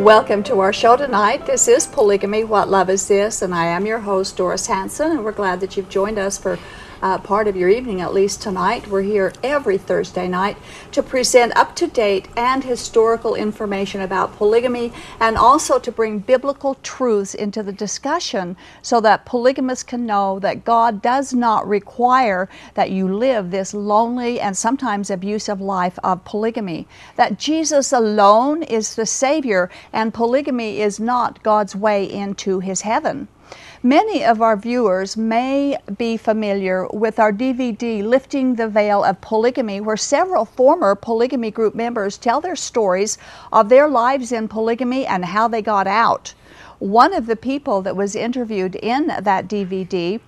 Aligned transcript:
Welcome 0.00 0.42
to 0.44 0.60
our 0.60 0.72
show 0.72 0.96
tonight. 0.96 1.44
This 1.44 1.68
is 1.68 1.86
Polygamy 1.86 2.44
What 2.44 2.70
Love 2.70 2.88
Is 2.88 3.06
This? 3.06 3.42
And 3.42 3.54
I 3.54 3.66
am 3.66 3.84
your 3.84 3.98
host, 3.98 4.34
Doris 4.34 4.66
Hanson, 4.66 5.10
and 5.12 5.22
we're 5.22 5.30
glad 5.30 5.60
that 5.60 5.76
you've 5.76 5.90
joined 5.90 6.18
us 6.18 6.38
for 6.38 6.58
uh, 7.02 7.18
part 7.18 7.48
of 7.48 7.56
your 7.56 7.68
evening, 7.68 8.00
at 8.00 8.14
least 8.14 8.42
tonight. 8.42 8.86
We're 8.86 9.02
here 9.02 9.32
every 9.42 9.78
Thursday 9.78 10.28
night 10.28 10.56
to 10.92 11.02
present 11.02 11.56
up 11.56 11.74
to 11.76 11.86
date 11.86 12.28
and 12.36 12.64
historical 12.64 13.34
information 13.34 14.00
about 14.00 14.36
polygamy 14.36 14.92
and 15.18 15.36
also 15.36 15.78
to 15.78 15.92
bring 15.92 16.18
biblical 16.18 16.76
truths 16.82 17.34
into 17.34 17.62
the 17.62 17.72
discussion 17.72 18.56
so 18.82 19.00
that 19.00 19.24
polygamists 19.24 19.84
can 19.84 20.06
know 20.06 20.38
that 20.40 20.64
God 20.64 21.02
does 21.02 21.32
not 21.32 21.66
require 21.66 22.48
that 22.74 22.90
you 22.90 23.08
live 23.08 23.50
this 23.50 23.74
lonely 23.74 24.40
and 24.40 24.56
sometimes 24.56 25.10
abusive 25.10 25.60
life 25.60 25.98
of 26.04 26.24
polygamy. 26.24 26.86
That 27.16 27.38
Jesus 27.38 27.92
alone 27.92 28.62
is 28.62 28.94
the 28.94 29.06
Savior 29.06 29.70
and 29.92 30.14
polygamy 30.14 30.80
is 30.80 31.00
not 31.00 31.42
God's 31.42 31.74
way 31.74 32.10
into 32.10 32.60
His 32.60 32.82
heaven. 32.82 33.28
Many 33.82 34.22
of 34.22 34.42
our 34.42 34.58
viewers 34.58 35.16
may 35.16 35.78
be 35.96 36.18
familiar 36.18 36.86
with 36.88 37.18
our 37.18 37.32
DVD, 37.32 38.04
Lifting 38.04 38.56
the 38.56 38.68
Veil 38.68 39.02
of 39.02 39.22
Polygamy, 39.22 39.80
where 39.80 39.96
several 39.96 40.44
former 40.44 40.94
polygamy 40.94 41.50
group 41.50 41.74
members 41.74 42.18
tell 42.18 42.42
their 42.42 42.56
stories 42.56 43.16
of 43.50 43.70
their 43.70 43.88
lives 43.88 44.32
in 44.32 44.48
polygamy 44.48 45.06
and 45.06 45.24
how 45.24 45.48
they 45.48 45.62
got 45.62 45.86
out. 45.86 46.34
One 46.78 47.14
of 47.14 47.24
the 47.24 47.36
people 47.36 47.80
that 47.80 47.96
was 47.96 48.14
interviewed 48.14 48.74
in 48.74 49.06
that 49.06 49.48
DVD 49.48 50.20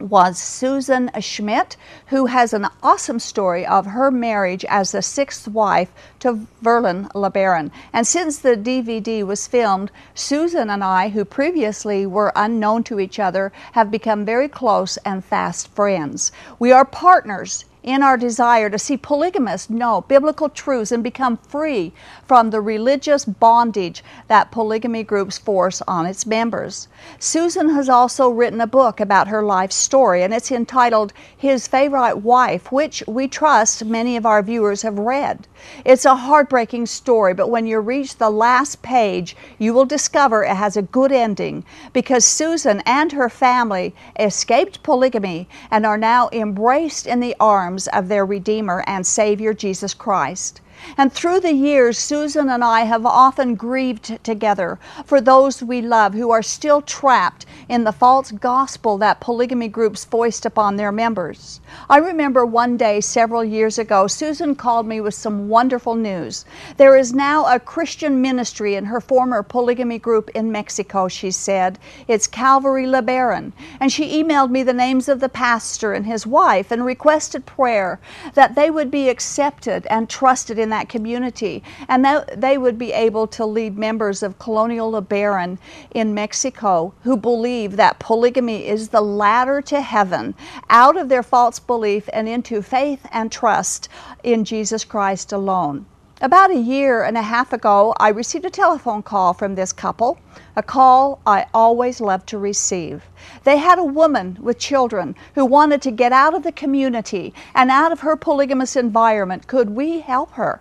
was 0.00 0.38
Susan 0.38 1.10
Schmidt, 1.20 1.76
who 2.06 2.26
has 2.26 2.52
an 2.52 2.66
awesome 2.82 3.18
story 3.18 3.66
of 3.66 3.86
her 3.86 4.10
marriage 4.10 4.64
as 4.68 4.92
the 4.92 5.02
sixth 5.02 5.46
wife 5.46 5.90
to 6.20 6.46
Verlan 6.62 7.10
LeBaron. 7.12 7.70
And 7.92 8.06
since 8.06 8.38
the 8.38 8.56
DVD 8.56 9.22
was 9.24 9.46
filmed, 9.46 9.90
Susan 10.14 10.70
and 10.70 10.82
I, 10.82 11.10
who 11.10 11.24
previously 11.24 12.06
were 12.06 12.32
unknown 12.34 12.84
to 12.84 13.00
each 13.00 13.18
other, 13.18 13.52
have 13.72 13.90
become 13.90 14.24
very 14.24 14.48
close 14.48 14.96
and 14.98 15.24
fast 15.24 15.68
friends. 15.68 16.32
We 16.58 16.72
are 16.72 16.84
partners 16.84 17.64
in 17.82 18.02
our 18.02 18.16
desire 18.16 18.68
to 18.68 18.78
see 18.78 18.96
polygamists 18.96 19.70
know 19.70 20.02
biblical 20.02 20.48
truths 20.48 20.92
and 20.92 21.02
become 21.02 21.36
free 21.36 21.92
from 22.26 22.50
the 22.50 22.60
religious 22.60 23.24
bondage 23.24 24.04
that 24.28 24.50
polygamy 24.50 25.02
groups 25.02 25.38
force 25.38 25.82
on 25.88 26.06
its 26.06 26.26
members. 26.26 26.88
Susan 27.18 27.70
has 27.70 27.88
also 27.88 28.28
written 28.28 28.60
a 28.60 28.66
book 28.66 29.00
about 29.00 29.28
her 29.28 29.42
life 29.42 29.72
story, 29.72 30.22
and 30.22 30.34
it's 30.34 30.52
entitled 30.52 31.12
His 31.36 31.66
Favorite 31.66 32.18
Wife, 32.18 32.70
which 32.70 33.02
we 33.06 33.26
trust 33.28 33.84
many 33.84 34.16
of 34.16 34.26
our 34.26 34.42
viewers 34.42 34.82
have 34.82 34.98
read. 34.98 35.46
It's 35.84 36.04
a 36.04 36.14
heartbreaking 36.14 36.86
story, 36.86 37.34
but 37.34 37.50
when 37.50 37.66
you 37.66 37.80
reach 37.80 38.16
the 38.16 38.30
last 38.30 38.82
page, 38.82 39.36
you 39.58 39.72
will 39.72 39.84
discover 39.84 40.44
it 40.44 40.56
has 40.56 40.76
a 40.76 40.82
good 40.82 41.12
ending 41.12 41.64
because 41.92 42.24
Susan 42.24 42.82
and 42.86 43.12
her 43.12 43.28
family 43.28 43.94
escaped 44.18 44.82
polygamy 44.82 45.48
and 45.70 45.86
are 45.86 45.98
now 45.98 46.28
embraced 46.32 47.06
in 47.06 47.20
the 47.20 47.36
arms 47.40 47.79
of 47.88 48.08
their 48.08 48.26
Redeemer 48.26 48.84
and 48.86 49.06
Savior 49.06 49.54
Jesus 49.54 49.94
Christ. 49.94 50.60
And 50.96 51.12
through 51.12 51.40
the 51.40 51.52
years, 51.52 51.98
Susan 51.98 52.48
and 52.48 52.64
I 52.64 52.82
have 52.82 53.06
often 53.06 53.54
grieved 53.54 54.22
together 54.24 54.78
for 55.04 55.20
those 55.20 55.62
we 55.62 55.82
love 55.82 56.14
who 56.14 56.30
are 56.30 56.42
still 56.42 56.82
trapped 56.82 57.46
in 57.68 57.84
the 57.84 57.92
false 57.92 58.32
gospel 58.32 58.98
that 58.98 59.20
polygamy 59.20 59.68
groups 59.68 60.04
foist 60.04 60.44
upon 60.44 60.76
their 60.76 60.90
members. 60.90 61.60
I 61.88 61.98
remember 61.98 62.44
one 62.44 62.76
day 62.76 63.00
several 63.00 63.44
years 63.44 63.78
ago, 63.78 64.06
Susan 64.06 64.54
called 64.54 64.86
me 64.86 65.00
with 65.00 65.14
some 65.14 65.48
wonderful 65.48 65.94
news. 65.94 66.44
There 66.76 66.96
is 66.96 67.12
now 67.12 67.46
a 67.46 67.60
Christian 67.60 68.20
ministry 68.20 68.74
in 68.74 68.86
her 68.86 69.00
former 69.00 69.42
polygamy 69.42 69.98
group 69.98 70.30
in 70.30 70.50
Mexico, 70.50 71.08
she 71.08 71.30
said. 71.30 71.78
It's 72.08 72.26
Calvary 72.26 72.86
LeBaron. 72.86 73.52
And 73.78 73.92
she 73.92 74.22
emailed 74.22 74.50
me 74.50 74.62
the 74.62 74.72
names 74.72 75.08
of 75.08 75.20
the 75.20 75.28
pastor 75.28 75.92
and 75.92 76.06
his 76.06 76.26
wife 76.26 76.70
and 76.70 76.84
requested 76.84 77.46
prayer 77.46 78.00
that 78.34 78.54
they 78.54 78.70
would 78.70 78.90
be 78.90 79.08
accepted 79.08 79.86
and 79.86 80.08
trusted 80.08 80.58
in 80.58 80.69
that 80.70 80.88
community, 80.88 81.62
and 81.88 82.04
that 82.04 82.40
they 82.40 82.58
would 82.58 82.78
be 82.78 82.92
able 82.92 83.26
to 83.28 83.44
lead 83.44 83.76
members 83.76 84.22
of 84.22 84.38
Colonia 84.38 84.82
LeBaron 84.82 85.58
in 85.92 86.14
Mexico 86.14 86.94
who 87.02 87.16
believe 87.16 87.76
that 87.76 87.98
polygamy 87.98 88.66
is 88.66 88.88
the 88.88 89.00
ladder 89.00 89.60
to 89.62 89.80
heaven 89.80 90.34
out 90.68 90.96
of 90.96 91.08
their 91.08 91.22
false 91.22 91.58
belief 91.58 92.08
and 92.12 92.28
into 92.28 92.62
faith 92.62 93.06
and 93.12 93.30
trust 93.30 93.88
in 94.22 94.44
Jesus 94.44 94.84
Christ 94.84 95.32
alone. 95.32 95.86
About 96.22 96.50
a 96.50 96.58
year 96.58 97.02
and 97.02 97.16
a 97.16 97.22
half 97.22 97.50
ago, 97.50 97.94
I 97.98 98.10
received 98.10 98.44
a 98.44 98.50
telephone 98.50 99.02
call 99.02 99.32
from 99.32 99.54
this 99.54 99.72
couple, 99.72 100.18
a 100.54 100.62
call 100.62 101.18
I 101.24 101.46
always 101.54 101.98
love 101.98 102.26
to 102.26 102.36
receive. 102.36 103.08
They 103.44 103.56
had 103.56 103.78
a 103.78 103.84
woman 103.84 104.36
with 104.38 104.58
children 104.58 105.16
who 105.34 105.46
wanted 105.46 105.80
to 105.80 105.90
get 105.90 106.12
out 106.12 106.34
of 106.34 106.42
the 106.42 106.52
community 106.52 107.32
and 107.54 107.70
out 107.70 107.90
of 107.90 108.00
her 108.00 108.16
polygamous 108.16 108.76
environment. 108.76 109.46
Could 109.46 109.70
we 109.70 110.00
help 110.00 110.32
her? 110.32 110.60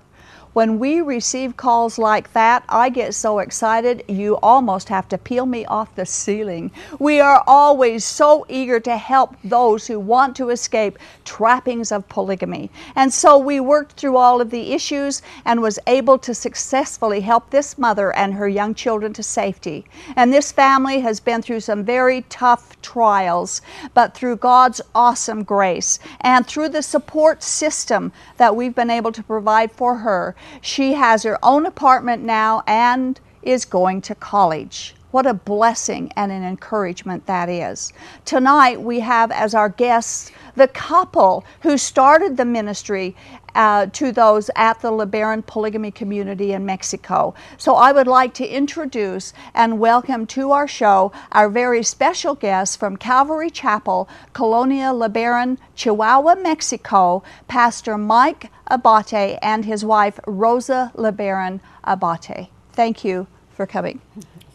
When 0.54 0.80
we 0.80 1.00
receive 1.00 1.58
calls 1.58 2.00
like 2.00 2.34
that, 2.34 2.64
I 2.68 2.90
get 2.90 3.14
so 3.14 3.38
excited 3.38 4.04
you 4.08 4.38
almost 4.42 4.90
have 4.90 5.08
to 5.10 5.18
peel 5.18 5.46
me 5.46 5.64
off 5.66 5.94
the 5.96 6.08
ceiling. 6.08 6.72
We 6.98 7.20
are 7.20 7.44
always 7.46 8.04
so 8.04 8.48
eager 8.50 8.80
to 8.80 8.98
help 8.98 9.36
those 9.44 9.86
who 9.86 10.00
want 10.00 10.36
to 10.38 10.50
escape 10.50 10.98
trappings 11.24 11.92
of 11.92 12.10
polygamy. 12.10 12.72
And 12.96 13.14
so 13.14 13.38
we 13.38 13.60
worked 13.60 13.92
through 13.92 14.18
all 14.18 14.42
of 14.42 14.50
the 14.50 14.74
issues 14.74 15.22
and 15.46 15.62
was 15.62 15.78
able 15.86 16.18
to 16.18 16.34
successfully 16.34 17.22
help 17.22 17.52
this 17.52 17.78
mother 17.78 18.12
and 18.16 18.34
her 18.34 18.50
young 18.50 18.74
children 18.74 19.14
to 19.14 19.24
safety. 19.24 19.86
And 20.16 20.34
this 20.34 20.52
family 20.52 21.00
has 21.02 21.20
been 21.20 21.44
through 21.44 21.60
some 21.60 21.84
very 21.84 22.24
tough 22.24 22.82
trials, 22.82 23.62
but 23.94 24.16
through 24.16 24.38
God's 24.38 24.82
awesome 24.96 25.44
grace 25.44 26.00
and 26.22 26.48
through 26.48 26.70
the 26.70 26.82
support 26.82 27.44
system 27.44 28.12
that 28.38 28.56
we've 28.56 28.74
been 28.74 28.90
able 28.90 29.12
to 29.12 29.22
provide 29.22 29.72
for 29.72 29.98
her, 29.98 30.36
she 30.62 30.94
has 30.94 31.24
her 31.24 31.38
own 31.44 31.66
apartment 31.66 32.24
now 32.24 32.64
and 32.68 33.20
is 33.42 33.66
going 33.66 34.02
to 34.02 34.16
college. 34.16 34.96
What 35.12 35.26
a 35.26 35.34
blessing 35.34 36.12
and 36.16 36.32
an 36.32 36.44
encouragement 36.44 37.26
that 37.26 37.50
is. 37.50 37.92
Tonight, 38.26 38.82
we 38.82 39.00
have 39.00 39.32
as 39.32 39.56
our 39.56 39.70
guests 39.70 40.32
the 40.56 40.68
couple 40.68 41.44
who 41.62 41.78
started 41.78 42.38
the 42.38 42.46
ministry 42.46 43.16
uh, 43.56 43.88
to 43.88 44.12
those 44.12 44.50
at 44.56 44.80
the 44.82 44.92
LeBaron 44.92 45.46
polygamy 45.46 45.92
community 45.92 46.54
in 46.54 46.66
Mexico. 46.66 47.34
So 47.58 47.76
I 47.76 47.92
would 47.92 48.08
like 48.08 48.34
to 48.36 48.48
introduce 48.48 49.34
and 49.54 49.80
welcome 49.80 50.26
to 50.28 50.52
our 50.52 50.68
show 50.68 51.12
our 51.32 51.50
very 51.50 51.84
special 51.84 52.36
guest 52.36 52.80
from 52.80 52.98
Calvary 52.98 53.50
Chapel, 53.50 54.10
Colonia 54.34 54.88
LeBaron, 54.88 55.58
Chihuahua, 55.76 56.36
Mexico, 56.36 57.24
Pastor 57.48 57.98
Mike 57.98 58.52
Abate 58.68 59.40
and 59.42 59.66
his 59.66 59.84
wife 59.84 60.20
Rosa 60.26 60.92
LeBaron 60.96 61.60
Abate. 61.84 62.50
Thank 62.74 63.04
you 63.04 63.28
for 63.52 63.66
coming. 63.66 64.02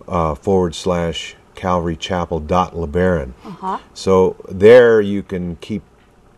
uh, 0.07 0.36
forward 0.36 0.75
slash 0.75 1.36
calvarychapel.lebaron. 1.56 3.33
Uh-huh. 3.44 3.80
So 3.94 4.36
there 4.50 5.01
you 5.01 5.24
can 5.24 5.56
keep 5.57 5.83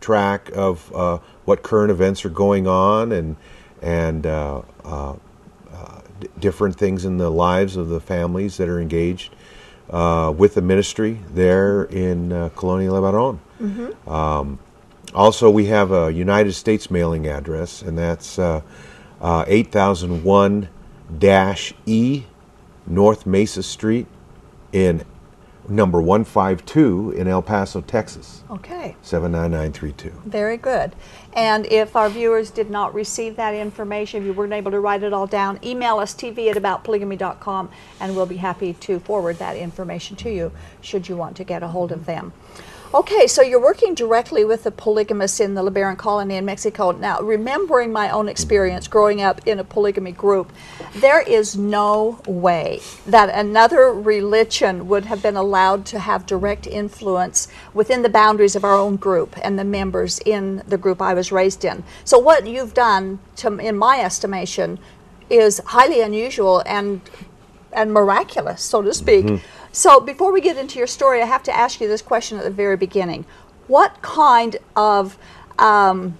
track 0.00 0.50
of 0.54 0.92
uh, 0.94 1.18
what 1.44 1.62
current 1.62 1.90
events 1.90 2.24
are 2.24 2.30
going 2.30 2.66
on 2.66 3.12
and 3.12 3.36
and 3.80 4.26
uh, 4.26 4.62
uh, 4.84 5.14
uh, 5.72 6.00
d- 6.20 6.28
different 6.40 6.76
things 6.76 7.04
in 7.04 7.18
the 7.18 7.30
lives 7.30 7.76
of 7.76 7.88
the 7.88 8.00
families 8.00 8.56
that 8.56 8.68
are 8.68 8.80
engaged 8.80 9.34
uh, 9.90 10.32
with 10.36 10.54
the 10.54 10.62
ministry 10.62 11.20
there 11.30 11.84
in 11.84 12.32
uh, 12.32 12.48
Colonia 12.50 12.90
LeBaron. 12.90 13.38
Um, 14.08 14.58
also, 15.14 15.48
we 15.50 15.66
have 15.66 15.90
a 15.90 16.12
United 16.12 16.52
States 16.52 16.90
mailing 16.90 17.26
address, 17.26 17.82
and 17.82 17.96
that's 17.96 18.38
uh, 18.38 18.60
uh, 19.20 19.44
8001 19.46 20.68
E 21.86 22.24
North 22.86 23.26
Mesa 23.26 23.62
Street 23.62 24.06
in 24.72 25.04
number 25.68 26.00
152 26.00 27.12
in 27.12 27.28
El 27.28 27.42
Paso, 27.42 27.80
Texas, 27.80 28.42
Okay. 28.50 28.96
79932. 29.02 30.12
Very 30.24 30.56
good. 30.56 30.94
And 31.34 31.66
if 31.66 31.94
our 31.94 32.08
viewers 32.08 32.50
did 32.50 32.70
not 32.70 32.94
receive 32.94 33.36
that 33.36 33.54
information, 33.54 34.22
if 34.22 34.26
you 34.26 34.32
weren't 34.32 34.52
able 34.52 34.70
to 34.70 34.80
write 34.80 35.02
it 35.02 35.12
all 35.12 35.26
down, 35.26 35.58
email 35.64 35.98
us 35.98 36.14
tv 36.14 36.50
at 36.50 36.56
aboutpolygamy.com 36.56 37.70
and 38.00 38.16
we'll 38.16 38.26
be 38.26 38.38
happy 38.38 38.72
to 38.72 38.98
forward 39.00 39.38
that 39.38 39.56
information 39.56 40.16
to 40.16 40.30
you 40.30 40.52
should 40.80 41.08
you 41.08 41.16
want 41.16 41.36
to 41.36 41.44
get 41.44 41.62
a 41.62 41.68
hold 41.68 41.92
of 41.92 42.06
them. 42.06 42.32
Okay, 42.94 43.26
so 43.26 43.42
you're 43.42 43.60
working 43.60 43.94
directly 43.94 44.46
with 44.46 44.64
the 44.64 44.70
polygamists 44.70 45.40
in 45.40 45.52
the 45.52 45.62
LeBaron 45.62 45.98
colony 45.98 46.36
in 46.36 46.46
Mexico. 46.46 46.92
Now, 46.92 47.20
remembering 47.20 47.92
my 47.92 48.08
own 48.08 48.30
experience 48.30 48.86
mm-hmm. 48.86 48.92
growing 48.92 49.20
up 49.20 49.46
in 49.46 49.58
a 49.58 49.64
polygamy 49.64 50.12
group, 50.12 50.50
there 50.94 51.20
is 51.20 51.54
no 51.54 52.18
way 52.26 52.80
that 53.06 53.28
another 53.28 53.92
religion 53.92 54.88
would 54.88 55.04
have 55.04 55.22
been 55.22 55.36
allowed 55.36 55.84
to 55.86 55.98
have 55.98 56.24
direct 56.24 56.66
influence 56.66 57.48
within 57.74 58.00
the 58.00 58.08
boundaries 58.08 58.56
of 58.56 58.64
our 58.64 58.74
own 58.74 58.96
group 58.96 59.36
and 59.42 59.58
the 59.58 59.64
members 59.64 60.18
in 60.20 60.62
the 60.66 60.78
group 60.78 61.02
I 61.02 61.12
was 61.12 61.30
raised 61.30 61.66
in. 61.66 61.84
So, 62.04 62.18
what 62.18 62.46
you've 62.46 62.72
done, 62.72 63.18
to, 63.36 63.54
in 63.58 63.76
my 63.76 64.00
estimation, 64.00 64.78
is 65.28 65.60
highly 65.66 66.00
unusual 66.00 66.62
and 66.64 67.02
and 67.70 67.92
miraculous, 67.92 68.62
so 68.62 68.80
to 68.80 68.94
speak. 68.94 69.26
Mm-hmm. 69.26 69.57
So, 69.72 70.00
before 70.00 70.32
we 70.32 70.40
get 70.40 70.56
into 70.56 70.78
your 70.78 70.86
story, 70.86 71.22
I 71.22 71.26
have 71.26 71.42
to 71.44 71.56
ask 71.56 71.80
you 71.80 71.88
this 71.88 72.02
question 72.02 72.38
at 72.38 72.44
the 72.44 72.50
very 72.50 72.76
beginning: 72.76 73.26
What 73.66 74.00
kind 74.02 74.56
of 74.76 75.18
um, 75.58 76.18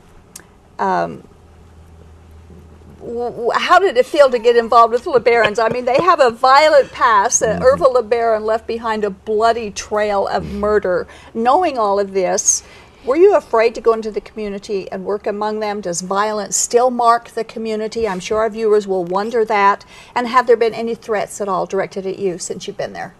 w- 3.00 3.50
how 3.54 3.78
did 3.78 3.96
it 3.96 4.06
feel 4.06 4.30
to 4.30 4.38
get 4.38 4.56
involved 4.56 4.92
with 4.92 5.04
LeBarons? 5.04 5.58
I 5.58 5.68
mean, 5.68 5.84
they 5.84 6.00
have 6.00 6.20
a 6.20 6.30
violent 6.30 6.92
past. 6.92 7.42
Uh, 7.42 7.58
Ervil 7.60 7.94
LeBaron 7.94 8.42
left 8.44 8.66
behind 8.66 9.04
a 9.04 9.10
bloody 9.10 9.70
trail 9.70 10.26
of 10.26 10.52
murder. 10.52 11.06
Knowing 11.34 11.78
all 11.78 11.98
of 11.98 12.12
this, 12.12 12.62
were 13.04 13.16
you 13.16 13.36
afraid 13.36 13.74
to 13.76 13.80
go 13.80 13.92
into 13.92 14.10
the 14.10 14.20
community 14.20 14.90
and 14.90 15.04
work 15.04 15.26
among 15.26 15.60
them? 15.60 15.80
Does 15.80 16.02
violence 16.02 16.56
still 16.56 16.90
mark 16.90 17.30
the 17.30 17.44
community? 17.44 18.06
I'm 18.06 18.20
sure 18.20 18.38
our 18.38 18.50
viewers 18.50 18.86
will 18.86 19.04
wonder 19.04 19.44
that. 19.44 19.84
And 20.14 20.28
have 20.28 20.46
there 20.46 20.56
been 20.56 20.74
any 20.74 20.94
threats 20.94 21.40
at 21.40 21.48
all 21.48 21.66
directed 21.66 22.06
at 22.06 22.18
you 22.18 22.38
since 22.38 22.66
you've 22.66 22.76
been 22.76 22.92
there? 22.92 23.14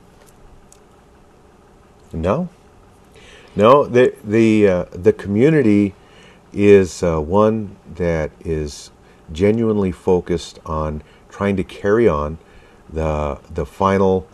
No, 2.13 2.49
no. 3.55 3.85
The 3.85 4.15
the 4.25 4.69
uh, 4.69 4.85
the 4.93 5.13
community 5.13 5.95
is 6.53 7.03
uh, 7.03 7.21
one 7.21 7.77
that 7.97 8.31
is 8.41 8.91
genuinely 9.33 9.93
focused 9.93 10.59
on 10.65 11.03
trying 11.29 11.57
to 11.57 11.65
carry 11.65 12.09
on 12.09 12.39
the 12.91 13.39
the 13.53 13.67
final 13.67 14.27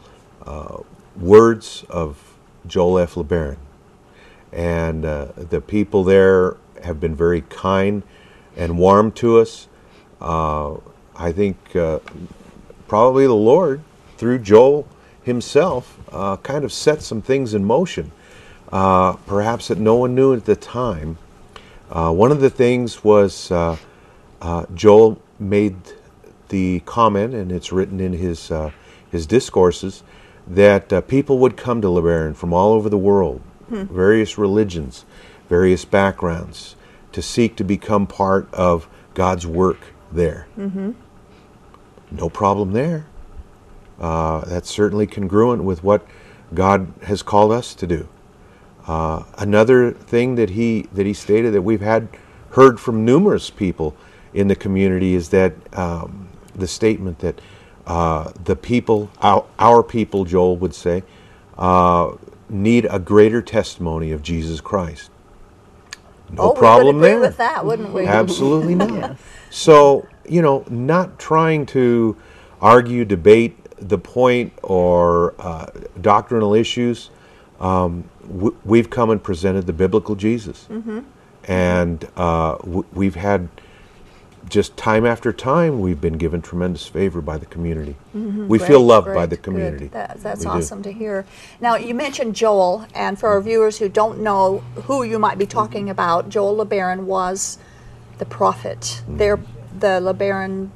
uh, 0.47 0.79
words 1.17 1.85
of 1.91 2.35
Joel 2.67 2.99
F. 3.01 3.15
LeBaron, 3.15 3.57
and 4.53 5.05
uh, 5.05 5.29
the 5.37 5.61
people 5.61 6.05
there 6.05 6.57
have 6.83 7.01
been 7.01 7.15
very 7.15 7.41
kind 7.43 8.03
and 8.57 8.79
warm 8.79 9.11
to 9.13 9.39
us. 9.39 9.69
Uh, 10.21 10.77
I 11.17 11.33
think 11.33 11.75
uh, 11.75 11.99
probably 12.87 13.27
the 13.27 13.35
Lord, 13.35 13.83
through 14.17 14.39
Joel 14.41 14.87
himself, 15.25 15.99
uh, 16.13 16.37
kind 16.39 16.65
of 16.65 16.73
set 16.73 17.03
some 17.03 17.21
things 17.23 17.55
in 17.55 17.65
motion, 17.65 18.13
uh, 18.73 19.15
perhaps 19.27 19.69
that 19.69 19.79
no 19.79 19.97
one 19.97 20.15
knew 20.15 20.35
at 20.35 20.45
the 20.45 20.57
time. 20.57 21.19
Uh, 21.91 22.13
one 22.13 22.31
of 22.31 22.41
the 22.41 22.51
things 22.51 23.03
was 23.03 23.51
uh, 23.51 23.77
uh, 24.41 24.67
Joel 24.75 25.21
made 25.39 25.77
the 26.49 26.81
comment, 26.81 27.35
and 27.35 27.51
it's 27.51 27.73
written 27.73 28.01
in 28.01 28.13
his 28.13 28.51
uh, 28.51 28.71
his 29.11 29.27
discourses, 29.27 30.03
that 30.47 30.93
uh, 30.93 31.01
people 31.01 31.39
would 31.39 31.57
come 31.57 31.81
to 31.81 31.89
LeBaron 31.89 32.35
from 32.37 32.53
all 32.53 32.73
over 32.73 32.89
the 32.89 32.99
world, 32.99 33.41
various 33.87 34.37
religions, 34.37 35.05
various 35.49 35.85
backgrounds, 35.85 36.77
to 37.13 37.23
seek 37.23 37.57
to 37.57 37.65
become 37.65 38.07
part 38.07 38.53
of 38.53 38.89
God's 39.15 39.47
work 39.47 39.79
there. 40.13 40.47
No 42.11 42.29
problem 42.29 42.73
there. 42.73 43.07
Uh, 44.01 44.45
that's 44.45 44.71
certainly 44.71 45.07
congruent 45.07 45.65
with 45.65 45.85
what 45.85 46.07
God 46.53 46.93
has 47.05 47.23
called 47.23 47.53
us 47.53 47.75
to 47.75 47.87
do. 47.87 48.09
Uh, 48.87 49.25
another 49.39 49.93
thing 49.93 50.35
that 50.35 50.51
he 50.51 50.83
that 50.93 51.07
he 51.07 51.15
stated 51.15 51.55
that 51.55 51.63
we've 51.63 51.81
had 51.81 52.09
heard 52.51 52.79
from 52.79 53.05
numerous 53.05 53.51
people 53.51 53.97
in 54.35 54.49
the 54.49 54.57
community 54.57 55.15
is 55.15 55.31
that 55.31 55.55
um, 55.77 56.29
the 56.55 56.67
statement 56.67 57.21
that 57.21 57.41
uh, 57.87 58.33
the 58.45 58.57
people, 58.57 59.11
our, 59.21 59.45
our 59.59 59.83
people, 59.83 60.25
Joel 60.25 60.57
would 60.57 60.75
say, 60.75 61.03
uh, 61.59 62.13
need 62.49 62.87
a 62.91 62.99
greater 62.99 63.43
testimony 63.43 64.11
of 64.13 64.23
Jesus 64.23 64.61
Christ. 64.61 65.11
No 66.31 66.51
oh, 66.51 66.53
problem 66.53 66.97
we 66.97 67.03
would 67.03 67.07
agree 67.07 67.11
there. 67.11 67.21
with 67.21 67.37
that, 67.37 67.65
wouldn't 67.65 67.93
we? 67.93 68.07
Absolutely 68.07 68.75
not. 68.75 69.17
So, 69.51 70.07
you 70.29 70.43
know, 70.43 70.65
not 70.69 71.19
trying 71.19 71.67
to 71.67 72.17
argue, 72.61 73.05
debate 73.05 73.57
the 73.79 73.99
point 73.99 74.53
or 74.63 75.35
uh, 75.39 75.67
doctrinal 76.01 76.55
issues, 76.55 77.11
um, 77.61 78.05
w- 78.27 78.57
we've 78.65 78.91
come 78.91 79.11
and 79.11 79.23
presented 79.23 79.67
the 79.67 79.73
biblical 79.73 80.15
Jesus. 80.15 80.67
Mm-hmm. 80.71 81.01
And 81.47 82.09
uh, 82.17 82.57
w- 82.59 82.85
we've 82.93 83.17
had 83.17 83.49
just 84.49 84.77
time 84.77 85.07
after 85.07 85.33
time, 85.33 85.81
we've 85.81 86.01
been 86.01 86.19
given 86.19 86.43
tremendous 86.43 86.87
favor 86.87 87.21
by 87.23 87.39
the 87.39 87.47
community. 87.47 87.97
We 88.13 88.21
Mm-hmm. 88.21 88.47
Great, 88.49 88.63
feel 88.63 88.81
loved 88.81 89.07
by 89.15 89.27
the 89.27 89.37
community. 89.39 89.87
That- 89.89 90.23
that's 90.23 90.41
We 90.41 90.45
do. 90.47 90.51
awesome 90.59 90.83
to 90.83 90.93
hear. 90.93 91.25
Now, 91.61 91.77
you 91.77 91.95
mentioned 91.95 92.35
Joel, 92.37 92.87
and 92.95 93.19
for 93.19 93.31
our 93.31 93.41
viewers 93.41 93.79
who 93.79 93.89
don't 93.89 94.21
know 94.21 94.59
who 94.85 95.03
you 95.03 95.19
might 95.19 95.39
be 95.39 95.47
talking 95.47 95.89
about, 95.91 96.29
Joel 96.29 96.65
LeBaron 96.65 97.01
was 97.05 97.59
the 98.19 98.27
prophet. 98.27 99.03
Mm-hmm. 99.09 99.79
The 99.79 100.01
LeBaron 100.01 100.71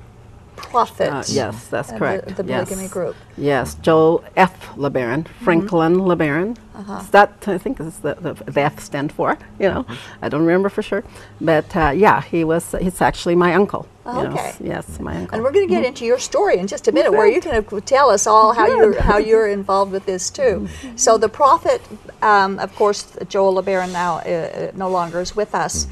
prophet. 0.59 1.13
Uh, 1.13 1.25
yes, 1.29 1.69
that's 1.69 1.89
uh, 1.89 1.93
the- 1.93 1.99
correct. 1.99 2.37
The, 2.37 2.45
polygamy 2.45 2.83
yes. 2.83 2.93
group. 2.93 3.17
Yes, 3.37 3.75
Joel 3.77 4.25
F. 4.37 4.77
LeBaron, 4.77 5.27
Franklin 5.43 5.97
LeBaron. 5.97 6.57
Uh-huh. 6.75 7.03
That 7.11 7.49
I 7.49 7.59
think 7.59 7.81
is 7.81 7.99
the, 7.99 8.15
the, 8.15 8.35
the 8.35 8.61
F 8.61 8.79
stand 8.81 9.11
for. 9.13 9.37
You 9.59 9.69
know, 9.69 9.87
I 10.23 10.29
don't 10.29 10.43
remember 10.43 10.69
for 10.69 10.83
sure, 10.83 11.03
but 11.41 11.75
uh, 11.77 11.91
yeah, 11.91 12.21
he 12.23 12.45
was. 12.45 12.75
He's 12.81 13.01
actually 13.01 13.35
my 13.35 13.55
uncle. 13.55 13.89
Oh, 14.07 14.23
Yes, 14.23 14.33
okay. 14.33 14.69
Yes, 14.69 15.01
my 15.01 15.17
uncle. 15.17 15.35
And 15.35 15.45
we're 15.45 15.53
going 15.53 15.69
to 15.69 15.75
get 15.75 15.85
into 15.85 16.05
your 16.07 16.19
story 16.19 16.57
in 16.59 16.67
just 16.67 16.89
a 16.89 16.93
minute, 16.93 17.13
where 17.13 17.27
you 17.27 17.41
can 17.41 17.65
uh, 17.65 17.81
tell 17.81 18.11
us 18.11 18.27
all 18.27 18.53
how 18.55 18.67
you're 18.67 19.01
how 19.01 19.19
you're 19.19 19.49
involved 19.49 19.93
with 19.93 20.07
this 20.07 20.31
too. 20.31 20.69
So 20.97 21.19
the 21.19 21.29
prophet, 21.29 21.83
um, 22.23 22.59
of 22.59 22.75
course, 22.75 23.17
Joel 23.29 23.63
LeBaron 23.63 23.93
now 23.93 24.19
uh, 24.19 24.21
uh, 24.21 24.71
no 24.75 24.89
longer 24.89 25.21
is 25.21 25.37
with 25.37 25.55
us. 25.55 25.89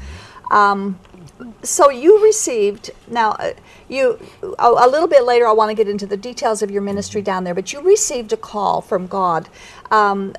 Um, 0.51 0.97
so 1.63 1.89
you 1.89 2.23
received 2.23 2.91
now 3.07 3.31
uh, 3.31 3.53
you 3.87 4.19
a, 4.41 4.67
a 4.67 4.87
little 4.87 5.07
bit 5.07 5.23
later. 5.23 5.47
I 5.47 5.51
want 5.51 5.69
to 5.69 5.75
get 5.75 5.87
into 5.87 6.05
the 6.05 6.17
details 6.17 6.61
of 6.61 6.71
your 6.71 6.81
ministry 6.81 7.21
down 7.21 7.43
there, 7.43 7.53
but 7.53 7.71
you 7.73 7.81
received 7.81 8.33
a 8.33 8.37
call 8.37 8.81
from 8.81 9.07
God 9.07 9.47
um, 9.91 10.33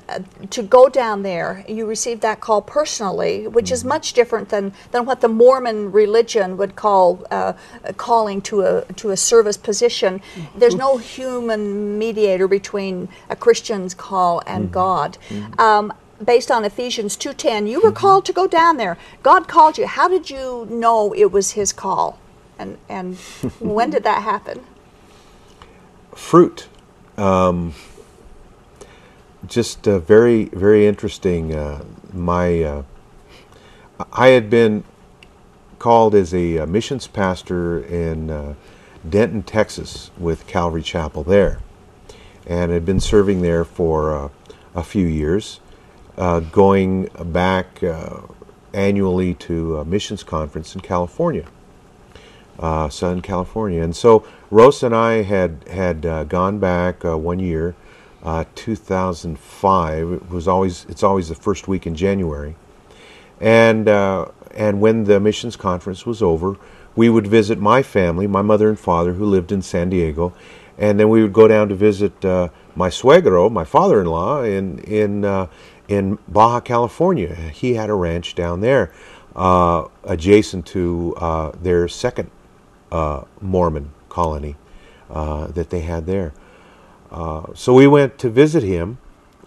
to 0.49 0.61
go 0.61 0.89
down 0.89 1.23
there. 1.23 1.63
You 1.67 1.85
received 1.85 2.21
that 2.21 2.41
call 2.41 2.61
personally, 2.61 3.47
which 3.47 3.71
is 3.71 3.83
much 3.83 4.13
different 4.13 4.49
than 4.49 4.73
than 4.91 5.05
what 5.05 5.21
the 5.21 5.27
Mormon 5.27 5.91
religion 5.91 6.57
would 6.57 6.75
call 6.75 7.25
uh, 7.31 7.53
a 7.83 7.93
calling 7.93 8.41
to 8.41 8.61
a 8.61 8.85
to 8.93 9.11
a 9.11 9.17
service 9.17 9.57
position. 9.57 10.21
There's 10.55 10.75
no 10.75 10.97
human 10.97 11.97
mediator 11.97 12.47
between 12.47 13.09
a 13.29 13.35
Christian's 13.35 13.93
call 13.93 14.41
and 14.45 14.71
God. 14.71 15.17
Um, 15.57 15.93
based 16.23 16.51
on 16.51 16.65
Ephesians 16.65 17.15
2:10, 17.17 17.67
you 17.67 17.81
were 17.81 17.91
called 17.91 18.25
to 18.25 18.33
go 18.33 18.47
down 18.47 18.77
there. 18.77 18.97
God 19.23 19.47
called 19.47 19.77
you. 19.77 19.87
How 19.87 20.07
did 20.07 20.29
you 20.29 20.67
know 20.69 21.13
it 21.13 21.31
was 21.31 21.51
his 21.51 21.73
call? 21.73 22.19
And 22.57 22.77
and 22.87 23.17
when 23.59 23.89
did 23.89 24.03
that 24.03 24.23
happen? 24.23 24.65
fruit. 26.19 26.67
Um, 27.17 27.73
just 29.47 29.87
uh, 29.87 29.99
very, 29.99 30.45
very 30.45 30.85
interesting. 30.85 31.55
Uh, 31.55 31.83
my, 32.13 32.61
uh, 32.61 32.83
I 34.11 34.27
had 34.29 34.49
been 34.49 34.83
called 35.79 36.13
as 36.13 36.33
a 36.33 36.59
uh, 36.59 36.65
missions 36.65 37.07
pastor 37.07 37.79
in 37.79 38.29
uh, 38.29 38.53
Denton, 39.07 39.43
Texas, 39.43 40.11
with 40.17 40.45
Calvary 40.45 40.83
Chapel 40.83 41.23
there, 41.23 41.59
and 42.45 42.71
had 42.71 42.85
been 42.85 42.99
serving 42.99 43.41
there 43.41 43.63
for 43.63 44.13
uh, 44.13 44.29
a 44.75 44.83
few 44.83 45.07
years, 45.07 45.61
going 46.51 47.09
back 47.25 47.81
uh, 47.83 48.21
annually 48.73 49.33
to 49.33 49.77
a 49.77 49.85
missions 49.85 50.23
conference 50.23 50.75
in 50.75 50.81
California 50.81 51.45
uh, 52.59 52.89
Southern 52.89 53.21
California. 53.21 53.81
And 53.81 53.95
so 53.95 54.25
Rosa 54.51 54.87
and 54.87 54.95
I 54.95 55.23
had 55.23 55.63
had 55.69 56.05
uh, 56.05 56.23
gone 56.25 56.59
back 56.59 57.03
uh, 57.05 57.17
one 57.17 57.39
year, 57.39 57.75
uh, 58.21 58.43
2005. 58.55 60.11
It 60.11 60.29
was 60.29 60.47
always 60.47 60.85
it's 60.89 61.03
always 61.03 61.29
the 61.29 61.35
first 61.35 61.67
week 61.67 61.87
in 61.87 61.95
January, 61.95 62.55
and 63.39 63.87
uh, 63.87 64.27
and 64.53 64.81
when 64.81 65.05
the 65.05 65.19
missions 65.19 65.55
conference 65.55 66.05
was 66.05 66.21
over, 66.21 66.57
we 66.95 67.09
would 67.09 67.27
visit 67.27 67.59
my 67.59 67.81
family, 67.81 68.27
my 68.27 68.41
mother 68.41 68.67
and 68.67 68.79
father, 68.79 69.13
who 69.13 69.25
lived 69.25 69.51
in 69.51 69.61
San 69.61 69.89
Diego, 69.89 70.33
and 70.77 70.99
then 70.99 71.09
we 71.09 71.21
would 71.21 71.33
go 71.33 71.47
down 71.47 71.69
to 71.69 71.75
visit 71.75 72.25
uh, 72.25 72.49
my 72.75 72.89
suegro, 72.89 73.49
my 73.49 73.63
father-in-law, 73.63 74.43
in 74.43 74.79
in 74.79 75.23
uh, 75.23 75.47
in 75.89 76.19
Baja 76.27 76.61
California. 76.61 77.33
He 77.35 77.73
had 77.73 77.89
a 77.89 77.95
ranch 77.95 78.35
down 78.35 78.61
there, 78.61 78.93
uh, 79.35 79.87
adjacent 80.03 80.67
to 80.67 81.15
uh, 81.17 81.51
their 81.61 81.87
second 81.87 82.29
uh, 82.91 83.23
Mormon 83.41 83.91
colony 84.07 84.55
uh, 85.09 85.47
that 85.47 85.71
they 85.71 85.81
had 85.81 86.05
there. 86.05 86.31
Uh, 87.11 87.47
so 87.55 87.73
we 87.73 87.87
went 87.87 88.19
to 88.19 88.29
visit 88.29 88.61
him, 88.61 88.99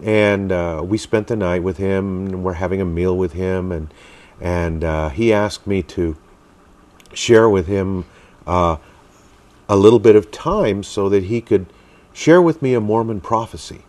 and 0.03 0.51
uh, 0.51 0.83
we 0.85 0.99
spent 0.99 1.29
the 1.29 1.37
night 1.37 1.63
with 1.63 1.77
him. 1.77 2.27
And 2.27 2.45
we're 2.45 2.55
having 2.55 2.81
a 2.81 2.85
meal 2.85 3.17
with 3.17 3.33
him, 3.33 3.71
and 3.71 3.95
and 4.41 5.13
he 5.13 5.33
asked 5.33 5.69
me 5.69 5.85
to 5.85 6.17
share 7.15 7.49
with 7.49 7.69
him 7.69 8.05
a 8.45 8.79
little 9.69 10.01
bit 10.01 10.17
of 10.17 10.33
time 10.33 10.83
so 10.83 11.09
that 11.09 11.25
he 11.25 11.41
could 11.41 11.67
share 12.13 12.43
with 12.43 12.61
me 12.61 12.75
a 12.75 12.81
Mormon 12.81 13.21
prophecy. 13.21 13.83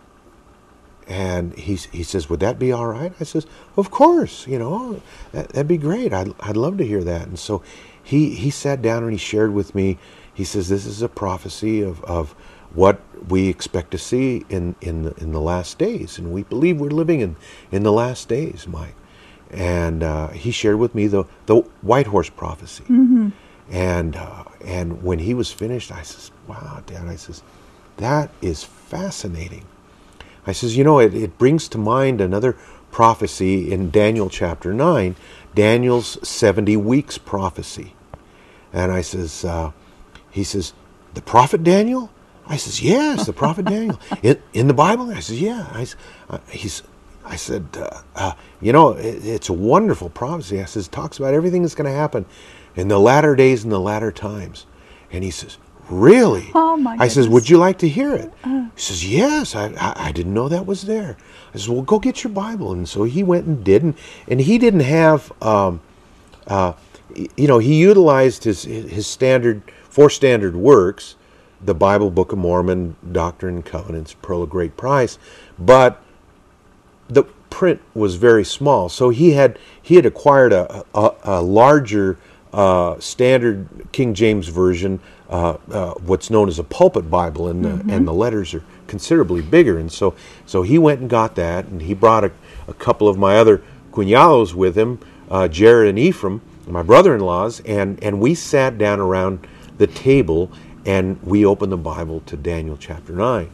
And 1.07 1.55
he, 1.57 1.75
he 1.75 2.03
says, 2.03 2.29
Would 2.29 2.41
that 2.41 2.60
be 2.60 2.72
all 2.72 2.88
right? 2.88 3.13
I 3.19 3.24
says, 3.25 3.45
Of 3.77 3.91
course, 3.91 4.48
you 4.48 4.60
know, 4.60 5.01
that, 5.33 5.50
that'd 5.50 5.67
be 5.67 5.77
great. 5.77 6.13
I'd, 6.13 6.33
I'd 6.39 6.57
love 6.57 6.77
to 6.79 6.86
hear 6.86 7.03
that. 7.03 7.27
And 7.27 7.39
so 7.39 7.63
he, 8.03 8.36
he 8.36 8.51
sat 8.51 8.81
down 8.81 9.03
and 9.03 9.12
he 9.12 9.17
shared 9.19 9.53
with 9.53 9.75
me, 9.75 10.00
he 10.33 10.43
says, 10.45 10.69
This 10.69 10.86
is 10.86 11.01
a 11.01 11.10
prophecy 11.10 11.81
of, 11.81 12.03
of 12.05 12.31
what 12.74 13.01
we 13.29 13.50
expect 13.50 13.91
to 13.91 14.00
see 14.00 14.45
in, 14.50 14.75
in, 14.81 15.03
the, 15.03 15.15
in 15.15 15.31
the 15.33 15.41
last 15.41 15.77
days. 15.79 16.19
And 16.19 16.33
we 16.33 16.43
believe 16.43 16.79
we're 16.79 16.89
living 16.89 17.22
in, 17.22 17.36
in 17.72 17.83
the 17.83 17.93
last 17.93 18.29
days, 18.29 18.67
Mike. 18.67 18.95
And 19.51 20.03
uh, 20.03 20.29
he 20.29 20.51
shared 20.51 20.77
with 20.79 20.95
me 20.95 21.07
the, 21.07 21.25
the 21.48 21.57
white 21.81 22.07
horse 22.07 22.29
prophecy. 22.29 22.86
And, 23.72 24.15
uh, 24.15 24.45
and 24.65 25.03
when 25.03 25.19
he 25.19 25.33
was 25.33 25.51
finished, 25.51 25.91
I 25.91 26.03
says, 26.03 26.31
Wow, 26.48 26.83
Dad, 26.88 27.07
I 27.07 27.17
says, 27.17 27.43
that 27.98 28.31
is 28.41 28.63
fascinating. 28.63 29.65
I 30.45 30.51
says, 30.51 30.75
you 30.77 30.83
know, 30.83 31.00
it, 31.00 31.13
it 31.13 31.38
brings 31.38 31.67
to 31.69 31.77
mind 31.77 32.21
another 32.21 32.53
prophecy 32.91 33.71
in 33.71 33.89
Daniel 33.89 34.29
chapter 34.29 34.73
9, 34.73 35.15
Daniel's 35.55 36.27
70 36.27 36.77
weeks 36.77 37.17
prophecy. 37.17 37.95
And 38.71 38.91
I 38.91 39.01
says, 39.01 39.45
uh, 39.45 39.71
he 40.31 40.43
says, 40.43 40.73
the 41.13 41.21
prophet 41.21 41.63
Daniel? 41.63 42.12
I 42.45 42.57
says, 42.57 42.81
yes, 42.81 43.25
the 43.25 43.33
prophet 43.33 43.65
Daniel. 43.65 44.00
In, 44.23 44.41
in 44.53 44.67
the 44.67 44.73
Bible? 44.73 45.09
I 45.12 45.21
says, 45.21 45.39
yeah. 45.39 45.67
I, 45.71 45.88
uh, 46.29 46.39
he's, 46.50 46.83
I 47.23 47.38
said, 47.38 47.65
uh, 47.75 48.01
uh, 48.15 48.33
you 48.62 48.73
know, 48.73 48.91
it, 48.91 49.25
it's 49.25 49.50
a 49.50 49.53
wonderful 49.53 50.09
prophecy. 50.09 50.59
I 50.62 50.65
says, 50.65 50.88
it 50.88 50.91
talks 50.91 51.19
about 51.19 51.33
everything 51.33 51.62
that's 51.62 51.75
going 51.75 51.89
to 51.89 51.95
happen 51.97 52.25
in 52.75 52.89
the 52.89 53.00
latter 53.00 53.35
days 53.35 53.63
and 53.63 53.71
the 53.71 53.79
latter 53.79 54.12
times. 54.12 54.65
And 55.12 55.23
he 55.23 55.31
says, 55.31 55.57
really? 55.89 56.51
Oh, 56.53 56.77
my 56.77 56.97
I 56.99 57.07
says, 57.07 57.27
would 57.27 57.49
you 57.49 57.57
like 57.57 57.77
to 57.79 57.89
hear 57.89 58.13
it? 58.15 58.31
He 58.43 58.81
says, 58.81 59.09
yes, 59.09 59.55
I, 59.55 59.67
I, 59.77 60.07
I 60.07 60.11
didn't 60.11 60.33
know 60.33 60.49
that 60.49 60.65
was 60.65 60.83
there. 60.83 61.17
I 61.53 61.57
says, 61.57 61.69
well, 61.69 61.81
go 61.81 61.99
get 61.99 62.23
your 62.23 62.33
Bible. 62.33 62.71
And 62.71 62.87
so 62.87 63.03
he 63.03 63.23
went 63.23 63.45
and 63.45 63.63
did. 63.63 63.83
And, 63.83 63.95
and 64.27 64.41
he 64.41 64.57
didn't 64.57 64.81
have, 64.81 65.31
um, 65.41 65.81
uh, 66.47 66.73
you 67.37 67.47
know, 67.47 67.59
he 67.59 67.75
utilized 67.75 68.43
his, 68.43 68.63
his 68.63 69.05
standard, 69.05 69.61
four 69.89 70.09
standard 70.09 70.55
works, 70.55 71.15
the 71.61 71.73
Bible, 71.73 72.09
Book 72.09 72.31
of 72.31 72.39
Mormon, 72.39 72.95
Doctrine 73.11 73.55
and 73.55 73.65
Covenants, 73.65 74.15
Pearl 74.21 74.43
of 74.43 74.49
Great 74.49 74.75
Price, 74.75 75.17
but 75.57 76.01
the 77.07 77.23
print 77.49 77.81
was 77.93 78.15
very 78.15 78.43
small. 78.43 78.89
So 78.89 79.09
he 79.09 79.31
had 79.31 79.59
he 79.81 79.95
had 79.95 80.05
acquired 80.05 80.51
a, 80.51 80.83
a, 80.95 81.11
a 81.23 81.41
larger 81.41 82.17
uh, 82.51 82.99
standard 82.99 83.67
King 83.91 84.13
James 84.13 84.47
version, 84.47 84.99
uh, 85.33 85.57
uh, 85.71 85.93
what's 85.95 86.29
known 86.29 86.47
as 86.47 86.59
a 86.59 86.63
pulpit 86.63 87.09
Bible, 87.09 87.47
and 87.47 87.65
the, 87.65 87.93
and 87.93 88.07
the 88.07 88.13
letters 88.13 88.53
are 88.53 88.63
considerably 88.85 89.41
bigger. 89.41 89.79
And 89.79 89.91
so 89.91 90.13
so 90.45 90.61
he 90.61 90.77
went 90.77 91.01
and 91.01 91.09
got 91.09 91.33
that, 91.35 91.65
and 91.65 91.81
he 91.81 91.95
brought 91.95 92.23
a, 92.23 92.31
a 92.67 92.73
couple 92.75 93.07
of 93.07 93.17
my 93.17 93.37
other 93.37 93.63
cuñados 93.91 94.53
with 94.53 94.77
him, 94.77 94.99
uh, 95.31 95.47
Jared 95.47 95.89
and 95.89 95.97
Ephraim, 95.97 96.41
my 96.67 96.83
brother-in-laws, 96.83 97.61
and 97.61 98.01
and 98.03 98.21
we 98.21 98.35
sat 98.35 98.77
down 98.77 98.99
around 98.99 99.47
the 99.79 99.87
table 99.87 100.51
and 100.85 101.19
we 101.23 101.43
opened 101.43 101.71
the 101.71 101.77
Bible 101.77 102.21
to 102.27 102.37
Daniel 102.37 102.77
chapter 102.77 103.13
nine, 103.13 103.49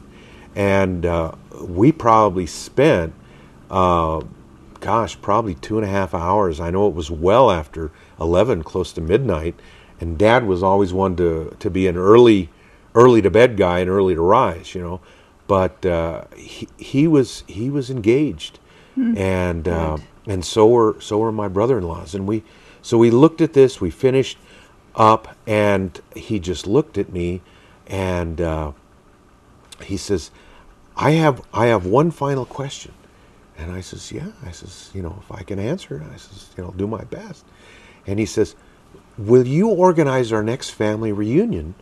and 0.56 1.06
uh, 1.06 1.32
we 1.62 1.94
probably 1.94 2.46
spent 2.46 3.14
uh, 3.72 4.22
gosh, 4.82 5.20
probably 5.22 5.56
two 5.56 5.78
and 5.78 5.86
a 5.86 5.90
half 5.90 6.14
hours. 6.14 6.60
I 6.60 6.72
know 6.72 6.88
it 6.88 6.94
was 6.94 7.10
well 7.12 7.52
after 7.52 7.92
11, 8.20 8.64
close 8.64 8.92
to 8.94 9.02
midnight. 9.02 9.56
And 10.00 10.18
dad 10.18 10.46
was 10.46 10.64
always 10.64 10.94
one 10.94 11.16
to, 11.18 11.56
to 11.60 11.70
be 11.70 11.88
an 11.88 11.98
early, 11.98 12.50
early 12.96 13.22
to 13.22 13.30
bed 13.30 13.58
guy 13.58 13.80
and 13.80 13.90
early 13.90 14.16
to 14.16 14.22
rise, 14.22 14.74
you 14.74 14.82
know. 14.82 15.02
But 15.48 15.86
uh, 15.86 16.26
he, 16.36 16.68
he 16.78 17.08
was 17.08 17.44
he 17.48 17.70
was 17.72 17.90
engaged, 17.90 18.60
and 19.18 19.68
uh, 19.68 19.98
and 20.28 20.46
so 20.46 20.68
were 20.68 20.96
so 21.00 21.18
were 21.18 21.32
my 21.32 21.48
brother-in-laws. 21.48 22.14
And 22.14 22.28
we 22.28 22.44
so 22.84 22.98
we 23.00 23.10
looked 23.10 23.42
at 23.42 23.54
this. 23.54 23.82
We 23.82 23.90
finished 23.90 24.38
up, 24.96 25.36
and 25.48 26.00
he 26.16 26.40
just 26.40 26.68
looked 26.68 27.00
at 27.00 27.12
me, 27.12 27.42
and 27.88 28.40
uh, 28.40 28.74
he 29.84 29.98
says, 29.98 30.30
"I 30.96 31.12
have 31.12 31.42
I 31.52 31.66
have 31.66 31.88
one 31.88 32.12
final 32.12 32.46
question." 32.46 32.94
And 33.60 33.74
I 33.74 33.82
says, 33.82 34.12
yeah. 34.12 34.28
I 34.46 34.52
says, 34.52 34.90
you 34.94 35.02
know, 35.02 35.22
if 35.22 35.32
I 35.32 35.44
can 35.44 35.60
answer 35.60 36.02
I 36.14 36.16
says, 36.16 36.50
you 36.58 36.64
know, 36.64 36.74
do 36.78 36.88
my 36.88 37.04
best. 37.04 37.46
And 38.08 38.18
he 38.18 38.26
says, 38.26 38.56
will 39.20 39.46
you 39.46 39.70
organize 39.70 40.32
our 40.32 40.44
next 40.44 40.70
family 40.72 41.12
reunion 41.12 41.76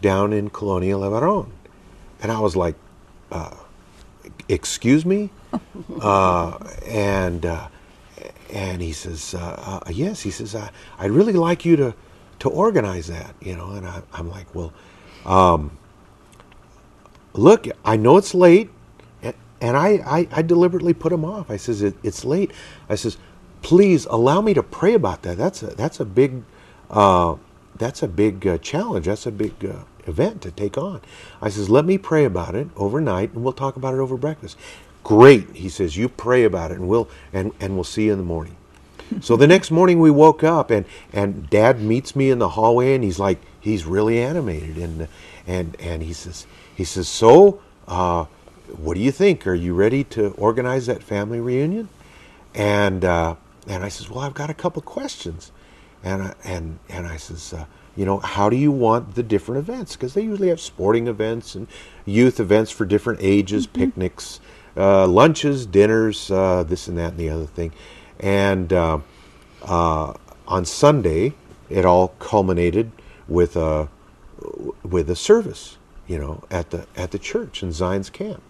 down 0.00 0.32
in 0.32 0.50
Colonia 0.50 0.94
Lebaron? 0.96 1.50
And 2.20 2.32
I 2.32 2.40
was 2.40 2.56
like, 2.56 2.74
uh, 3.30 3.54
excuse 4.48 5.06
me? 5.06 5.30
uh, 6.00 6.58
and 6.86 7.46
uh, 7.46 7.68
and 8.52 8.82
he 8.82 8.92
says, 8.92 9.34
uh, 9.34 9.82
uh, 9.86 9.90
yes. 9.90 10.20
He 10.20 10.30
says, 10.30 10.54
I, 10.54 10.70
I'd 10.98 11.10
really 11.10 11.32
like 11.32 11.64
you 11.64 11.76
to, 11.76 11.94
to 12.40 12.48
organize 12.48 13.06
that, 13.06 13.34
you 13.40 13.54
know. 13.54 13.70
And 13.72 13.86
I, 13.86 14.02
I'm 14.12 14.28
like, 14.28 14.52
well, 14.54 14.72
um, 15.24 15.78
look, 17.32 17.66
I 17.84 17.96
know 17.96 18.16
it's 18.16 18.34
late, 18.34 18.70
and 19.22 19.76
I, 19.76 19.88
I, 20.04 20.28
I 20.32 20.42
deliberately 20.42 20.94
put 20.94 21.12
him 21.12 21.24
off. 21.24 21.50
I 21.50 21.56
says, 21.56 21.82
it, 21.82 21.94
it's 22.02 22.24
late. 22.24 22.50
I 22.88 22.96
says, 22.96 23.18
please 23.62 24.06
allow 24.06 24.40
me 24.40 24.54
to 24.54 24.62
pray 24.62 24.94
about 24.94 25.22
that. 25.22 25.36
That's 25.36 25.62
a, 25.62 25.68
that's 25.68 26.00
a 26.00 26.04
big, 26.04 26.42
uh, 26.90 27.36
that's 27.76 28.02
a 28.02 28.08
big 28.08 28.46
uh, 28.46 28.58
challenge. 28.58 29.06
That's 29.06 29.26
a 29.26 29.32
big 29.32 29.64
uh, 29.64 29.84
event 30.06 30.42
to 30.42 30.50
take 30.50 30.76
on. 30.76 31.00
I 31.40 31.48
says, 31.48 31.70
let 31.70 31.84
me 31.84 31.98
pray 31.98 32.24
about 32.24 32.54
it 32.54 32.68
overnight, 32.76 33.32
and 33.32 33.42
we'll 33.42 33.52
talk 33.52 33.76
about 33.76 33.94
it 33.94 33.98
over 33.98 34.16
breakfast. 34.16 34.56
Great, 35.02 35.50
he 35.56 35.68
says. 35.68 35.96
You 35.96 36.08
pray 36.08 36.44
about 36.44 36.70
it, 36.70 36.78
and 36.78 36.88
we'll 36.88 37.08
and, 37.32 37.52
and 37.60 37.74
we'll 37.74 37.84
see 37.84 38.06
you 38.06 38.12
in 38.12 38.18
the 38.18 38.24
morning. 38.24 38.56
so 39.20 39.36
the 39.36 39.46
next 39.46 39.70
morning 39.70 40.00
we 40.00 40.10
woke 40.10 40.44
up, 40.44 40.70
and 40.70 40.84
and 41.12 41.48
Dad 41.48 41.80
meets 41.80 42.14
me 42.14 42.30
in 42.30 42.38
the 42.38 42.50
hallway, 42.50 42.94
and 42.94 43.02
he's 43.02 43.18
like, 43.18 43.38
he's 43.60 43.86
really 43.86 44.20
animated, 44.20 44.76
and 44.76 45.08
and 45.46 45.76
and 45.80 46.02
he 46.02 46.12
says, 46.12 46.46
he 46.74 46.84
says, 46.84 47.08
so. 47.08 47.60
Uh, 47.88 48.26
what 48.76 48.94
do 48.94 49.00
you 49.00 49.12
think? 49.12 49.46
Are 49.46 49.54
you 49.54 49.74
ready 49.74 50.04
to 50.04 50.28
organize 50.32 50.86
that 50.86 51.02
family 51.02 51.40
reunion? 51.40 51.88
And 52.54 53.04
uh, 53.04 53.36
and 53.66 53.84
I 53.84 53.88
says, 53.88 54.10
well, 54.10 54.20
I've 54.20 54.34
got 54.34 54.50
a 54.50 54.54
couple 54.54 54.82
questions, 54.82 55.52
and 56.02 56.22
I, 56.22 56.34
and 56.44 56.78
and 56.88 57.06
I 57.06 57.16
says, 57.16 57.52
uh, 57.52 57.66
you 57.96 58.04
know, 58.04 58.18
how 58.18 58.48
do 58.48 58.56
you 58.56 58.70
want 58.70 59.14
the 59.14 59.22
different 59.22 59.58
events? 59.58 59.96
Because 59.96 60.14
they 60.14 60.22
usually 60.22 60.48
have 60.48 60.60
sporting 60.60 61.06
events 61.08 61.54
and 61.54 61.66
youth 62.06 62.40
events 62.40 62.70
for 62.70 62.84
different 62.84 63.20
ages, 63.22 63.66
picnics, 63.66 64.40
uh, 64.76 65.06
lunches, 65.06 65.66
dinners, 65.66 66.30
uh, 66.30 66.62
this 66.62 66.88
and 66.88 66.96
that 66.98 67.12
and 67.12 67.18
the 67.18 67.28
other 67.28 67.46
thing, 67.46 67.72
and 68.18 68.72
uh, 68.72 68.98
uh, 69.62 70.14
on 70.46 70.64
Sunday 70.64 71.34
it 71.68 71.84
all 71.84 72.08
culminated 72.18 72.90
with 73.28 73.56
a 73.56 73.88
with 74.82 75.08
a 75.10 75.16
service, 75.16 75.76
you 76.06 76.18
know, 76.18 76.42
at 76.50 76.70
the 76.70 76.86
at 76.96 77.10
the 77.10 77.18
church 77.18 77.62
in 77.62 77.72
Zion's 77.72 78.10
camp. 78.10 78.42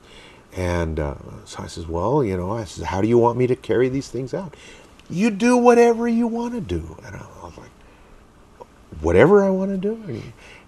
And 0.52 0.98
uh, 0.98 1.14
so 1.44 1.62
I 1.62 1.66
says, 1.68 1.86
well, 1.86 2.24
you 2.24 2.36
know, 2.36 2.50
I 2.50 2.64
says, 2.64 2.86
how 2.86 3.00
do 3.00 3.06
you 3.06 3.18
want 3.18 3.38
me 3.38 3.46
to 3.46 3.54
carry 3.54 3.88
these 3.88 4.08
things 4.08 4.34
out? 4.34 4.56
You 5.10 5.30
do 5.30 5.56
whatever 5.56 6.06
you 6.08 6.26
want 6.26 6.54
to 6.54 6.60
do. 6.60 6.96
And 7.04 7.16
I 7.16 7.20
was 7.42 7.56
like, 7.58 7.70
whatever 9.00 9.44
I 9.44 9.50
want 9.50 9.70
to 9.70 9.76
do. 9.76 9.94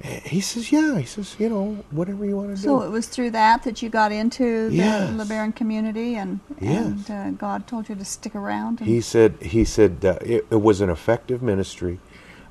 And 0.00 0.22
he, 0.24 0.40
says, 0.40 0.72
yeah. 0.72 0.98
He 0.98 1.04
says, 1.04 1.36
you 1.38 1.48
know, 1.48 1.84
whatever 1.90 2.24
you 2.24 2.36
want 2.36 2.50
to 2.50 2.56
So 2.56 2.62
do. 2.62 2.68
So 2.68 2.82
it 2.82 2.90
was 2.90 3.06
through 3.06 3.30
that 3.32 3.62
that 3.64 3.82
you 3.82 3.88
got 3.88 4.12
into 4.12 4.68
the 4.70 4.76
Yes. 4.76 5.10
LeBaron 5.12 5.54
community, 5.54 6.16
and 6.16 6.40
Yes. 6.60 7.08
and 7.08 7.10
uh, 7.10 7.30
God 7.38 7.66
told 7.66 7.88
you 7.88 7.94
to 7.94 8.04
stick 8.04 8.34
around. 8.34 8.80
And 8.80 8.88
He 8.88 9.00
said, 9.00 9.36
he 9.40 9.64
said 9.64 10.04
uh, 10.04 10.18
it, 10.22 10.46
it 10.50 10.60
was 10.60 10.80
an 10.80 10.90
effective 10.90 11.42
ministry. 11.42 12.00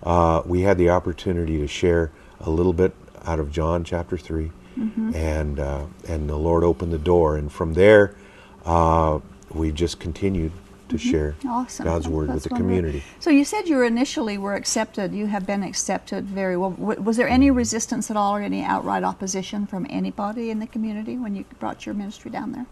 Uh, 0.04 0.42
we 0.46 0.62
had 0.62 0.78
the 0.78 0.90
opportunity 0.90 1.58
to 1.60 1.68
share 1.68 2.12
a 2.40 2.50
little 2.50 2.74
bit 2.74 2.94
out 3.26 3.40
of 3.40 3.52
John 3.52 3.84
chapter 3.84 4.18
3 4.18 4.52
Mm-hmm. 4.80 5.14
and 5.14 5.60
uh, 5.60 5.84
and 6.08 6.30
the 6.30 6.38
Lord 6.38 6.64
opened 6.64 6.94
the 6.94 6.98
door, 6.98 7.36
and 7.36 7.52
from 7.52 7.74
there, 7.74 8.16
uh, 8.66 9.20
we 9.54 9.70
just 9.70 10.00
continued 10.00 10.54
to 10.92 10.98
share 10.98 11.32
Mm-hmm. 11.40 11.50
Awesome. 11.58 11.86
God's 11.86 12.06
That's- 12.06 12.16
word 12.18 12.28
with 12.34 12.44
the 12.44 12.50
wonderful. 12.50 12.58
community. 12.58 13.04
So 13.20 13.30
you 13.30 13.46
said 13.52 13.62
you 13.72 13.82
initially 13.84 14.38
were 14.46 14.56
accepted. 14.62 15.08
You 15.22 15.28
have 15.36 15.46
been 15.46 15.64
accepted 15.72 16.26
very 16.42 16.56
well. 16.62 16.72
W- 16.72 17.02
was 17.02 17.16
there 17.18 17.28
any 17.38 17.50
resistance 17.64 18.06
at 18.12 18.18
all, 18.18 18.32
or 18.36 18.42
any 18.42 18.62
outright 18.64 19.04
opposition 19.04 19.60
from 19.72 19.86
anybody 19.90 20.46
in 20.54 20.60
the 20.60 20.68
community 20.76 21.16
when 21.24 21.36
you 21.38 21.44
brought 21.60 21.86
your 21.86 21.96
ministry 21.96 22.30
down 22.32 22.52
there? 22.56 22.66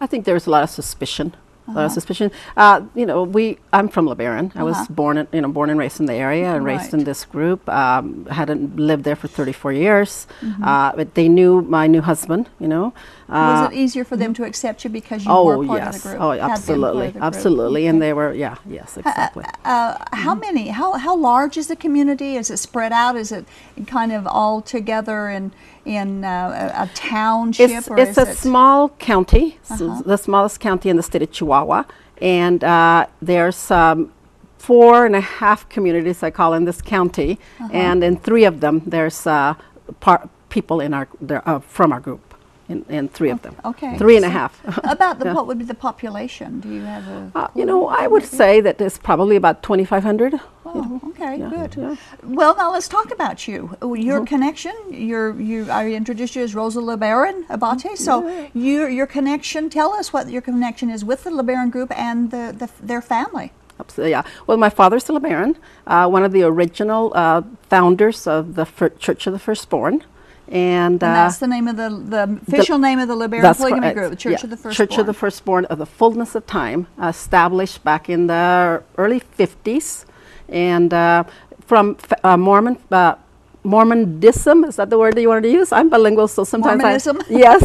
I 0.00 0.06
think 0.06 0.24
there 0.24 0.34
was 0.34 0.46
a 0.46 0.50
lot 0.50 0.62
of 0.62 0.70
suspicion. 0.70 1.28
A 1.68 1.70
lot 1.70 1.76
Uh-huh. 1.76 1.86
of 1.86 1.92
suspicion. 1.92 2.30
Uh, 2.56 2.78
you 3.00 3.06
know, 3.06 3.22
we. 3.22 3.42
I'm 3.72 3.88
from 3.88 4.04
LeBaron. 4.12 4.50
I 4.56 4.64
was 4.64 4.76
Uh-huh. 4.76 4.92
born, 5.02 5.16
in, 5.20 5.26
you 5.32 5.40
know, 5.42 5.48
born 5.58 5.70
and 5.70 5.78
raised 5.78 6.00
in 6.00 6.06
the 6.06 6.18
area, 6.28 6.48
and 6.56 6.64
raised 6.72 6.92
in 6.92 7.04
this 7.04 7.24
group. 7.24 7.60
Um, 7.68 8.26
hadn't 8.38 8.76
lived 8.90 9.04
there 9.04 9.14
for 9.22 9.28
34 9.28 9.72
years, 9.72 10.26
Mm-hmm. 10.42 10.64
uh, 10.64 10.90
but 10.98 11.14
they 11.14 11.28
knew 11.28 11.62
my 11.78 11.86
new 11.86 12.00
husband. 12.02 12.44
You 12.58 12.66
know. 12.68 12.92
Was 13.32 13.60
Uh, 13.66 13.70
it 13.72 13.76
easier 13.76 14.04
for 14.04 14.16
them 14.16 14.34
to 14.34 14.44
accept 14.44 14.84
you 14.84 14.90
because 14.90 15.24
you 15.24 15.30
oh 15.32 15.44
were 15.44 15.66
part 15.66 15.80
yes. 15.80 15.96
of 15.96 16.02
the 16.02 16.08
group? 16.08 16.20
Oh, 16.22 16.32
absolutely, 16.32 17.14
absolutely. 17.20 17.86
And 17.86 18.00
they 18.02 18.12
were, 18.12 18.32
yeah, 18.34 18.56
yes, 18.68 18.96
exactly. 18.96 19.44
Uh, 19.64 19.96
how 20.12 20.34
many? 20.34 20.68
How 20.68 20.92
how 21.06 21.16
large 21.16 21.56
is 21.56 21.66
the 21.66 21.76
community? 21.76 22.36
Is 22.36 22.50
it 22.50 22.58
spread 22.58 22.92
out? 22.92 23.16
Is 23.16 23.32
it 23.32 23.44
kind 23.86 24.12
of 24.12 24.26
all 24.26 24.60
together 24.60 25.28
in 25.30 25.52
in 25.84 26.24
uh, 26.24 26.72
a, 26.78 26.82
a 26.84 26.90
township? 26.94 27.70
It's, 27.70 27.88
or 27.88 27.98
it's 27.98 28.18
a 28.18 28.28
it, 28.30 28.36
small 28.36 28.90
county, 28.98 29.58
Uh-huh. 29.70 30.02
the 30.04 30.16
smallest 30.18 30.60
county 30.60 30.88
in 30.90 30.96
the 30.96 31.02
state 31.02 31.22
of 31.22 31.30
Chihuahua, 31.30 31.84
and 32.20 32.62
uh, 32.64 33.06
there's 33.26 33.70
um, 33.70 34.12
four 34.58 35.06
and 35.06 35.16
a 35.16 35.20
half 35.20 35.68
communities 35.74 36.22
I 36.22 36.30
call 36.30 36.54
in 36.54 36.64
this 36.66 36.82
county, 36.82 37.30
Uh-huh. 37.60 37.68
and 37.72 38.04
in 38.04 38.16
three 38.16 38.44
of 38.48 38.60
them 38.60 38.82
there's 38.86 39.26
uh, 39.26 39.54
par- 40.00 40.28
people 40.48 40.84
in 40.84 40.94
our 40.94 41.06
there, 41.28 41.42
uh, 41.48 41.58
from 41.60 41.92
our 41.92 42.00
group, 42.00 42.31
in, 42.68 42.84
in 42.88 43.08
three 43.08 43.30
of 43.30 43.42
them. 43.42 43.54
okay. 43.64 43.98
three 43.98 44.16
and 44.16 44.24
a 44.24 44.30
half. 44.30 44.52
About 44.84 45.18
the 45.18 45.26
Yeah. 45.26 45.34
what 45.34 45.46
would 45.46 45.58
be 45.58 45.64
the 45.64 45.74
population? 45.74 46.60
Do 46.60 46.68
you 46.68 46.82
have 46.82 47.06
a? 47.08 47.30
Uh, 47.34 47.48
you 47.54 47.64
know, 47.66 47.88
I 47.88 48.06
would 48.06 48.24
say 48.24 48.60
that 48.60 48.80
it's 48.80 48.98
probably 48.98 49.36
about 49.36 49.62
2,500. 49.62 50.40
Oh, 50.64 51.00
okay, 51.08 51.38
Yeah, 51.38 51.50
good. 51.50 51.74
yeah. 51.76 51.96
Well, 52.22 52.54
now 52.56 52.72
let's 52.72 52.88
talk 52.88 53.10
about 53.12 53.46
you. 53.48 53.76
Your 53.82 54.18
Mm-hmm. 54.20 54.24
connection. 54.24 54.72
Your 54.90 55.38
you. 55.40 55.70
I 55.70 55.90
introduced 55.90 56.34
you 56.36 56.42
as 56.42 56.54
Rosa 56.54 56.80
LeBaron 56.80 57.44
Abate. 57.50 57.98
So 57.98 58.48
your 58.54 58.88
your 58.88 59.06
connection. 59.06 59.68
Tell 59.68 59.92
us 59.92 60.12
what 60.12 60.30
your 60.30 60.42
connection 60.42 60.88
is 60.90 61.04
with 61.04 61.24
the 61.24 61.30
LeBaron 61.30 61.70
group 61.70 61.90
and 61.98 62.30
the, 62.30 62.54
the 62.56 62.68
their 62.86 63.02
family. 63.02 63.50
Absolutely, 63.80 64.12
yeah. 64.12 64.22
Well, 64.46 64.56
my 64.56 64.70
father's 64.70 65.08
a 65.10 65.12
LeBaron, 65.12 65.56
uh, 65.86 66.06
one 66.08 66.22
of 66.24 66.32
the 66.32 66.42
original 66.44 67.12
uh, 67.16 67.42
founders 67.68 68.26
of 68.26 68.54
the 68.54 68.64
Church 68.98 69.26
of 69.26 69.32
the 69.32 69.38
Firstborn. 69.40 70.04
And, 70.48 70.94
And 70.94 71.02
uh, 71.02 71.12
that's 71.14 71.38
the 71.38 71.46
name 71.46 71.68
of 71.68 71.76
the 71.76 71.88
the 71.88 72.38
official 72.46 72.78
name 72.78 72.98
of 72.98 73.08
the 73.08 73.16
That's 73.16 73.58
Polygamy. 73.58 73.92
Group, 73.94 74.18
Church 74.18 74.32
Yeah. 74.32 74.44
of 74.44 74.50
the 74.50 74.56
Firstborn. 74.56 74.74
Church 74.74 74.98
of 74.98 75.06
the 75.06 75.14
Firstborn 75.14 75.64
of 75.66 75.78
the 75.78 75.86
Fullness 75.86 76.34
of 76.34 76.46
Time, 76.46 76.86
established 77.02 77.82
back 77.84 78.10
in 78.10 78.26
the 78.26 78.82
early 78.98 79.20
50s, 79.38 80.04
and 80.48 80.92
uh, 80.92 81.24
from 81.64 81.96
f- 82.02 82.24
uh, 82.24 82.36
Mormon. 82.36 82.76
Mormonism 83.64 84.64
is 84.64 84.76
that 84.76 84.90
the 84.90 84.98
word 84.98 85.14
that 85.16 85.20
you 85.22 85.28
wanted 85.28 85.42
to 85.42 85.50
use? 85.52 85.72
I'm 85.72 85.88
bilingual, 85.88 86.28
so 86.28 86.44
sometimes 86.44 86.80
Mormonism? 86.82 87.18
I 87.20 87.24
yes. 87.46 87.62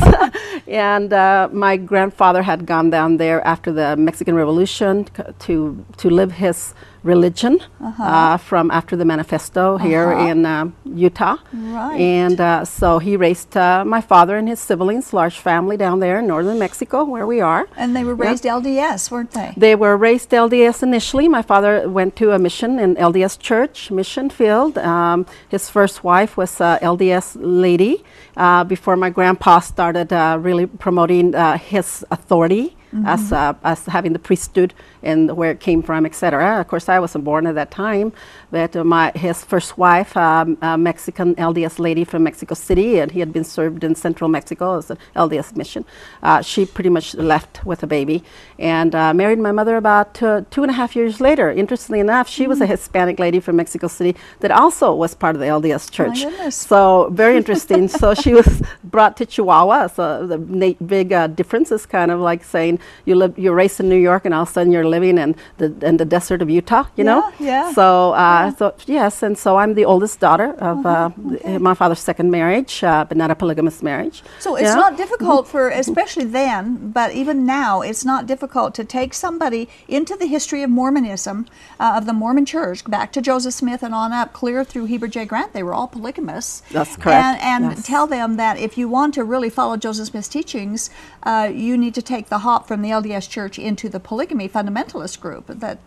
and 0.68 1.12
uh, 1.14 1.50
my 1.52 1.78
grandfather 1.78 2.42
had 2.44 2.66
gone 2.66 2.90
down 2.90 3.18
there 3.18 3.46
after 3.46 3.72
the 3.72 3.96
Mexican 3.98 4.36
Revolution 4.36 5.06
c- 5.16 5.24
to 5.46 5.86
to 5.98 6.10
live 6.10 6.32
his 6.34 6.74
religion 7.04 7.60
uh 7.80 8.36
from 8.38 8.70
after 8.72 8.98
the 8.98 9.06
manifesto 9.06 9.78
here 9.78 10.12
Uh-huh. 10.12 10.32
in 10.32 10.46
uh, 10.46 10.66
Utah. 11.08 11.38
Right. 11.54 12.00
And 12.24 12.40
uh, 12.42 12.66
so 12.66 13.00
he 13.00 13.16
raised 13.28 13.56
uh, 13.56 13.86
my 13.86 14.02
father 14.02 14.36
and 14.40 14.48
his 14.50 14.60
siblings, 14.60 15.14
large 15.14 15.38
family 15.50 15.78
down 15.78 16.00
there 16.06 16.18
in 16.20 16.28
northern 16.28 16.60
Mexico, 16.60 16.98
where 17.14 17.26
we 17.34 17.40
are. 17.54 17.64
And 17.78 17.90
they 17.96 18.04
were 18.08 18.16
Yeah. 18.18 18.30
raised 18.30 18.44
LDS, 18.46 19.02
weren't 19.12 19.32
they? 19.32 19.50
They 19.66 19.76
were 19.84 19.96
raised 20.10 20.30
LDS 20.46 20.84
initially. 20.84 21.28
My 21.30 21.44
father 21.52 21.74
went 22.00 22.12
to 22.22 22.26
a 22.36 22.40
mission 22.48 22.72
in 22.80 22.96
LDS 23.10 23.36
Church, 23.50 23.78
Mission 23.92 24.30
Field. 24.30 24.78
Um, 24.78 25.26
his 25.56 25.70
first 25.70 25.87
wife 26.04 26.38
was 26.38 26.60
a 26.62 26.80
LDS 26.82 27.38
lady 27.39 28.04
uh, 28.36 28.63
before 28.63 28.95
my 28.95 29.10
grandpa 29.10 29.60
started 29.60 30.12
uh, 30.13 30.38
really 30.39 30.65
promoting 30.65 31.36
uh, 31.36 31.58
his 31.58 32.06
authority. 32.12 32.73
As, 33.06 33.34
uh, 33.34 33.54
as 33.63 33.86
having 33.86 34.13
the 34.13 34.19
priesthood 34.19 34.73
and 35.04 35.36
where 35.36 35.52
it 35.52 35.60
came 35.60 35.84
from, 35.84 36.06
etc. 36.06 36.60
Of 36.62 36.67
course, 36.69 36.89
I 36.89 37.00
wasn't 37.00 37.26
born 37.26 37.45
at 37.45 37.54
that 37.56 37.69
time, 37.69 38.12
uh, 38.54 38.84
my 38.84 39.12
his 39.16 39.44
first 39.44 39.78
wife, 39.78 40.16
um, 40.16 40.58
a 40.62 40.78
Mexican 40.78 41.36
LDS 41.36 41.80
lady 41.80 42.04
from 42.04 42.24
Mexico 42.24 42.56
City, 42.56 43.00
and 43.00 43.12
he 43.12 43.20
had 43.20 43.34
been 43.34 43.44
served 43.44 43.84
in 43.84 43.96
Central 43.96 44.30
Mexico 44.30 44.78
as 44.78 44.90
an 44.90 44.98
LDS 45.16 45.56
mission. 45.56 45.86
Uh, 46.24 46.42
she 46.42 46.66
pretty 46.66 46.90
much 46.90 47.14
left 47.16 47.66
with 47.66 47.84
a 47.84 47.88
baby 47.88 48.24
and 48.60 48.96
uh, 48.96 49.14
married 49.14 49.40
my 49.40 49.52
mother 49.52 49.76
about 49.78 50.22
uh, 50.24 50.42
two 50.50 50.64
and 50.64 50.72
a 50.72 50.74
half 50.74 50.96
years 50.96 51.20
later. 51.20 51.52
Interestingly 51.52 52.00
enough, 52.00 52.28
she 52.30 52.48
was 52.48 52.62
a 52.62 52.66
Hispanic 52.66 53.20
lady 53.20 53.40
from 53.40 53.56
Mexico 53.56 53.88
City 53.88 54.16
that 54.40 54.52
also 54.52 54.94
was 54.94 55.14
part 55.14 55.36
of 55.36 55.42
the 55.42 55.48
LDS 55.48 55.92
Church. 55.92 56.24
goodness. 56.24 56.56
So 56.56 57.10
very 57.12 57.38
interesting. 57.38 57.88
so 57.88 58.14
she 58.24 58.34
was 58.34 58.62
brought 58.84 59.18
to 59.18 59.26
Chihuahua. 59.26 59.88
So 59.88 60.26
the 60.26 60.38
big 60.38 61.14
uh, 61.14 61.28
difference 61.28 61.72
is 61.72 61.86
kind 61.86 62.12
of 62.12 62.20
like 62.20 62.44
saying 62.44 62.80
you 63.06 63.16
live, 63.16 63.38
you're 63.38 63.56
raised 63.56 63.80
in 63.80 63.90
New 63.90 64.04
York, 64.10 64.26
and 64.26 64.34
all 64.34 64.44
of 64.44 64.50
a 64.50 64.52
sudden 64.52 64.72
you're 64.72 64.88
living 64.88 65.18
in 65.18 65.36
the 65.58 65.68
in 65.86 65.98
the 65.98 66.06
desert 66.06 66.42
of 66.42 66.50
Utah. 66.50 66.86
You 66.96 67.04
know. 67.04 67.32
Yeah, 67.40 67.48
yeah. 67.48 67.74
So 67.74 68.14
uh, 68.14 68.37
so 68.58 68.65
yes, 68.86 69.23
and 69.26 69.36
so 69.38 69.50
I'm 69.62 69.73
the 69.73 69.86
oldest 69.86 70.19
daughter 70.19 70.50
of 70.60 70.78
uh, 70.86 71.10
okay. 71.34 71.58
my 71.69 71.73
father's 71.73 72.00
second 72.00 72.28
marriage, 72.32 72.73
uh, 72.84 73.06
but 73.08 73.15
not 73.17 73.30
a 73.32 73.36
polygamous 73.36 73.82
marriage. 73.89 74.17
So 74.39 74.50
it's 74.56 74.63
Yeah. 74.69 74.76
not 74.86 74.97
difficult 75.04 75.43
for, 75.47 75.63
especially 75.69 76.26
then, 76.41 76.91
but 77.00 77.10
even 77.21 77.45
now, 77.45 77.82
it's 77.89 78.06
not 78.06 78.21
difficult 78.34 78.69
to 78.76 78.84
take 78.97 79.12
somebody 79.13 79.62
into 79.88 80.13
the 80.21 80.28
history 80.36 80.62
of 80.63 80.69
Mormonism, 80.69 81.45
uh, 81.80 81.93
of 81.97 82.06
the 82.06 82.13
Mormon 82.13 82.45
Church, 82.45 82.80
back 82.86 83.12
to 83.13 83.21
Joseph 83.21 83.54
Smith 83.54 83.82
and 83.84 83.93
on 83.93 84.12
up, 84.21 84.34
clear 84.34 84.63
through 84.63 84.86
Heber 84.86 85.08
J. 85.08 85.26
Grant. 85.26 85.54
They 85.54 85.63
were 85.63 85.73
all 85.73 85.88
polygamists. 85.88 86.62
That's 86.71 86.95
correct, 86.95 87.23
And, 87.23 87.36
and 87.41 87.63
yes. 87.78 87.86
tell 87.86 88.08
them 88.08 88.38
that 88.38 88.58
if 88.67 88.78
you 88.78 88.88
want 88.97 89.13
to 89.15 89.23
really 89.23 89.50
follow 89.50 89.76
Joseph 89.78 90.08
Smith's 90.08 90.28
teachings, 90.38 90.89
uh, 91.30 91.48
you 91.66 91.74
need 91.84 91.94
to 92.00 92.02
take 92.13 92.26
the 92.36 92.40
hop 92.48 92.62
from 92.70 92.80
the 92.86 92.92
LDS 93.02 93.26
Church 93.38 93.56
into 93.70 93.86
the 93.96 94.00
polygamy 94.10 94.48
fundamentalist 94.58 95.16
group. 95.26 95.46
That, 95.63 95.78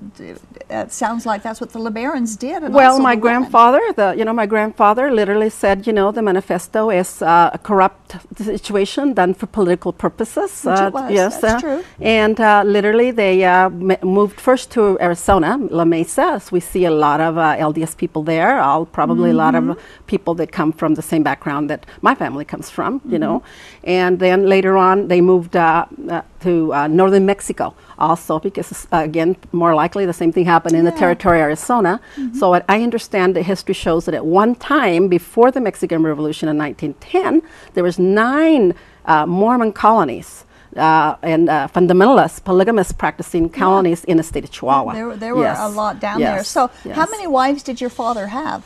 that 0.68 0.92
sounds 1.02 1.22
like 1.30 1.40
that's 1.46 1.60
what 1.62 1.70
the 1.76 1.78
LeBarons 1.88 2.32
did. 2.46 2.58
And 2.64 2.74
well, 2.74 2.98
my 3.00 3.14
the 3.14 3.20
grandfather, 3.26 3.80
the 4.00 4.08
you 4.18 4.24
know, 4.26 4.32
my 4.42 4.46
grandfather 4.54 5.04
literally 5.20 5.50
said, 5.50 5.86
you 5.88 5.92
know, 5.98 6.08
the 6.12 6.22
manifesto 6.22 6.90
is 7.02 7.22
uh, 7.22 7.50
a 7.58 7.58
corrupt 7.68 8.16
situation 8.36 9.14
done 9.14 9.32
for 9.34 9.46
political 9.46 9.92
purposes. 10.04 10.50
Which 10.64 10.80
it 10.80 10.88
Uh, 10.88 10.90
was, 10.98 11.10
yes, 11.20 11.32
that's 11.40 11.54
uh, 11.54 11.60
true. 11.66 11.80
And 12.00 12.36
uh, 12.40 12.62
literally, 12.76 13.10
they 13.12 13.34
uh, 13.44 13.70
m- 13.90 13.96
moved 14.18 14.38
first 14.40 14.70
to 14.72 14.98
Arizona, 15.00 15.56
La 15.70 15.84
Mesa. 15.84 16.26
As 16.38 16.52
we 16.52 16.60
see 16.60 16.84
a 16.86 16.90
lot 17.06 17.20
of 17.20 17.32
uh, 17.38 17.56
LDS 17.70 17.96
people 17.96 18.22
there. 18.34 18.60
All 18.60 18.84
probably 18.86 19.30
a 19.30 19.34
lot 19.44 19.54
Mm-hmm. 19.54 19.70
of 19.70 19.78
people 20.06 20.34
that 20.40 20.50
come 20.52 20.72
from 20.72 20.94
the 20.94 21.02
same 21.02 21.22
background 21.22 21.70
that 21.70 21.86
my 22.02 22.14
family 22.14 22.44
comes 22.44 22.68
from. 22.70 22.92
You 22.94 23.18
Mm-hmm. 23.18 23.20
know, 23.24 23.42
and 23.84 24.18
then 24.18 24.38
later 24.46 24.74
on, 24.76 25.08
they 25.08 25.20
moved 25.30 25.54
uh, 25.56 25.86
uh, 26.08 26.22
to 26.44 26.52
uh, 26.74 26.86
northern 27.00 27.24
Mexico 27.32 27.66
also 27.98 28.34
because 28.46 28.70
uh, 28.92 29.02
again, 29.10 29.30
more 29.52 29.74
likely 29.82 30.04
the 30.06 30.18
same 30.22 30.32
thing 30.32 30.44
happened 30.56 30.74
in 30.80 30.84
the 30.90 30.96
territory 31.04 31.38
of 31.40 31.44
Arizona. 31.48 31.92
So 32.38 32.44
what 32.54 32.62
I 32.74 32.76
understand 32.88 33.28
the 33.38 33.44
history 33.52 33.74
shows 33.84 34.02
that 34.06 34.14
at 34.20 34.24
one 34.42 34.52
time 34.76 35.02
before 35.18 35.48
the 35.56 35.60
Mexican 35.68 36.00
Revolution 36.12 36.46
in 36.52 36.56
1910, 36.58 37.42
there 37.74 37.84
was 37.84 37.96
nine 37.98 38.64
uh, 39.04 39.26
Mormon 39.26 39.72
colonies. 39.72 40.30
Uh, 40.76 41.16
and 41.34 41.48
uh, 41.50 41.66
fundamentalist, 41.76 42.44
polygamous 42.44 42.92
practicing 43.02 43.44
colonies 43.64 44.00
in 44.10 44.16
the 44.20 44.22
state 44.22 44.44
of 44.44 44.50
Chihuahua. 44.56 44.92
There, 44.94 45.16
there 45.24 45.34
were 45.34 45.42
Yes. 45.50 45.58
a 45.58 45.68
lot 45.82 45.94
down 46.06 46.20
there. 46.20 46.36
Yes. 46.36 46.48
So, 46.56 46.70
how 46.98 47.06
many 47.14 47.26
wives 47.26 47.60
did 47.68 47.76
your 47.82 47.90
father 47.90 48.28
have? 48.28 48.60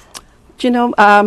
Do 0.59 0.62
you 0.66 0.72
know, 0.77 0.87
um, 0.98 1.27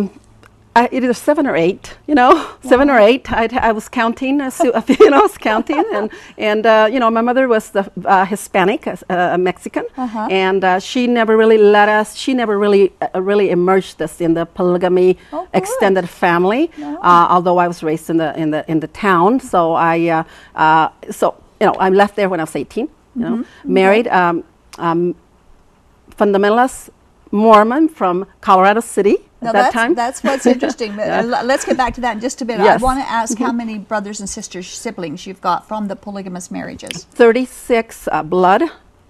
I, 0.78 0.88
either 0.92 1.12
seven 1.12 1.46
or 1.46 1.56
eight, 1.56 1.96
you 2.06 2.14
know, 2.14 2.32
seven 2.62 2.88
or 2.90 2.98
eight. 2.98 3.24
I'd, 3.32 3.52
I 3.52 3.72
was 3.72 3.88
counting, 3.88 4.40
uh, 4.40 4.50
so, 4.50 4.64
you 5.00 5.10
know, 5.10 5.18
I 5.18 5.22
was 5.22 5.38
counting. 5.38 5.84
And, 5.92 6.10
and 6.50 6.66
uh, 6.66 6.88
you 6.92 7.00
know, 7.00 7.10
my 7.10 7.20
mother 7.20 7.48
was 7.48 7.70
the 7.70 7.90
uh, 8.04 8.24
Hispanic, 8.24 8.86
uh, 8.86 8.96
uh, 9.10 9.36
Mexican. 9.38 9.84
Uh-huh. 9.96 10.28
And 10.30 10.62
uh, 10.64 10.78
she 10.78 11.06
never 11.06 11.36
really 11.36 11.58
let 11.58 11.88
us, 11.88 12.14
she 12.14 12.32
never 12.34 12.58
really, 12.58 12.92
uh, 13.02 13.20
really 13.20 13.50
immersed 13.50 14.00
us 14.02 14.20
in 14.20 14.34
the 14.34 14.46
polygamy 14.46 15.16
Oh, 15.32 15.48
extended 15.52 16.08
family. 16.08 16.70
No. 16.78 16.98
Uh, 17.02 17.26
although 17.30 17.58
I 17.58 17.66
was 17.66 17.82
raised 17.82 18.08
in 18.10 18.16
the, 18.18 18.38
in 18.38 18.50
the, 18.50 18.64
in 18.70 18.80
the 18.80 18.88
town. 18.88 19.40
So 19.40 19.72
I, 19.74 20.08
uh, 20.08 20.24
uh, 20.54 20.88
so, 21.10 21.34
you 21.60 21.66
know, 21.66 21.74
I 21.74 21.88
left 21.90 22.14
there 22.16 22.28
when 22.28 22.40
I 22.40 22.44
was 22.44 22.54
18, 22.56 22.86
you 22.86 23.22
know, 23.22 23.36
Mm-hmm. 23.38 23.72
married. 23.74 24.06
Um, 24.08 24.44
um, 24.78 25.14
fundamentalist 26.16 26.90
Mormon 27.30 27.88
from 27.88 28.26
Colorado 28.40 28.80
City 28.80 29.16
Now 29.40 29.52
that 29.52 29.62
that's, 29.62 29.72
time. 29.72 29.94
that's 29.94 30.22
what's 30.22 30.46
interesting. 30.54 30.98
Uh, 30.98 31.42
Let's 31.44 31.64
get 31.64 31.76
back 31.76 31.94
to 31.94 32.00
that 32.00 32.16
in 32.16 32.20
just 32.20 32.42
a 32.42 32.44
bit. 32.44 32.60
I 32.60 32.76
want 32.76 33.00
to 33.00 33.08
ask 33.08 33.38
how 33.38 33.52
many 33.52 33.78
brothers 33.78 34.20
and 34.20 34.28
sisters, 34.28 34.68
siblings 34.68 35.26
you've 35.26 35.40
got 35.40 35.68
from 35.68 35.88
the 35.88 35.96
polygamous 35.96 36.50
marriages. 36.50 37.04
36 37.04 38.08
uh, 38.10 38.22
blood 38.22 38.62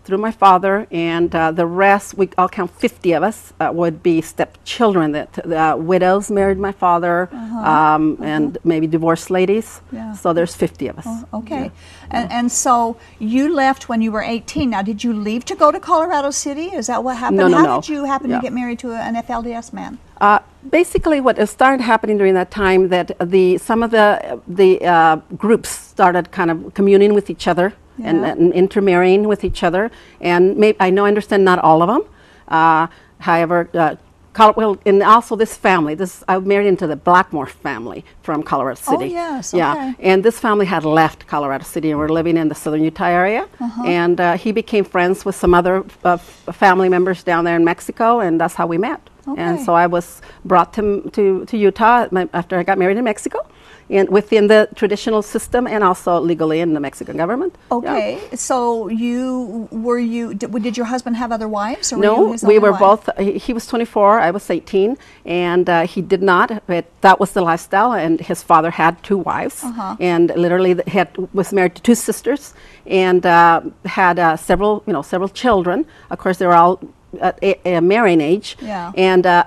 through 0.08 0.16
my 0.16 0.30
father, 0.30 0.86
and 0.90 1.34
uh, 1.34 1.52
the 1.52 1.66
rest, 1.66 2.14
we, 2.16 2.30
I'll 2.38 2.48
count 2.48 2.70
50 2.70 3.12
of 3.12 3.22
us, 3.22 3.52
uh, 3.60 3.70
would 3.74 4.02
be 4.02 4.22
stepchildren 4.22 5.12
that 5.12 5.30
uh, 5.46 5.76
widows 5.78 6.30
married 6.30 6.58
my 6.58 6.72
father, 6.72 7.28
um, 7.32 8.16
and 8.22 8.56
maybe 8.64 8.86
divorced 8.86 9.28
ladies. 9.30 9.66
Uh-huh. 9.68 9.96
Yeah. 9.96 10.12
So 10.14 10.32
there's 10.32 10.54
50 10.56 10.88
of 10.88 10.98
us. 11.00 11.24
Okay. 11.34 11.70
And, 12.10 12.32
and 12.32 12.50
so 12.50 12.96
you 13.18 13.54
left 13.54 13.90
when 13.90 14.00
you 14.00 14.10
were 14.10 14.22
18. 14.22 14.70
Now, 14.70 14.80
did 14.80 15.04
you 15.04 15.12
leave 15.12 15.44
to 15.44 15.54
go 15.54 15.70
to 15.70 15.78
Colorado 15.78 16.30
City? 16.30 16.68
Is 16.80 16.86
that 16.86 17.04
what 17.04 17.18
happened? 17.18 17.36
No, 17.36 17.48
no, 17.48 17.58
How 17.58 17.64
no. 17.64 17.80
did 17.82 17.90
you 17.90 18.04
happen 18.04 18.30
Yeah. 18.30 18.36
to 18.36 18.42
get 18.42 18.54
married 18.54 18.78
to 18.78 18.92
an 18.92 19.14
FLDS 19.14 19.74
man? 19.74 19.98
Uh, 20.22 20.38
basically, 20.70 21.20
what 21.20 21.36
started 21.48 21.82
happening 21.82 22.16
during 22.16 22.32
that 22.32 22.50
time 22.50 22.88
that 22.88 23.10
the 23.20 23.58
some 23.58 23.82
of 23.82 23.90
the 23.90 24.40
the 24.48 24.82
uh, 24.84 25.16
groups 25.36 25.68
started 25.68 26.30
kind 26.32 26.50
of 26.50 26.72
communing 26.72 27.12
with 27.12 27.28
each 27.28 27.46
other 27.46 27.74
Yeah. 27.98 28.32
and 28.32 28.52
intermarrying 28.52 29.26
with 29.28 29.44
each 29.44 29.62
other, 29.62 29.90
and 30.20 30.56
may, 30.56 30.76
I 30.80 30.90
know 30.90 31.04
I 31.04 31.08
understand 31.08 31.44
not 31.44 31.58
all 31.58 31.82
of 31.82 31.88
them. 31.88 32.02
Uh, 32.48 32.86
however, 33.18 33.68
uh, 33.74 33.96
Col- 34.34 34.54
well, 34.56 34.76
and 34.86 35.02
also 35.02 35.34
this 35.34 35.56
family. 35.56 35.96
This 35.96 36.22
I 36.28 36.38
married 36.38 36.68
into 36.68 36.86
the 36.86 36.94
Blackmore 36.94 37.46
family 37.46 38.04
from 38.22 38.44
Colorado 38.44 38.76
City. 38.80 38.94
Oh, 38.94 38.98
City. 39.00 39.10
yes, 39.10 39.52
Yeah, 39.52 39.72
okay. 39.72 39.94
and 40.10 40.22
this 40.24 40.38
family 40.38 40.66
had 40.66 40.84
left 40.84 41.26
Colorado 41.26 41.64
City 41.64 41.90
and 41.90 41.98
were 41.98 42.08
living 42.08 42.36
in 42.36 42.48
the 42.48 42.54
southern 42.54 42.84
Utah 42.84 43.06
area. 43.06 43.48
Uh-huh. 43.58 43.82
And 43.84 44.20
uh, 44.20 44.36
he 44.36 44.52
became 44.52 44.84
friends 44.84 45.24
with 45.24 45.34
some 45.34 45.54
other 45.54 45.84
uh, 46.04 46.18
family 46.52 46.88
members 46.88 47.24
down 47.24 47.44
there 47.44 47.56
in 47.56 47.64
Mexico, 47.64 48.20
and 48.20 48.40
that's 48.40 48.54
how 48.54 48.66
we 48.68 48.78
met. 48.78 49.00
Okay. 49.26 49.42
And 49.42 49.60
so 49.60 49.74
I 49.74 49.86
was 49.88 50.22
brought 50.44 50.72
to, 50.74 51.10
to, 51.14 51.44
to 51.46 51.56
Utah 51.56 52.06
after 52.32 52.58
I 52.58 52.62
got 52.62 52.78
married 52.78 52.96
in 52.96 53.04
Mexico, 53.04 53.44
and 53.90 54.08
within 54.10 54.46
the 54.48 54.68
traditional 54.74 55.22
system 55.22 55.66
and 55.66 55.82
also 55.82 56.20
legally 56.20 56.60
in 56.60 56.74
the 56.74 56.80
Mexican 56.80 57.16
government. 57.16 57.54
Yeah. 57.70 57.76
Okay. 57.78 58.18
So 58.34 58.88
you 58.88 59.68
were 59.70 59.98
you 59.98 60.34
did, 60.34 60.50
did 60.62 60.76
your 60.76 60.86
husband 60.86 61.16
have 61.16 61.32
other 61.32 61.48
wives? 61.48 61.92
Or 61.92 61.96
were 61.98 62.04
you 62.04 62.10
No, 62.42 62.48
we 62.48 62.58
were 62.58 62.72
wife? 62.72 62.80
both. 62.80 63.08
He, 63.18 63.38
he 63.38 63.52
was 63.52 63.66
24, 63.66 64.20
I 64.20 64.30
was 64.30 64.50
18, 64.50 64.96
and 65.24 65.68
uh, 65.68 65.86
he 65.86 66.02
did 66.02 66.22
not. 66.22 66.62
But 66.66 66.84
that 67.00 67.18
was 67.20 67.32
the 67.32 67.40
lifestyle, 67.42 67.92
and 67.92 68.20
his 68.20 68.42
father 68.42 68.70
had 68.70 69.02
two 69.02 69.18
wives, 69.18 69.64
Uh-huh. 69.64 69.96
and 70.00 70.32
literally 70.36 70.76
had 70.86 71.08
was 71.32 71.52
married 71.52 71.74
to 71.76 71.82
two 71.82 71.94
sisters, 71.94 72.54
and 72.86 73.24
uh, 73.24 73.60
had 73.84 74.18
uh, 74.18 74.36
several, 74.36 74.82
you 74.86 74.92
know, 74.92 75.02
several 75.02 75.28
children. 75.28 75.86
Of 76.10 76.18
course, 76.18 76.38
they 76.38 76.46
were 76.46 76.54
all 76.62 76.80
at 77.20 77.38
a, 77.42 77.76
a 77.76 77.80
marrying 77.80 78.20
age, 78.20 78.56
Yeah. 78.60 78.92
and 78.96 79.24
uh, 79.26 79.44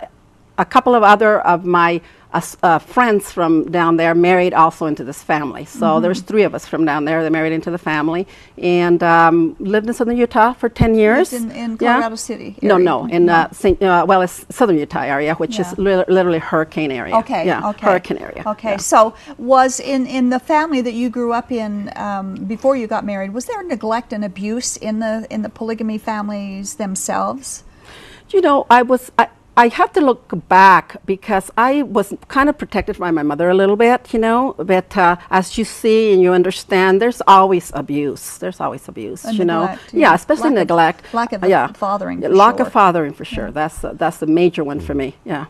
a 0.62 0.65
couple 0.65 0.93
of 0.95 1.04
other 1.04 1.41
of 1.41 1.65
my 1.65 2.00
uh, 2.34 2.39
uh, 2.63 2.80
friends 2.80 3.30
from 3.30 3.69
down 3.71 3.97
there 3.97 4.15
married 4.15 4.54
also 4.54 4.86
into 4.86 5.04
this 5.04 5.21
family. 5.21 5.65
So 5.65 5.86
Mm-hmm. 5.86 6.02
there's 6.04 6.21
three 6.21 6.43
of 6.43 6.56
us 6.56 6.65
from 6.71 6.86
down 6.86 7.04
there 7.04 7.24
that 7.24 7.32
married 7.39 7.52
into 7.60 7.71
the 7.71 7.78
family, 7.91 8.26
and 8.58 9.04
um, 9.04 9.56
lived 9.60 9.88
in 9.89 9.93
southern 9.93 10.15
Utah 10.15 10.54
for 10.54 10.69
10 10.69 10.95
years. 10.95 11.34
in- 11.34 11.52
in 11.52 11.71
Yeah. 11.82 11.93
Colorado 11.95 12.15
City 12.15 12.56
No, 12.62 12.76
area? 12.76 12.86
no, 12.86 13.06
in 13.17 13.24
uh, 13.28 13.50
Saint, 13.52 13.82
uh, 13.84 14.06
well, 14.08 14.21
it's 14.21 14.45
southern 14.50 14.78
Utah 14.78 15.02
area, 15.15 15.34
which 15.41 15.60
is 15.60 15.67
li- 15.78 16.06
literally 16.17 16.39
hurricane 16.39 16.91
area. 17.02 17.15
Okay. 17.17 17.43
Yeah, 17.45 17.69
okay. 17.71 17.86
hurricane 17.88 18.19
area. 18.19 18.43
Okay. 18.54 18.71
yeah. 18.71 18.78
So 18.93 19.13
was 19.38 19.80
in 19.93 20.06
in 20.17 20.30
the 20.30 20.39
family 20.54 20.82
that 20.88 20.93
you 21.02 21.10
grew 21.10 21.34
up 21.39 21.52
in 21.52 21.91
um, 22.08 22.36
before 22.54 22.76
you 22.80 22.88
got 22.95 23.04
married? 23.04 23.32
Was 23.34 23.45
there 23.50 23.62
neglect 23.76 24.13
and 24.13 24.24
abuse 24.24 24.78
in 24.78 25.00
the 25.00 25.13
in 25.30 25.41
the 25.41 25.50
polygamy 25.50 25.97
families 25.97 26.76
themselves? 26.76 27.63
You 28.34 28.39
know, 28.47 28.65
I 28.69 28.82
was. 28.84 29.12
I, 29.19 29.28
I 29.65 29.67
have 29.80 29.91
to 29.93 30.02
look 30.02 30.24
back 30.50 30.86
because 31.06 31.52
I 31.69 31.84
was 31.97 32.08
kind 32.36 32.47
of 32.50 32.56
protected 32.58 32.97
by 32.97 33.12
my 33.12 33.24
mother 33.32 33.47
a 33.50 33.54
little 33.54 33.76
bit, 33.76 34.02
you 34.13 34.19
know. 34.19 34.56
But 34.58 34.89
uh, 34.97 35.15
as 35.30 35.58
you 35.58 35.65
see 35.65 36.13
and 36.13 36.19
you 36.24 36.34
understand, 36.34 37.00
there's 37.02 37.21
always 37.28 37.71
abuse. 37.76 38.38
There's 38.41 38.60
always 38.60 38.88
abuse, 38.88 39.24
And 39.26 39.38
you 39.38 39.45
know. 39.45 39.62
Yeah, 39.63 39.78
yeah. 40.04 40.13
especially 40.15 40.50
Lack 40.50 40.63
of- 40.63 40.67
neglect. 40.67 41.13
lack 41.13 41.32
of 41.34 41.43
Uh, 41.43 41.47
yeah. 41.47 41.67
fathering, 41.74 42.21
for 42.21 42.30
lack 42.30 42.58
sure. 42.58 42.65
of 42.67 42.71
fathering 42.74 43.13
for 43.13 43.26
sure. 43.26 43.52
That's 43.52 43.84
uh, 43.84 43.93
that's 44.02 44.17
the 44.17 44.28
major 44.41 44.63
one 44.63 44.80
for 44.80 44.95
me. 44.95 45.13
Yeah. 45.26 45.45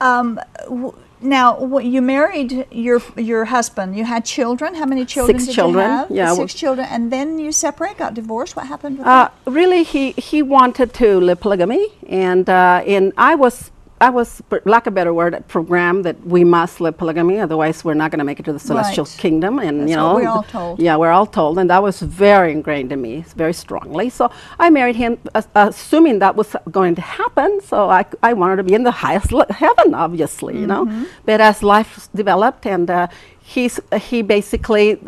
W- 0.00 0.94
Now, 1.22 1.78
you 1.78 2.00
married 2.00 2.66
your 2.70 3.02
your 3.16 3.44
husband. 3.46 3.96
You 3.96 4.04
had 4.04 4.24
children. 4.24 4.74
How 4.74 4.86
many 4.86 5.04
children 5.04 5.38
Six 5.38 5.46
did 5.48 5.54
children, 5.54 5.84
you 5.84 5.96
have? 5.96 6.10
yeah, 6.10 6.34
six 6.34 6.54
children, 6.54 6.86
and 6.90 7.12
then 7.12 7.38
you 7.38 7.52
separate, 7.52 7.98
got 7.98 8.14
divorced. 8.14 8.56
What 8.56 8.66
happened 8.66 9.00
Uh, 9.00 9.28
really, 9.46 9.82
he, 9.82 10.12
he 10.12 10.42
wanted 10.42 10.94
to 10.94 11.20
live 11.20 11.40
polygamy, 11.40 11.88
and 12.08 12.48
uh, 12.48 12.82
and 12.86 13.12
I 13.16 13.34
was 13.34 13.70
I 14.00 14.08
was, 14.08 14.42
for 14.48 14.62
lack 14.64 14.86
of 14.86 14.94
a 14.94 14.96
better 14.96 15.12
word, 15.12 15.32
programmed 15.48 16.04
that 16.06 16.18
we 16.24 16.42
must 16.42 16.80
live 16.80 16.96
polygamy, 16.96 17.38
otherwise 17.38 17.84
we're 17.84 17.94
not 17.94 18.10
going 18.10 18.18
to 18.20 18.24
make 18.24 18.40
it 18.40 18.44
to 18.46 18.52
the 18.52 18.58
celestial 18.58 19.04
Right. 19.04 19.16
kingdom. 19.18 19.58
And 19.58 19.80
That's 19.80 19.90
you 19.90 19.96
know, 19.96 20.14
we're 20.14 20.28
all 20.28 20.42
told. 20.42 20.80
Yeah, 20.80 20.96
we're 20.96 21.10
all 21.10 21.26
told, 21.26 21.58
and 21.58 21.68
that 21.68 21.82
was 21.82 22.00
very 22.00 22.52
ingrained 22.52 22.92
in 22.92 23.00
me, 23.02 23.24
very 23.36 23.52
strongly. 23.52 24.08
So 24.08 24.30
I 24.58 24.70
married 24.70 24.96
him, 24.96 25.18
uh, 25.34 25.42
assuming 25.54 26.18
that 26.20 26.34
was 26.34 26.56
going 26.70 26.94
to 26.94 27.02
happen. 27.02 27.60
So 27.62 27.90
I, 27.90 28.06
I 28.22 28.32
wanted 28.32 28.56
to 28.56 28.62
be 28.64 28.74
in 28.74 28.84
the 28.84 28.90
highest 28.90 29.30
heaven, 29.50 29.94
obviously, 29.94 30.58
you 30.58 30.66
know. 30.66 30.86
Mm-hmm. 30.86 31.04
But 31.26 31.40
as 31.40 31.62
life 31.62 32.08
developed, 32.14 32.64
and 32.66 32.90
uh, 32.90 33.06
he's 33.42 33.78
he 34.00 34.22
basically. 34.22 34.98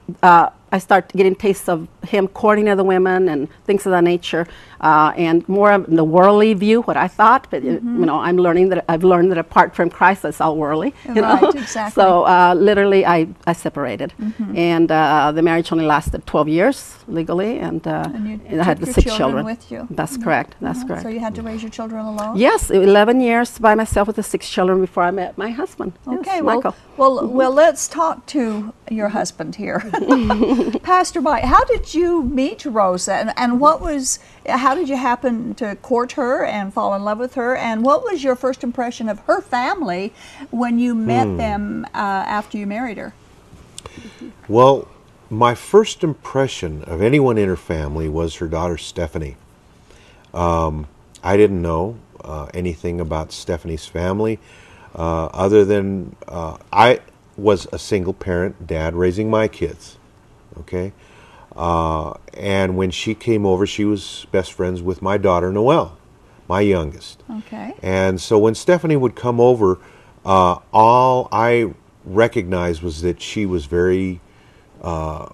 I 0.73 0.79
start 0.79 1.13
getting 1.15 1.35
tastes 1.35 1.69
of 1.69 1.87
him 2.15 2.27
courting 2.29 2.67
other 2.69 2.83
women 2.95 3.29
and 3.29 3.47
things 3.67 3.85
of 3.87 3.93
that 3.93 4.05
nature, 4.05 4.47
uh, 4.81 5.13
and 5.17 5.47
more 5.49 5.71
of 5.71 5.85
the 5.87 6.03
worldly 6.03 6.55
view, 6.55 6.81
what 6.83 6.97
I 6.97 7.09
thought. 7.09 7.47
But 7.51 7.63
uh, 7.63 7.67
you 8.01 8.07
know, 8.09 8.19
I'm 8.19 8.39
learning 8.39 8.71
that 8.71 8.85
I've 8.89 9.05
learned 9.05 9.31
that 9.33 9.39
apart 9.39 9.75
from 9.77 9.91
Christ, 9.91 10.25
it's 10.25 10.41
all 10.41 10.57
worldly. 10.57 10.95
You 11.07 11.21
know? 11.23 11.39
Exactly. 11.55 11.93
So 12.03 12.25
uh, 12.25 12.55
literally, 12.57 13.05
I, 13.05 13.29
I 13.47 13.53
separated, 13.53 14.15
and 14.55 14.91
uh, 14.91 15.31
the 15.33 15.43
marriage 15.43 15.71
only 15.73 15.85
lasted 15.85 16.27
12 16.27 16.49
years 16.49 16.97
legally, 17.07 17.59
and, 17.59 17.87
uh, 17.87 18.09
And 18.15 18.61
I 18.61 18.65
had 18.65 18.79
the 18.79 18.87
six 18.87 19.05
children 19.05 19.19
children. 19.23 19.45
with 19.45 19.71
you. 19.73 19.87
That's 19.91 20.17
Mhm. 20.17 20.25
correct. 20.25 20.51
That's 20.61 20.79
Uh-huh. 20.79 20.89
correct. 20.89 21.03
So 21.03 21.09
you 21.09 21.21
had 21.21 21.35
to 21.35 21.43
raise 21.43 21.63
your 21.63 21.71
children 21.71 22.01
alone. 22.07 22.37
Yes, 22.37 22.71
11 22.71 23.21
years 23.21 23.59
by 23.59 23.75
myself 23.75 24.07
with 24.09 24.17
the 24.17 24.23
six 24.23 24.49
children 24.49 24.81
before 24.81 25.03
I 25.09 25.11
met 25.11 25.37
my 25.37 25.51
husband. 25.51 25.93
Yes, 26.07 26.19
Okay, 26.21 26.41
well, 26.41 26.57
Michael. 26.57 26.75
Well, 26.97 27.27
well, 27.27 27.53
let's 27.53 27.89
talk 27.89 28.27
to 28.27 28.73
your 28.91 29.09
husband 29.09 29.57
here, 29.57 29.81
Pastor 30.83 31.21
Mike. 31.21 31.45
How 31.45 31.65
did 31.65 31.95
you 31.95 32.23
meet 32.23 32.65
Rosa, 32.65 33.15
and, 33.15 33.33
and 33.37 33.61
what 33.61 33.81
was, 33.81 34.19
how 34.47 34.75
did 34.75 34.89
you 34.89 34.97
happen 34.97 35.55
to 35.55 35.77
court 35.77 36.13
her 36.13 36.45
and 36.45 36.73
fall 36.73 36.95
in 36.95 37.03
love 37.03 37.19
with 37.19 37.35
her, 37.35 37.57
and 37.57 37.85
what 37.85 38.05
was 38.05 38.23
your 38.23 38.37
first 38.37 38.63
impression 38.63 39.09
of 39.09 39.21
her 39.21 39.41
family 39.41 40.13
when 40.51 40.79
you 40.79 40.95
met 40.95 41.37
them 41.37 41.87
uh, 41.95 41.99
after 41.99 42.59
you 42.59 42.67
married 42.67 42.99
her? 42.99 43.15
Well, 44.49 44.89
my 45.31 45.55
first 45.55 46.05
impression 46.05 46.85
of 46.85 47.01
anyone 47.01 47.39
in 47.39 47.49
her 47.49 47.57
family 47.57 48.09
was 48.09 48.37
her 48.37 48.49
daughter 48.49 48.77
Stephanie. 48.77 49.37
Um, 50.35 50.87
I 51.23 51.37
didn't 51.37 51.63
know 51.63 51.97
uh, 52.23 52.49
anything 52.53 53.01
about 53.01 53.33
Stephanie's 53.33 53.87
family 53.87 54.39
uh, 54.95 55.27
other 55.27 55.65
than 55.65 56.17
uh, 56.29 56.59
I 56.73 57.01
was 57.37 57.67
a 57.73 57.79
single 57.79 58.13
parent 58.13 58.67
dad 58.67 58.95
raising 58.95 59.31
my 59.31 59.49
kids. 59.49 59.99
Okay. 60.61 60.93
Uh, 61.55 62.15
and 62.35 62.77
when 62.77 62.91
she 62.91 63.15
came 63.15 63.45
over, 63.45 63.67
she 63.67 63.85
was 63.85 64.27
best 64.33 64.53
friends 64.53 64.83
with 64.83 65.03
my 65.03 65.19
daughter 65.19 65.53
Noelle, 65.53 65.97
my 66.49 66.61
youngest. 66.61 67.23
Okay. 67.31 67.75
And 67.83 68.21
so 68.21 68.39
when 68.39 68.55
Stephanie 68.55 68.97
would 68.97 69.15
come 69.15 69.41
over, 69.41 69.79
uh, 70.25 70.59
all 70.73 71.29
I 71.31 71.75
recognized 72.05 72.83
was 72.83 73.03
that 73.03 73.21
she 73.21 73.47
was 73.47 73.67
very, 73.67 74.21
uh, 74.83 75.29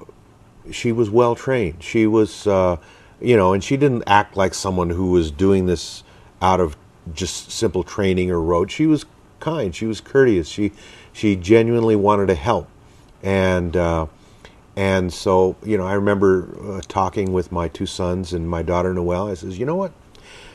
she 0.71 0.93
was 0.93 1.11
well 1.11 1.35
trained. 1.35 1.83
She 1.83 2.07
was, 2.07 2.47
uh, 2.47 2.77
you 3.21 3.37
know, 3.37 3.53
and 3.53 3.63
she 3.63 3.77
didn't 3.77 4.05
act 4.07 4.37
like 4.37 4.55
someone 4.55 4.91
who 4.91 5.11
was 5.11 5.31
doing 5.31 5.67
this 5.67 6.03
out 6.43 6.61
of 6.61 6.77
just 7.15 7.51
simple 7.51 7.83
training 7.83 8.31
or 8.31 8.41
rote. 8.41 8.71
She 8.71 8.87
was 8.87 9.05
kind. 9.41 9.75
She 9.75 9.87
was 9.87 10.01
courteous. 10.01 10.49
She, 10.49 10.73
she 11.13 11.37
genuinely 11.37 11.97
wanted 11.97 12.27
to 12.29 12.35
help, 12.35 12.69
and. 13.23 13.77
Uh, 13.77 14.07
and 14.77 15.13
so, 15.13 15.57
you 15.65 15.77
know, 15.77 15.85
I 15.85 15.95
remember 15.95 16.57
uh, 16.63 16.81
talking 16.87 17.33
with 17.33 17.51
my 17.51 17.67
two 17.67 17.85
sons 17.85 18.33
and 18.33 18.49
my 18.49 18.63
daughter 18.63 18.95
Noelle. 18.95 19.27
I 19.27 19.35
says, 19.35 19.59
you 19.59 19.67
know 19.67 19.75
what? 19.75 19.91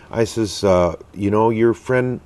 I 0.09 0.23
says, 0.23 0.63
uh, 0.63 0.95
you 1.13 1.29
know, 1.29 1.49
your 1.49 1.73
friend 1.73 2.21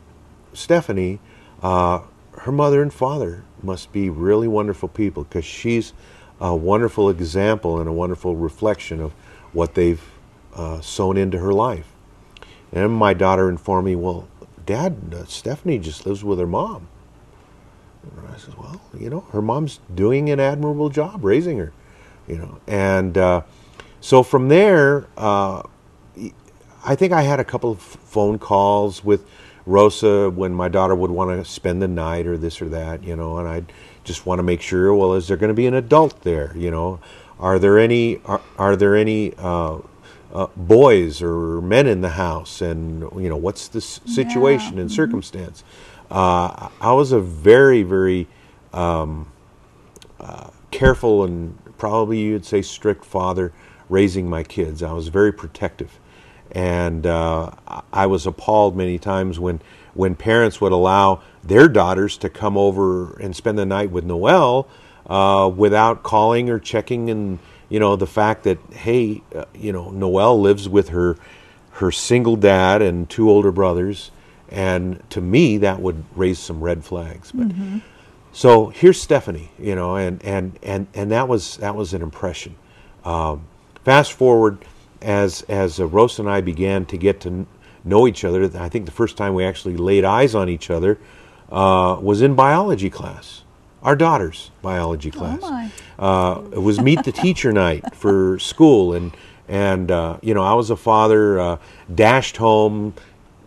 Stephanie, 0.53 1.19
uh, 1.63 2.01
her 2.33 2.51
mother 2.51 2.83
and 2.83 2.93
father 2.93 3.45
must 3.63 3.91
be 3.91 4.11
really 4.11 4.47
wonderful 4.47 4.89
people 4.89 5.23
because 5.23 5.45
she's 5.45 5.93
a 6.39 6.55
wonderful 6.55 7.09
example 7.09 7.79
and 7.79 7.89
a 7.89 7.93
wonderful 7.93 8.35
reflection 8.35 9.01
of 9.01 9.13
what 9.53 9.73
they've 9.73 10.03
uh, 10.53 10.81
sown 10.81 11.17
into 11.17 11.39
her 11.39 11.53
life. 11.53 11.87
And 12.71 12.91
my 12.91 13.13
daughter 13.13 13.49
informed 13.49 13.85
me, 13.85 13.95
well, 13.95 14.27
Dad, 14.67 15.15
uh, 15.15 15.25
Stephanie 15.25 15.79
just 15.79 16.05
lives 16.05 16.23
with 16.23 16.37
her 16.37 16.45
mom. 16.45 16.87
And 18.03 18.27
I 18.27 18.37
says, 18.37 18.55
well, 18.55 18.79
you 18.97 19.09
know, 19.09 19.21
her 19.31 19.41
mom's 19.41 19.79
doing 19.95 20.29
an 20.29 20.39
admirable 20.39 20.89
job 20.89 21.25
raising 21.25 21.57
her 21.57 21.73
you 22.27 22.37
know. 22.37 22.59
And 22.67 23.17
uh, 23.17 23.41
so 24.01 24.21
from 24.21 24.49
there, 24.49 25.07
uh, 25.17 25.63
I 26.85 26.95
think 26.95 27.13
I 27.13 27.21
had 27.21 27.39
a 27.39 27.43
couple 27.43 27.71
of 27.71 27.79
phone 27.79 28.37
calls 28.37 29.03
with 29.03 29.25
Rosa 29.65 30.29
when 30.29 30.53
my 30.53 30.69
daughter 30.69 30.95
would 30.95 31.11
want 31.11 31.31
to 31.31 31.49
spend 31.49 31.81
the 31.81 31.87
night 31.87 32.27
or 32.27 32.37
this 32.37 32.61
or 32.61 32.69
that, 32.69 33.03
you 33.03 33.15
know, 33.15 33.37
and 33.37 33.47
I'd 33.47 33.73
just 34.03 34.25
want 34.25 34.39
to 34.39 34.43
make 34.43 34.61
sure. 34.61 34.93
Well, 34.93 35.13
is 35.13 35.27
there 35.27 35.37
going 35.37 35.49
to 35.49 35.53
be 35.53 35.67
an 35.67 35.73
adult 35.73 36.21
there? 36.21 36.55
You 36.55 36.71
know, 36.71 36.99
are 37.39 37.59
there 37.59 37.77
any 37.77 38.21
are, 38.25 38.41
are 38.57 38.75
there 38.75 38.95
any 38.95 39.33
uh, 40.33 40.47
boys 40.55 41.21
or 41.21 41.61
men 41.61 41.87
in 41.87 42.01
the 42.01 42.09
house, 42.09 42.61
and 42.61 43.01
you 43.21 43.29
know, 43.29 43.37
what's 43.37 43.67
the 43.67 43.81
situation 43.81 44.75
Yeah. 44.75 44.81
and 44.81 44.91
circumstance? 44.91 45.63
Uh, 46.09 46.69
I 46.81 46.93
was 46.93 47.11
a 47.11 47.19
very 47.19 47.83
very 47.83 48.27
um, 48.73 49.27
uh, 50.19 50.49
careful 50.71 51.23
and 51.23 51.57
probably 51.77 52.19
you'd 52.19 52.45
say 52.45 52.61
strict 52.61 53.05
father 53.05 53.51
raising 53.89 54.29
my 54.29 54.43
kids. 54.43 54.83
I 54.83 54.91
was 54.93 55.07
very 55.09 55.31
protective, 55.31 55.99
and 56.51 57.05
uh, 57.05 57.51
I- 57.67 57.81
I 57.93 58.05
was 58.07 58.25
appalled 58.25 58.75
many 58.75 58.97
times 58.99 59.39
when 59.39 59.61
when 59.93 60.13
parents 60.15 60.61
would 60.61 60.71
allow 60.71 61.21
their 61.43 61.67
daughters 61.67 62.17
to 62.17 62.29
come 62.29 62.55
over 62.57 63.17
and 63.19 63.35
spend 63.35 63.57
the 63.57 63.65
night 63.65 63.89
with 63.89 64.03
Noelle 64.05 64.67
uh, 65.07 65.49
without 65.55 66.03
calling 66.03 66.49
or 66.51 66.59
checking 66.59 67.09
and 67.09 67.39
you 67.69 67.79
know 67.79 67.95
the 67.95 68.07
fact 68.07 68.43
that 68.43 68.59
hey 68.73 69.21
uh, 69.35 69.45
you 69.55 69.71
know 69.73 69.91
Noelle 69.91 70.39
lives 70.41 70.69
with 70.69 70.89
her 70.89 71.17
her 71.73 71.91
single 71.91 72.35
dad 72.35 72.81
and 72.81 73.09
two 73.09 73.29
older 73.29 73.51
brothers 73.51 74.11
and 74.49 75.01
to 75.09 75.21
me 75.21 75.57
that 75.59 75.81
would 75.81 76.03
raise 76.15 76.39
some 76.39 76.61
red 76.61 76.83
flags. 76.85 77.31
But 77.31 77.51
so 78.33 78.67
here's 78.69 79.01
Stephanie, 79.01 79.51
you 79.59 79.75
know, 79.75 79.95
and 79.95 80.23
and 80.23 80.59
and 80.63 80.87
and 80.93 81.11
that 81.11 81.27
was 81.27 81.57
that 81.57 81.75
was 81.75 81.93
an 81.93 82.01
impression. 82.01 82.55
Um, 83.05 83.47
fast 83.83 84.13
forward, 84.13 84.59
as 85.01 85.43
as 85.43 85.79
uh, 85.79 85.87
Rose 85.87 86.19
and 86.19 86.29
I 86.29 86.41
began 86.41 86.85
to 86.87 86.97
get 86.97 87.21
to 87.21 87.29
kn- 87.29 87.47
know 87.83 88.07
each 88.07 88.23
other, 88.25 88.45
I 88.59 88.69
think 88.69 88.85
the 88.85 88.91
first 88.91 89.17
time 89.17 89.33
we 89.33 89.45
actually 89.45 89.77
laid 89.77 90.05
eyes 90.05 90.35
on 90.35 90.49
each 90.49 90.69
other 90.69 90.99
uh, 91.51 91.97
was 92.01 92.21
in 92.21 92.35
biology 92.35 92.89
class, 92.89 93.43
our 93.83 93.95
daughter's 93.95 94.51
biology 94.61 95.11
class. 95.11 95.41
my. 95.41 95.71
Uh, 95.97 96.41
it 96.51 96.61
was 96.61 96.79
meet 96.79 97.03
the 97.03 97.11
teacher 97.23 97.51
night 97.51 97.95
for 97.95 98.39
school, 98.39 98.93
and 98.93 99.15
and 99.47 99.91
uh, 99.91 100.17
you 100.21 100.33
know 100.33 100.43
I 100.43 100.53
was 100.53 100.69
a 100.69 100.75
father, 100.75 101.39
uh, 101.39 101.57
dashed 101.93 102.37
home, 102.37 102.93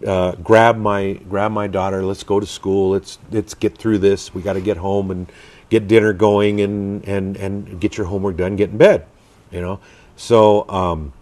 uh, 0.06 0.32
grab 0.36 0.76
my 0.76 1.14
grab 1.28 1.52
my 1.52 1.66
daughter. 1.66 2.04
Let's 2.04 2.22
go 2.22 2.40
to 2.40 2.46
school. 2.46 2.90
Let's 2.90 3.18
let's 3.30 3.54
get 3.54 3.76
through 3.76 3.98
this. 3.98 4.34
We 4.34 4.42
got 4.42 4.54
to 4.54 4.60
get 4.60 4.78
home 4.78 5.10
and 5.10 5.30
get 5.68 5.88
dinner 5.88 6.12
going 6.12 6.60
and 6.60 7.04
and 7.06 7.36
and 7.36 7.80
get 7.80 7.96
your 7.96 8.06
homework 8.06 8.36
done. 8.36 8.56
Get 8.56 8.70
in 8.70 8.78
bed. 8.78 9.06
You 9.50 9.60
know. 9.60 9.80
So 10.16 10.68
um, 10.68 11.12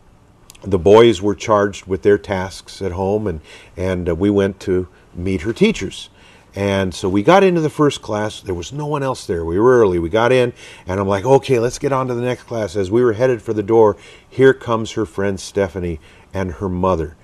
the 0.63 0.79
boys 0.79 1.23
were 1.23 1.35
charged 1.35 1.87
with 1.87 2.03
their 2.03 2.19
tasks 2.19 2.83
at 2.83 2.93
home, 2.93 3.27
and 3.27 3.41
and 3.77 4.09
uh, 4.09 4.15
we 4.15 4.31
went 4.31 4.61
to 4.61 4.89
meet 5.15 5.43
her 5.43 5.53
teachers. 5.53 6.11
And 6.59 6.93
so 6.93 7.09
we 7.09 7.23
got 7.23 7.45
into 7.45 7.61
the 7.61 7.71
first 7.71 8.03
class. 8.03 8.41
There 8.41 8.53
was 8.53 8.73
no 8.73 8.85
one 8.85 9.05
else 9.05 9.27
there. 9.27 9.45
We 9.45 9.61
were 9.61 9.79
early. 9.79 10.01
We 10.01 10.09
got 10.09 10.33
in, 10.33 10.53
and 10.89 10.99
I'm 10.99 11.07
like, 11.07 11.25
okay, 11.25 11.61
let's 11.61 11.79
get 11.79 11.93
on 11.93 12.09
to 12.09 12.15
the 12.15 12.21
next 12.21 12.43
class. 12.43 12.75
As 12.75 12.91
we 12.91 13.01
were 13.01 13.13
headed 13.13 13.41
for 13.41 13.53
the 13.53 13.63
door, 13.63 13.97
here 14.29 14.53
comes 14.53 14.91
her 14.93 15.07
friend 15.07 15.39
Stephanie 15.39 16.01
and 16.35 16.55
her 16.55 16.69
mother. 16.69 17.17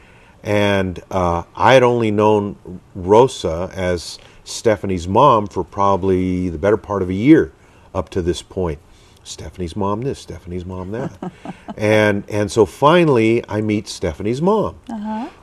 And 0.45 1.03
uh, 1.11 1.43
I 1.57 1.75
had 1.75 1.83
only 1.83 2.13
known 2.13 2.81
Rosa 2.95 3.73
as 3.75 4.21
Stephanie's 4.45 5.09
mom 5.09 5.49
for 5.49 5.65
probably 5.65 6.49
the 6.49 6.59
better 6.59 6.77
part 6.77 7.03
of 7.03 7.09
a 7.09 7.15
year 7.15 7.51
up 7.93 8.11
to 8.11 8.23
this 8.23 8.41
point. 8.41 8.79
Stephanie's 9.25 9.75
mom 9.75 10.03
this, 10.03 10.21
Stephanie's 10.21 10.65
mom 10.65 10.93
that. 10.93 11.33
and 11.77 12.23
and 12.31 12.53
so 12.53 12.65
finally 12.67 13.43
I 13.49 13.63
meet 13.63 13.89
Stephanie's 13.89 14.41
mom. 14.41 14.79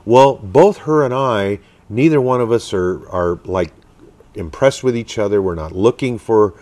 Well, 0.06 0.36
both 0.36 0.78
her 0.78 1.04
and 1.04 1.12
I, 1.12 1.58
neither 1.90 2.22
one 2.22 2.40
of 2.40 2.50
us 2.50 2.72
are 2.72 3.06
are 3.10 3.38
like 3.44 3.70
impressed 4.34 4.82
with 4.82 4.96
each 4.96 5.18
other. 5.18 5.40
We're 5.42 5.54
not 5.54 5.72
looking 5.72 6.18
for 6.18 6.54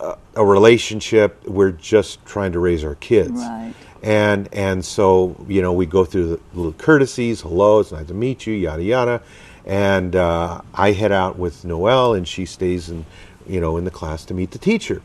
a, 0.00 0.16
a 0.36 0.44
relationship. 0.44 1.44
We're 1.46 1.72
just 1.72 2.24
trying 2.24 2.52
to 2.52 2.58
raise 2.58 2.84
our 2.84 2.96
kids. 2.96 3.32
Right. 3.32 3.74
And 4.02 4.48
and 4.52 4.84
so 4.84 5.36
you 5.48 5.60
know 5.60 5.72
we 5.72 5.84
go 5.84 6.04
through 6.04 6.28
the 6.28 6.40
little 6.54 6.72
courtesies, 6.72 7.40
hello, 7.40 7.80
it's 7.80 7.90
nice 7.90 8.06
to 8.06 8.14
meet 8.14 8.46
you, 8.46 8.54
yada 8.54 8.82
yada, 8.82 9.22
and 9.66 10.14
uh, 10.14 10.60
I 10.72 10.92
head 10.92 11.10
out 11.10 11.36
with 11.36 11.64
Noelle, 11.64 12.14
and 12.14 12.26
she 12.26 12.46
stays 12.46 12.90
in, 12.90 13.04
you 13.46 13.60
know, 13.60 13.76
in 13.76 13.84
the 13.84 13.90
class 13.90 14.24
to 14.26 14.34
meet 14.34 14.52
the 14.52 14.58
teacher. 14.58 15.02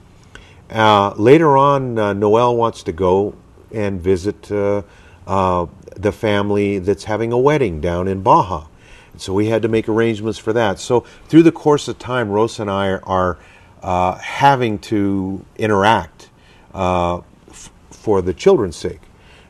Uh, 0.70 1.14
later 1.18 1.58
on, 1.58 1.98
uh, 1.98 2.14
Noelle 2.14 2.56
wants 2.56 2.84
to 2.84 2.92
go 2.92 3.36
and 3.74 4.00
visit 4.00 4.52
uh, 4.52 4.84
uh, 5.26 5.66
the 5.96 6.12
family 6.12 6.80
that's 6.80 7.04
having 7.04 7.32
a 7.32 7.38
wedding 7.38 7.82
down 7.82 8.08
in 8.08 8.22
Baja. 8.22 8.66
And 9.14 9.22
so 9.22 9.34
we 9.34 9.48
had 9.48 9.62
to 9.62 9.68
make 9.68 9.88
arrangements 9.88 10.38
for 10.38 10.54
that. 10.54 10.80
So 10.80 11.02
through 11.28 11.44
the 11.44 11.52
course 11.52 11.88
of 11.88 11.98
time, 11.98 12.30
Rose 12.30 12.60
and 12.60 12.70
I 12.70 12.90
are, 12.90 13.02
are 13.06 13.38
uh, 13.82 14.16
having 14.18 14.80
to 14.80 15.46
interact 15.58 16.30
uh, 16.74 17.20
f- 17.50 17.72
for 17.90 18.22
the 18.22 18.34
children's 18.34 18.76
sake. 18.76 19.02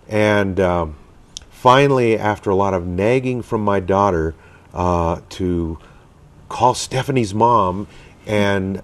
And 0.07 0.59
um, 0.59 0.95
finally, 1.49 2.17
after 2.17 2.49
a 2.49 2.55
lot 2.55 2.73
of 2.73 2.85
nagging 2.85 3.41
from 3.41 3.61
my 3.61 3.79
daughter, 3.79 4.35
uh, 4.73 5.21
to 5.29 5.79
call 6.49 6.73
Stephanie's 6.73 7.33
mom 7.33 7.87
and 8.25 8.81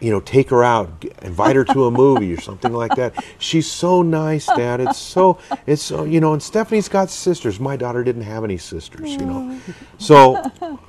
you 0.00 0.10
know 0.10 0.20
take 0.20 0.50
her 0.50 0.62
out, 0.62 1.04
invite 1.22 1.56
her 1.56 1.64
to 1.64 1.86
a 1.86 1.90
movie 1.90 2.32
or 2.32 2.40
something 2.40 2.72
like 2.72 2.94
that. 2.96 3.24
She's 3.38 3.70
so 3.70 4.02
nice, 4.02 4.46
Dad. 4.46 4.80
It's 4.80 4.98
so 4.98 5.38
it's 5.66 5.82
so 5.82 6.04
you 6.04 6.20
know. 6.20 6.32
And 6.32 6.42
Stephanie's 6.42 6.88
got 6.88 7.10
sisters. 7.10 7.58
My 7.58 7.76
daughter 7.76 8.04
didn't 8.04 8.22
have 8.22 8.44
any 8.44 8.58
sisters, 8.58 9.12
you 9.12 9.26
know. 9.26 9.60
So 9.98 10.34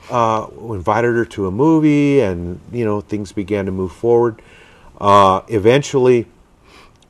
uh, 0.10 0.48
invited 0.74 1.16
her 1.16 1.26
to 1.26 1.48
a 1.48 1.52
movie, 1.52 2.22
and 2.22 2.60
you 2.72 2.86
know 2.86 3.02
things 3.02 3.32
began 3.32 3.66
to 3.66 3.72
move 3.72 3.92
forward. 3.92 4.42
Uh, 5.00 5.42
eventually, 5.48 6.26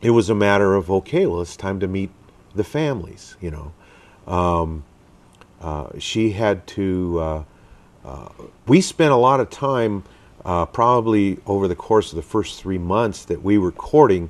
it 0.02 0.12
was 0.12 0.30
a 0.30 0.36
matter 0.36 0.76
of 0.76 0.92
okay, 0.92 1.26
well, 1.26 1.42
it's 1.42 1.58
time 1.58 1.80
to 1.80 1.88
meet 1.88 2.12
the 2.56 2.64
families, 2.64 3.36
you 3.42 3.52
know. 3.52 3.72
Um, 4.28 4.84
uh, 5.62 5.90
she 5.98 6.32
had 6.32 6.68
to. 6.68 7.20
Uh, 7.20 7.44
uh, 8.06 8.30
we 8.68 8.80
spent 8.80 9.12
a 9.12 9.18
lot 9.18 9.40
of 9.40 9.50
time, 9.50 10.04
uh, 10.48 10.66
probably 10.66 11.38
over 11.46 11.68
the 11.68 11.76
course 11.76 12.12
of 12.12 12.16
the 12.16 12.24
first 12.24 12.60
three 12.60 12.78
months 12.80 13.26
that 13.26 13.44
we 13.44 13.58
were 13.58 13.72
courting, 13.72 14.30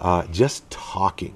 uh, 0.00 0.26
just 0.26 0.68
talking. 0.70 1.34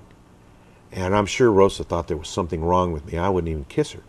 And 0.92 1.16
I'm 1.16 1.26
sure 1.26 1.50
Rosa 1.50 1.82
thought 1.82 2.08
there 2.08 2.16
was 2.16 2.28
something 2.28 2.62
wrong 2.62 2.92
with 2.92 3.06
me. 3.10 3.18
I 3.18 3.28
wouldn't 3.30 3.50
even 3.50 3.64
kiss 3.64 3.92
her, 3.92 4.02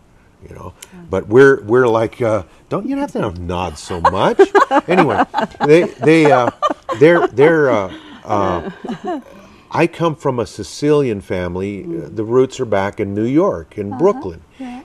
you 0.48 0.54
know. 0.54 0.74
But 1.08 1.26
we're 1.28 1.62
we're 1.62 1.88
like, 1.88 2.20
uh, 2.22 2.44
don't 2.68 2.86
you 2.86 2.96
have 2.98 3.12
to 3.12 3.32
nod 3.40 3.78
so 3.78 4.00
much? 4.00 4.38
anyway, 4.88 5.24
they 5.66 5.84
they 5.84 6.30
uh, 6.30 6.50
they're 6.98 7.26
they're 7.28 7.70
uh, 7.70 7.94
uh, 8.24 8.70
I 9.70 9.86
come 9.86 10.16
from 10.16 10.38
a 10.38 10.46
Sicilian 10.46 11.20
family. 11.22 11.84
Uh, 11.84 12.08
The 12.12 12.24
roots 12.24 12.60
are 12.60 12.66
back 12.66 13.00
in 13.00 13.14
New 13.14 13.24
York, 13.26 13.78
in 13.78 13.96
Brooklyn, 13.98 14.42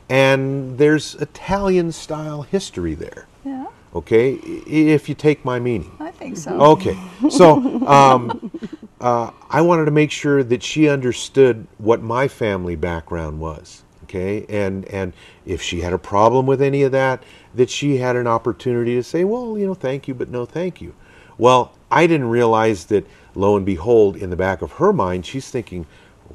and 0.10 0.78
there's 0.78 1.16
Italian 1.16 1.92
style 1.92 2.44
history 2.44 2.94
there. 2.96 3.28
Yeah, 3.44 3.68
Okay, 3.96 4.34
if 4.34 5.08
you 5.08 5.16
take 5.16 5.46
my 5.46 5.58
meaning. 5.58 5.96
I 6.02 6.12
think 6.12 6.36
so. 6.36 6.52
Okay, 6.74 6.98
so 7.30 7.88
um, 7.88 8.52
uh, 9.00 9.32
I 9.50 9.62
wanted 9.62 9.86
to 9.86 9.92
make 9.92 10.12
sure 10.12 10.44
that 10.44 10.62
she 10.62 10.90
understood 10.90 11.66
what 11.78 12.02
my 12.02 12.28
family 12.28 12.76
background 12.76 13.40
was. 13.40 13.84
Okay, 14.04 14.46
and 14.50 14.84
and 14.90 15.14
if 15.46 15.62
she 15.62 15.80
had 15.80 15.94
a 15.94 15.98
problem 15.98 16.46
with 16.46 16.62
any 16.62 16.84
of 16.84 16.92
that, 16.92 17.24
that 17.54 17.70
she 17.70 17.96
had 17.98 18.18
an 18.18 18.28
opportunity 18.28 18.96
to 18.96 19.04
say, 19.04 19.24
well, 19.24 19.58
you 19.58 19.66
know, 19.66 19.74
thank 19.74 20.10
you, 20.10 20.14
but 20.14 20.30
no, 20.30 20.46
thank 20.46 20.82
you. 20.82 20.94
Well, 21.38 21.72
I 21.90 22.06
didn't 22.06 22.30
realize 22.30 22.86
that. 22.86 23.08
Lo 23.38 23.58
and 23.58 23.66
behold, 23.66 24.16
in 24.16 24.30
the 24.30 24.38
back 24.38 24.62
of 24.62 24.72
her 24.74 24.94
mind, 24.94 25.26
she's 25.26 25.50
thinking, 25.50 25.86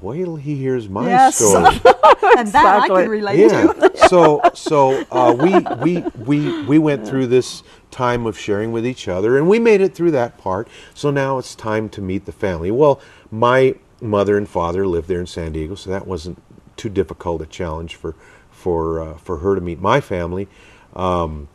wait 0.02 0.24
till 0.24 0.36
he 0.36 0.56
hears 0.56 0.88
my 0.88 1.08
Yes. 1.08 1.36
story. 1.36 1.80
and 2.36 2.48
that 2.48 2.82
I 2.82 2.88
can 2.88 3.08
relate 3.08 3.38
Yeah. 3.40 3.72
to. 3.72 3.96
so 4.08 4.42
so 4.54 5.06
uh, 5.10 5.32
we 5.36 5.60
we 5.78 6.04
we 6.14 6.50
we 6.66 6.78
went 6.78 7.06
through 7.06 7.26
this 7.26 7.62
time 7.90 8.26
of 8.26 8.38
sharing 8.38 8.72
with 8.72 8.86
each 8.86 9.08
other, 9.08 9.36
and 9.36 9.48
we 9.48 9.58
made 9.58 9.80
it 9.80 9.94
through 9.94 10.12
that 10.12 10.38
part. 10.38 10.68
So 10.94 11.10
now 11.10 11.38
it's 11.38 11.54
time 11.54 11.88
to 11.90 12.00
meet 12.00 12.24
the 12.26 12.32
family. 12.32 12.70
Well, 12.70 13.00
my 13.30 13.74
mother 14.00 14.36
and 14.36 14.48
father 14.48 14.86
lived 14.86 15.08
there 15.08 15.20
in 15.20 15.26
San 15.26 15.52
Diego, 15.52 15.74
so 15.74 15.90
that 15.90 16.06
wasn't 16.06 16.42
too 16.76 16.88
difficult 16.88 17.42
a 17.42 17.46
challenge 17.46 17.96
for 17.96 18.14
for 18.50 19.00
uh, 19.00 19.14
for 19.14 19.38
her 19.38 19.54
to 19.54 19.60
meet 19.60 19.80
my 19.80 20.00
family. 20.00 20.48
Um, 20.94 21.48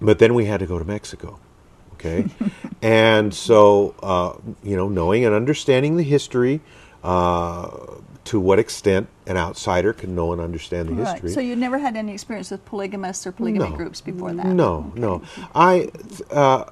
but 0.00 0.18
then 0.18 0.34
we 0.34 0.46
had 0.46 0.60
to 0.60 0.66
go 0.66 0.78
to 0.78 0.84
Mexico. 0.84 1.38
Okay, 1.94 2.26
and 2.82 3.32
so 3.32 3.94
uh, 4.02 4.34
you 4.62 4.76
know, 4.76 4.88
knowing 4.88 5.24
and 5.24 5.34
understanding 5.34 5.96
the 5.96 6.02
history, 6.02 6.60
uh, 7.02 7.68
to 8.24 8.38
what 8.40 8.58
extent 8.58 9.08
an 9.26 9.36
outsider 9.36 9.92
can 9.92 10.14
know 10.14 10.32
and 10.32 10.40
understand 10.40 10.88
the 10.88 10.94
Right. 10.94 11.12
history. 11.14 11.30
So 11.32 11.40
you 11.40 11.56
never 11.56 11.78
had 11.78 11.96
any 11.96 12.12
experience 12.12 12.50
with 12.50 12.64
polygamists 12.64 13.26
or 13.26 13.32
polygamy 13.32 13.70
No. 13.70 13.76
groups 13.76 14.00
before 14.00 14.32
that? 14.32 14.46
No, 14.46 14.92
no. 14.94 15.22
I 15.54 15.90
uh, 16.30 16.64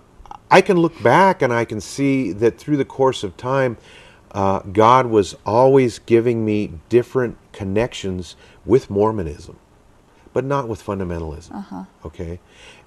I 0.50 0.60
can 0.60 0.76
look 0.76 1.00
back 1.02 1.42
and 1.42 1.52
I 1.52 1.64
can 1.64 1.80
see 1.80 2.32
that 2.32 2.58
through 2.58 2.76
the 2.76 2.84
course 2.84 3.22
of 3.24 3.36
time, 3.36 3.76
uh, 4.32 4.60
God 4.60 5.06
was 5.06 5.36
always 5.44 5.98
giving 6.00 6.44
me 6.44 6.72
different 6.88 7.36
connections 7.52 8.36
with 8.64 8.90
Mormonism, 8.90 9.56
but 10.32 10.44
not 10.44 10.68
with 10.68 10.84
fundamentalism. 10.84 11.86
Okay, 12.04 12.40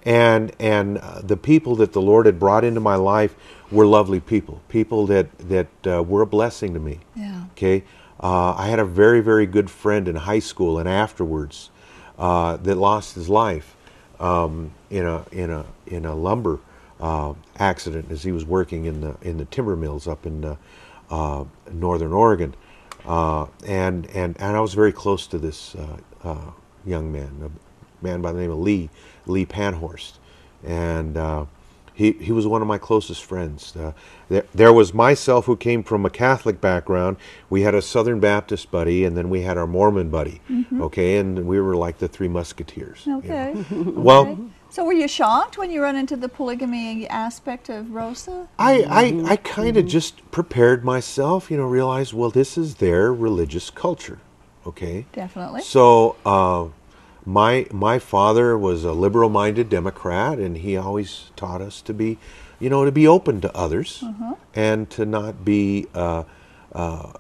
and 0.03 0.51
and 0.59 0.97
uh, 0.97 1.21
the 1.21 1.37
people 1.37 1.75
that 1.77 1.93
the 1.93 2.01
Lord 2.01 2.25
had 2.25 2.39
brought 2.39 2.63
into 2.63 2.79
my 2.79 2.95
life 2.95 3.35
were 3.71 3.85
lovely 3.85 4.19
people, 4.19 4.61
people 4.69 5.07
that 5.07 5.37
that 5.49 5.67
uh, 5.87 6.03
were 6.03 6.21
a 6.21 6.27
blessing 6.27 6.73
to 6.73 6.79
me. 6.79 6.99
Yeah. 7.15 7.45
Okay. 7.51 7.83
Uh, 8.19 8.53
I 8.53 8.67
had 8.67 8.79
a 8.79 8.85
very, 8.85 9.19
very 9.19 9.45
good 9.45 9.69
friend 9.69 10.07
in 10.07 10.15
high 10.15 10.39
school 10.39 10.79
and 10.79 10.87
afterwards 10.87 11.69
uh, 12.17 12.55
that 12.57 12.75
lost 12.75 13.15
his 13.15 13.27
life 13.27 13.75
um, 14.19 14.71
in 14.89 15.05
a 15.05 15.25
in 15.31 15.49
a 15.49 15.65
in 15.87 16.05
a 16.05 16.15
lumber 16.15 16.59
uh, 17.01 17.33
accident 17.57 18.11
as 18.11 18.23
he 18.23 18.31
was 18.31 18.45
working 18.45 18.85
in 18.85 19.01
the 19.01 19.17
in 19.21 19.37
the 19.37 19.45
timber 19.45 19.75
mills 19.75 20.07
up 20.07 20.25
in 20.25 20.45
uh, 20.45 20.55
uh, 21.09 21.43
northern 21.71 22.13
Oregon, 22.13 22.55
uh, 23.05 23.47
and 23.65 24.05
and 24.11 24.39
and 24.39 24.55
I 24.55 24.61
was 24.61 24.73
very 24.73 24.93
close 24.93 25.27
to 25.27 25.37
this 25.37 25.75
uh, 25.75 25.97
uh, 26.23 26.51
young 26.85 27.11
man, 27.11 27.31
a 27.43 28.03
man 28.05 28.21
by 28.21 28.31
the 28.31 28.39
name 28.39 28.51
of 28.51 28.59
Lee 28.59 28.89
Lee 29.25 29.45
Panhorst, 29.45 30.13
and. 30.63 31.17
Uh, 31.17 31.45
he, 31.95 32.13
he 32.13 32.31
was 32.31 32.47
one 32.47 32.63
of 32.63 32.67
my 32.67 32.79
closest 32.79 33.23
friends. 33.23 33.75
Uh, 33.75 33.93
there, 34.27 34.45
there 34.53 34.73
was 34.73 34.95
myself 34.95 35.45
who 35.45 35.55
came 35.55 35.83
from 35.83 36.07
a 36.07 36.09
Catholic 36.09 36.59
background. 36.59 37.17
We 37.51 37.61
had 37.61 37.75
a 37.75 37.83
Southern 37.83 38.19
Baptist 38.19 38.71
buddy, 38.71 39.05
and 39.05 39.15
then 39.15 39.29
we 39.29 39.41
had 39.41 39.59
our 39.59 39.67
Mormon 39.67 40.09
buddy. 40.09 40.41
Okay, 40.79 41.17
and 41.17 41.45
we 41.45 41.61
were 41.61 41.75
like 41.75 41.99
the 41.99 42.07
three 42.07 42.27
Musketeers. 42.27 43.05
you 43.05 43.11
know. 43.11 43.17
Okay. 43.19 43.65
Well, 43.71 44.27
Okay. 44.27 44.41
So 44.71 44.83
were 44.83 44.93
you 44.93 45.07
shocked 45.07 45.59
when 45.59 45.69
you 45.69 45.83
run 45.83 45.95
into 45.95 46.17
the 46.17 46.27
polygamy 46.27 47.07
aspect 47.07 47.69
of 47.69 47.91
Rosa? 47.91 48.47
I, 48.57 48.81
I, 48.81 49.33
I 49.33 49.35
kind 49.35 49.77
of 49.77 49.85
just 49.85 50.31
prepared 50.31 50.83
myself, 50.83 51.51
you 51.51 51.57
know, 51.57 51.65
realized, 51.65 52.11
well, 52.13 52.31
this 52.31 52.57
is 52.57 52.75
their 52.75 53.13
religious 53.13 53.69
culture. 53.69 54.17
Okay. 54.65 55.05
Definitely. 55.13 55.61
So 55.61 56.15
uh, 56.25 56.69
my 57.25 57.67
my 57.71 57.99
father 57.99 58.57
was 58.57 58.83
a 58.83 58.93
liberal-minded 58.93 59.69
Democrat, 59.69 60.39
and 60.39 60.57
he 60.57 60.77
always 60.77 61.31
taught 61.35 61.61
us 61.61 61.81
to 61.83 61.93
be, 61.93 62.17
you 62.59 62.69
know, 62.69 62.85
to 62.85 62.91
be 62.91 63.07
open 63.07 63.41
to 63.41 63.55
others 63.55 64.03
and 64.53 64.89
to 64.91 65.05
not 65.05 65.45
be 65.45 65.87
uh, 65.93 66.23
uh, 66.73 67.13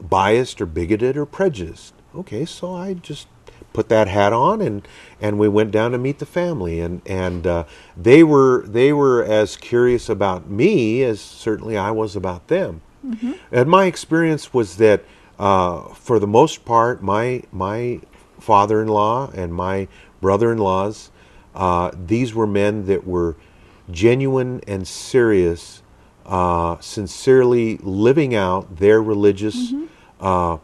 biased 0.00 0.60
or 0.60 0.66
bigoted 0.66 1.16
or 1.16 1.26
prejudiced. 1.26 1.94
Okay, 2.14 2.44
so 2.44 2.74
I 2.74 2.94
just 2.94 3.26
put 3.72 3.88
that 3.88 4.06
hat 4.06 4.32
on 4.32 4.60
and 4.60 4.86
and 5.20 5.36
we 5.36 5.48
went 5.48 5.72
down 5.72 5.90
to 5.90 5.98
meet 5.98 6.20
the 6.20 6.26
family 6.26 6.80
and 6.80 7.02
and 7.06 7.44
uh, 7.46 7.64
they 7.96 8.22
were 8.22 8.62
they 8.68 8.92
were 8.92 9.24
as 9.24 9.56
curious 9.56 10.08
about 10.08 10.48
me 10.48 11.02
as 11.02 11.20
certainly 11.20 11.76
I 11.76 11.90
was 11.90 12.14
about 12.14 12.46
them. 12.48 12.82
And 13.50 13.68
my 13.68 13.86
experience 13.86 14.54
was 14.54 14.76
that 14.76 15.04
uh, 15.38 15.88
for 15.88 16.18
the 16.20 16.26
most 16.28 16.64
part, 16.64 17.02
my 17.02 17.42
my 17.52 18.00
father-in-law 18.44 19.30
and 19.34 19.52
my 19.54 19.88
brother-in-laws, 20.20 21.10
uh, 21.54 21.90
these 22.06 22.34
were 22.34 22.46
men 22.46 22.86
that 22.86 23.06
were 23.06 23.36
genuine 23.90 24.60
and 24.66 24.86
serious, 24.86 25.82
uh, 26.26 26.78
sincerely 26.80 27.78
living 27.78 28.34
out 28.34 28.76
their 28.78 29.02
religious 29.02 29.72
uh, 30.20 30.58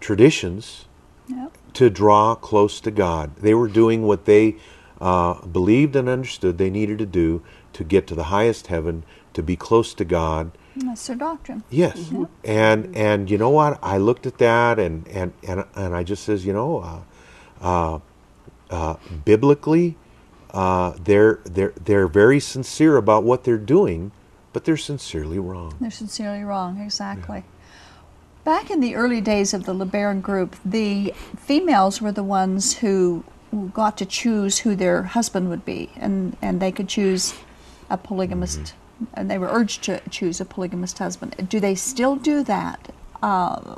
traditions 0.00 0.86
Yep. 1.28 1.56
to 1.74 1.88
draw 1.88 2.34
close 2.34 2.80
to 2.80 2.90
God. 2.90 3.36
They 3.36 3.54
were 3.54 3.68
doing 3.68 4.02
what 4.02 4.24
they 4.24 4.56
uh, 5.00 5.34
believed 5.46 5.96
and 5.96 6.08
understood 6.08 6.58
they 6.58 6.68
needed 6.70 6.98
to 6.98 7.06
do 7.06 7.42
to 7.74 7.84
get 7.84 8.06
to 8.08 8.14
the 8.14 8.24
highest 8.24 8.66
heaven, 8.66 9.04
to 9.34 9.42
be 9.42 9.56
close 9.56 9.94
to 9.94 10.04
God. 10.04 10.50
That's 10.76 11.06
their 11.06 11.16
doctrine. 11.16 11.62
Yes, 11.70 12.10
and 12.44 12.96
and 12.96 13.30
you 13.30 13.38
know 13.38 13.50
what? 13.50 13.78
I 13.82 13.98
looked 13.98 14.26
at 14.26 14.38
that 14.38 14.78
and 14.78 15.06
and 15.08 15.32
and, 15.46 15.64
and 15.74 15.94
I 15.94 16.02
just 16.02 16.24
says, 16.24 16.46
you 16.46 16.52
know, 16.52 16.78
uh, 16.78 17.00
uh, 17.60 17.98
uh, 18.70 18.96
biblically, 19.24 19.96
uh, 20.52 20.94
they're 21.02 21.40
they're 21.44 21.74
they're 21.84 22.08
very 22.08 22.40
sincere 22.40 22.96
about 22.96 23.22
what 23.22 23.44
they're 23.44 23.58
doing, 23.58 24.12
but 24.52 24.64
they're 24.64 24.76
sincerely 24.78 25.38
wrong. 25.38 25.74
They're 25.80 25.90
sincerely 25.90 26.42
wrong, 26.42 26.80
exactly. 26.80 27.44
Back 28.44 28.70
in 28.70 28.80
the 28.80 28.96
early 28.96 29.20
days 29.20 29.54
of 29.54 29.66
the 29.66 29.74
LeBaron 29.74 30.20
group, 30.20 30.56
the 30.64 31.14
females 31.36 32.00
were 32.00 32.10
the 32.10 32.24
ones 32.24 32.78
who 32.78 33.22
got 33.72 33.96
to 33.98 34.06
choose 34.06 34.58
who 34.58 34.74
their 34.74 35.02
husband 35.04 35.48
would 35.48 35.64
be, 35.64 35.90
and, 35.96 36.36
and 36.42 36.58
they 36.60 36.72
could 36.72 36.88
choose 36.88 37.34
a 37.90 37.96
polygamist, 37.96 38.58
Mm-hmm. 38.60 38.81
And 39.14 39.30
they 39.30 39.38
were 39.38 39.48
urged 39.48 39.82
to 39.84 40.00
choose 40.10 40.40
a 40.40 40.44
polygamist 40.44 40.98
husband. 40.98 41.34
Do 41.48 41.60
they 41.60 41.74
still 41.74 42.16
do 42.16 42.42
that 42.44 42.88
uh, 43.22 43.76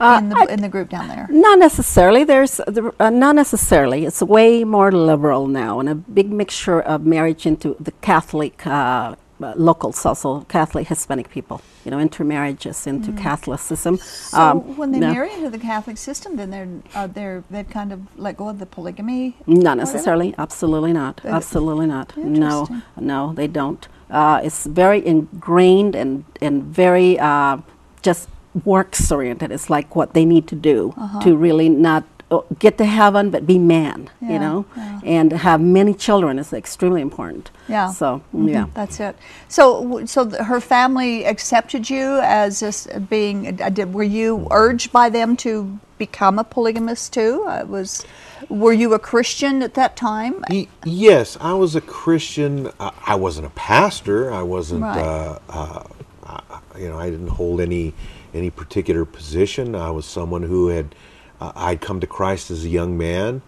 in, 0.00 0.28
the, 0.28 0.36
I- 0.36 0.52
in 0.52 0.60
the 0.62 0.68
group 0.68 0.88
down 0.90 1.08
there? 1.08 1.26
Not 1.30 1.58
necessarily. 1.58 2.24
There's 2.24 2.60
there- 2.66 2.92
uh, 3.00 3.10
not 3.10 3.34
necessarily. 3.34 4.04
It's 4.04 4.22
way 4.22 4.64
more 4.64 4.90
liberal 4.92 5.46
now, 5.48 5.80
and 5.80 5.88
a 5.88 5.94
big 5.94 6.30
mixture 6.30 6.80
of 6.80 7.04
marriage 7.04 7.46
into 7.46 7.76
the 7.80 7.92
Catholic 8.00 8.66
uh, 8.66 9.14
uh, 9.40 9.52
locals, 9.56 10.04
also 10.04 10.40
Catholic 10.48 10.88
Hispanic 10.88 11.30
people. 11.30 11.60
You 11.84 11.92
know, 11.92 12.00
intermarriages 12.00 12.86
into 12.86 13.12
Catholicism. 13.12 13.96
Mm. 13.96 14.02
So 14.02 14.38
Um, 14.40 14.76
when 14.76 14.90
they 14.92 14.98
no. 14.98 15.10
marry 15.12 15.32
into 15.32 15.48
the 15.48 15.58
Catholic 15.58 15.96
system, 15.96 16.36
then 16.36 16.50
they're 16.50 16.68
uh, 16.94 17.06
they're 17.06 17.42
they've 17.50 17.70
kind 17.70 17.92
of 17.92 18.00
let 18.18 18.36
go 18.36 18.48
of 18.48 18.58
the 18.58 18.66
polygamy. 18.66 19.36
Not 19.46 19.56
Whatever? 19.56 19.76
necessarily. 19.76 20.34
Absolutely 20.36 20.92
not. 20.92 21.20
Uh, 21.24 21.28
Absolutely 21.28 21.86
not. 21.86 22.14
No, 22.16 22.66
no, 23.00 23.32
they 23.32 23.46
don't. 23.46 23.88
Uh, 24.10 24.40
it's 24.42 24.66
very 24.66 25.06
ingrained 25.06 25.94
and 25.94 26.24
and 26.40 26.62
very 26.64 27.18
uh, 27.18 27.58
just 28.02 28.28
works 28.64 29.12
oriented. 29.12 29.52
It's 29.52 29.68
like 29.70 29.94
what 29.94 30.14
they 30.14 30.24
need 30.24 30.46
to 30.48 30.54
do 30.54 30.94
to 31.22 31.36
really 31.36 31.68
not 31.68 32.04
uh, 32.30 32.40
get 32.58 32.76
to 32.78 32.84
heaven, 32.84 33.30
but 33.30 33.46
be 33.46 33.58
man. 33.58 34.10
Yeah, 34.20 34.32
you 34.32 34.38
know, 34.38 34.66
yeah. 34.76 35.00
and 35.04 35.32
have 35.32 35.60
many 35.60 35.94
children 35.94 36.38
is 36.38 36.52
extremely 36.52 37.00
important. 37.00 37.50
Yeah. 37.68 37.90
So 37.90 38.20
Mhm, 38.34 38.50
yeah. 38.50 38.66
that's 38.74 39.00
it. 39.00 39.16
So, 39.48 40.04
so 40.06 40.24
th- 40.28 40.42
her 40.42 40.60
family 40.60 41.24
accepted 41.24 41.88
you 41.88 42.20
as 42.22 42.60
this 42.60 42.86
being. 43.08 43.60
Uh, 43.60 43.70
did, 43.70 43.94
were 43.94 44.02
you 44.02 44.46
urged 44.50 44.92
by 44.92 45.08
them 45.10 45.36
to 45.38 45.78
become 45.98 46.38
a 46.38 46.44
polygamist 46.44 47.12
too? 47.12 47.44
Uh, 47.46 47.64
was 47.66 48.04
were 48.48 48.72
you 48.72 48.94
a 48.94 48.98
Christian 48.98 49.62
at 49.62 49.74
that 49.74 49.96
time? 49.96 50.44
Yes, 50.84 51.36
I 51.40 51.54
was 51.54 51.74
a 51.76 51.80
Christian. 51.80 52.70
I, 52.80 52.92
I 53.06 53.14
wasn't 53.16 53.46
a 53.46 53.50
pastor. 53.50 54.32
I 54.32 54.42
wasn't. 54.42 54.82
Right. 54.82 54.98
Uh, 54.98 55.38
uh, 55.48 55.84
uh, 56.24 56.60
you 56.78 56.88
know, 56.88 56.98
I 56.98 57.10
didn't 57.10 57.28
hold 57.28 57.60
any 57.60 57.94
any 58.34 58.50
particular 58.50 59.04
position. 59.04 59.74
I 59.74 59.90
was 59.90 60.06
someone 60.06 60.42
who 60.42 60.68
had. 60.68 60.94
Uh, 61.40 61.52
I'd 61.54 61.80
come 61.80 62.00
to 62.00 62.06
Christ 62.06 62.50
as 62.50 62.64
a 62.64 62.68
young 62.68 62.98
man, 62.98 63.42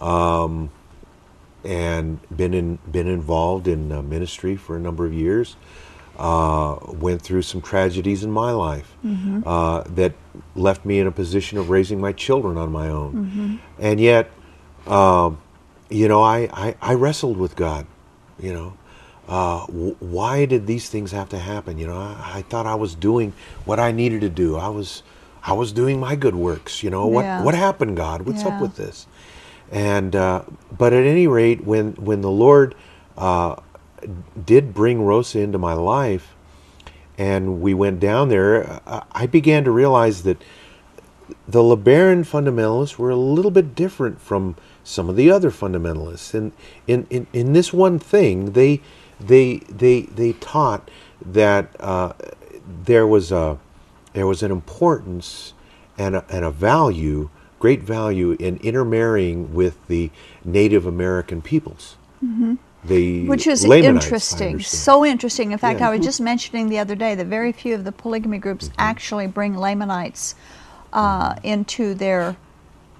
um, 0.00 0.70
and 1.64 2.20
been 2.34 2.54
in 2.54 2.78
been 2.90 3.08
involved 3.08 3.68
in 3.68 3.90
uh, 3.92 4.02
ministry 4.02 4.56
for 4.56 4.76
a 4.76 4.80
number 4.80 5.06
of 5.06 5.12
years. 5.12 5.56
Uh, 6.18 6.76
went 6.86 7.22
through 7.22 7.42
some 7.42 7.60
tragedies 7.60 8.22
in 8.24 8.30
my 8.30 8.52
life 8.52 8.94
uh, 9.46 9.82
that 9.94 10.12
left 10.54 10.84
me 10.84 10.98
in 11.00 11.06
a 11.06 11.10
position 11.12 11.58
of 11.58 11.70
raising 11.70 12.00
my 12.00 12.12
children 12.12 12.56
on 12.56 12.70
my 12.70 12.88
own. 12.88 13.60
And 13.78 13.98
yet, 14.00 14.30
um, 14.86 15.38
you 15.90 16.08
know, 16.08 16.22
I, 16.22 16.48
I, 16.52 16.74
I 16.80 16.94
wrestled 16.94 17.36
with 17.36 17.56
God, 17.56 17.86
you 18.38 18.52
know. 18.52 18.74
Uh, 19.28 19.66
w- 19.66 19.96
why 20.00 20.44
did 20.46 20.66
these 20.66 20.88
things 20.90 21.12
have 21.12 21.28
to 21.30 21.38
happen? 21.38 21.78
You 21.78 21.86
know, 21.86 21.96
I, 21.96 22.38
I 22.38 22.42
thought 22.42 22.66
I 22.66 22.74
was 22.74 22.94
doing 22.94 23.32
what 23.64 23.78
I 23.78 23.92
needed 23.92 24.20
to 24.22 24.28
do. 24.28 24.56
I 24.56 24.68
was, 24.68 25.02
I 25.44 25.52
was 25.52 25.72
doing 25.72 26.00
my 26.00 26.16
good 26.16 26.34
works. 26.34 26.82
You 26.82 26.90
know, 26.90 27.06
what 27.06 27.24
Yeah. 27.24 27.40
what 27.42 27.54
happened, 27.54 27.96
God? 27.96 28.22
What's 28.22 28.42
Yeah. 28.42 28.48
up 28.48 28.60
with 28.60 28.76
this? 28.76 29.06
And 29.70 30.14
uh, 30.16 30.42
but 30.76 30.92
at 30.92 31.04
any 31.04 31.26
rate, 31.28 31.64
when 31.64 31.92
when 31.92 32.20
the 32.20 32.30
Lord 32.30 32.74
uh, 33.16 33.56
did 34.44 34.74
bring 34.74 35.02
Rosa 35.02 35.40
into 35.40 35.58
my 35.58 35.74
life, 35.74 36.34
and 37.18 37.60
we 37.60 37.74
went 37.74 38.00
down 38.00 38.28
there, 38.28 38.80
I 39.12 39.26
began 39.26 39.64
to 39.64 39.70
realize 39.70 40.22
that 40.22 40.42
the 41.46 41.60
LeBaron 41.60 42.26
fundamentalists 42.26 42.98
were 42.98 43.10
a 43.10 43.16
little 43.16 43.50
bit 43.50 43.74
different 43.74 44.20
from 44.20 44.56
some 44.84 45.08
of 45.08 45.16
the 45.16 45.30
other 45.30 45.50
fundamentalists. 45.50 46.34
And 46.34 46.52
in, 46.86 47.06
in, 47.10 47.26
in 47.32 47.52
this 47.52 47.72
one 47.72 47.98
thing, 47.98 48.52
they, 48.52 48.80
they, 49.20 49.58
they, 49.68 50.02
they 50.02 50.32
taught 50.34 50.90
that 51.24 51.76
uh, 51.78 52.14
there, 52.84 53.06
was 53.06 53.30
a, 53.30 53.58
there 54.12 54.26
was 54.26 54.42
an 54.42 54.50
importance 54.50 55.54
and 55.96 56.16
a, 56.16 56.24
and 56.28 56.44
a 56.44 56.50
value, 56.50 57.30
great 57.60 57.82
value, 57.82 58.32
in 58.40 58.56
intermarrying 58.58 59.54
with 59.54 59.86
the 59.86 60.10
Native 60.44 60.86
American 60.86 61.42
peoples. 61.42 61.96
The 62.84 63.28
Which 63.28 63.46
is 63.46 63.64
Lamanites, 63.66 64.06
interesting, 64.06 64.60
so 64.60 65.04
interesting. 65.04 65.52
In 65.52 65.58
fact, 65.58 65.80
Yeah. 65.80 65.88
I 65.88 65.96
was 65.96 66.04
just 66.04 66.20
mentioning 66.20 66.68
the 66.68 66.78
other 66.80 66.96
day 66.96 67.14
that 67.14 67.26
very 67.26 67.52
few 67.52 67.74
of 67.74 67.84
the 67.84 67.92
polygamy 67.92 68.38
groups 68.38 68.66
Mm-hmm. 68.68 68.74
actually 68.90 69.26
bring 69.28 69.56
Lamanites 69.56 70.34
uh, 70.92 71.36
into 71.42 71.94
their 71.94 72.36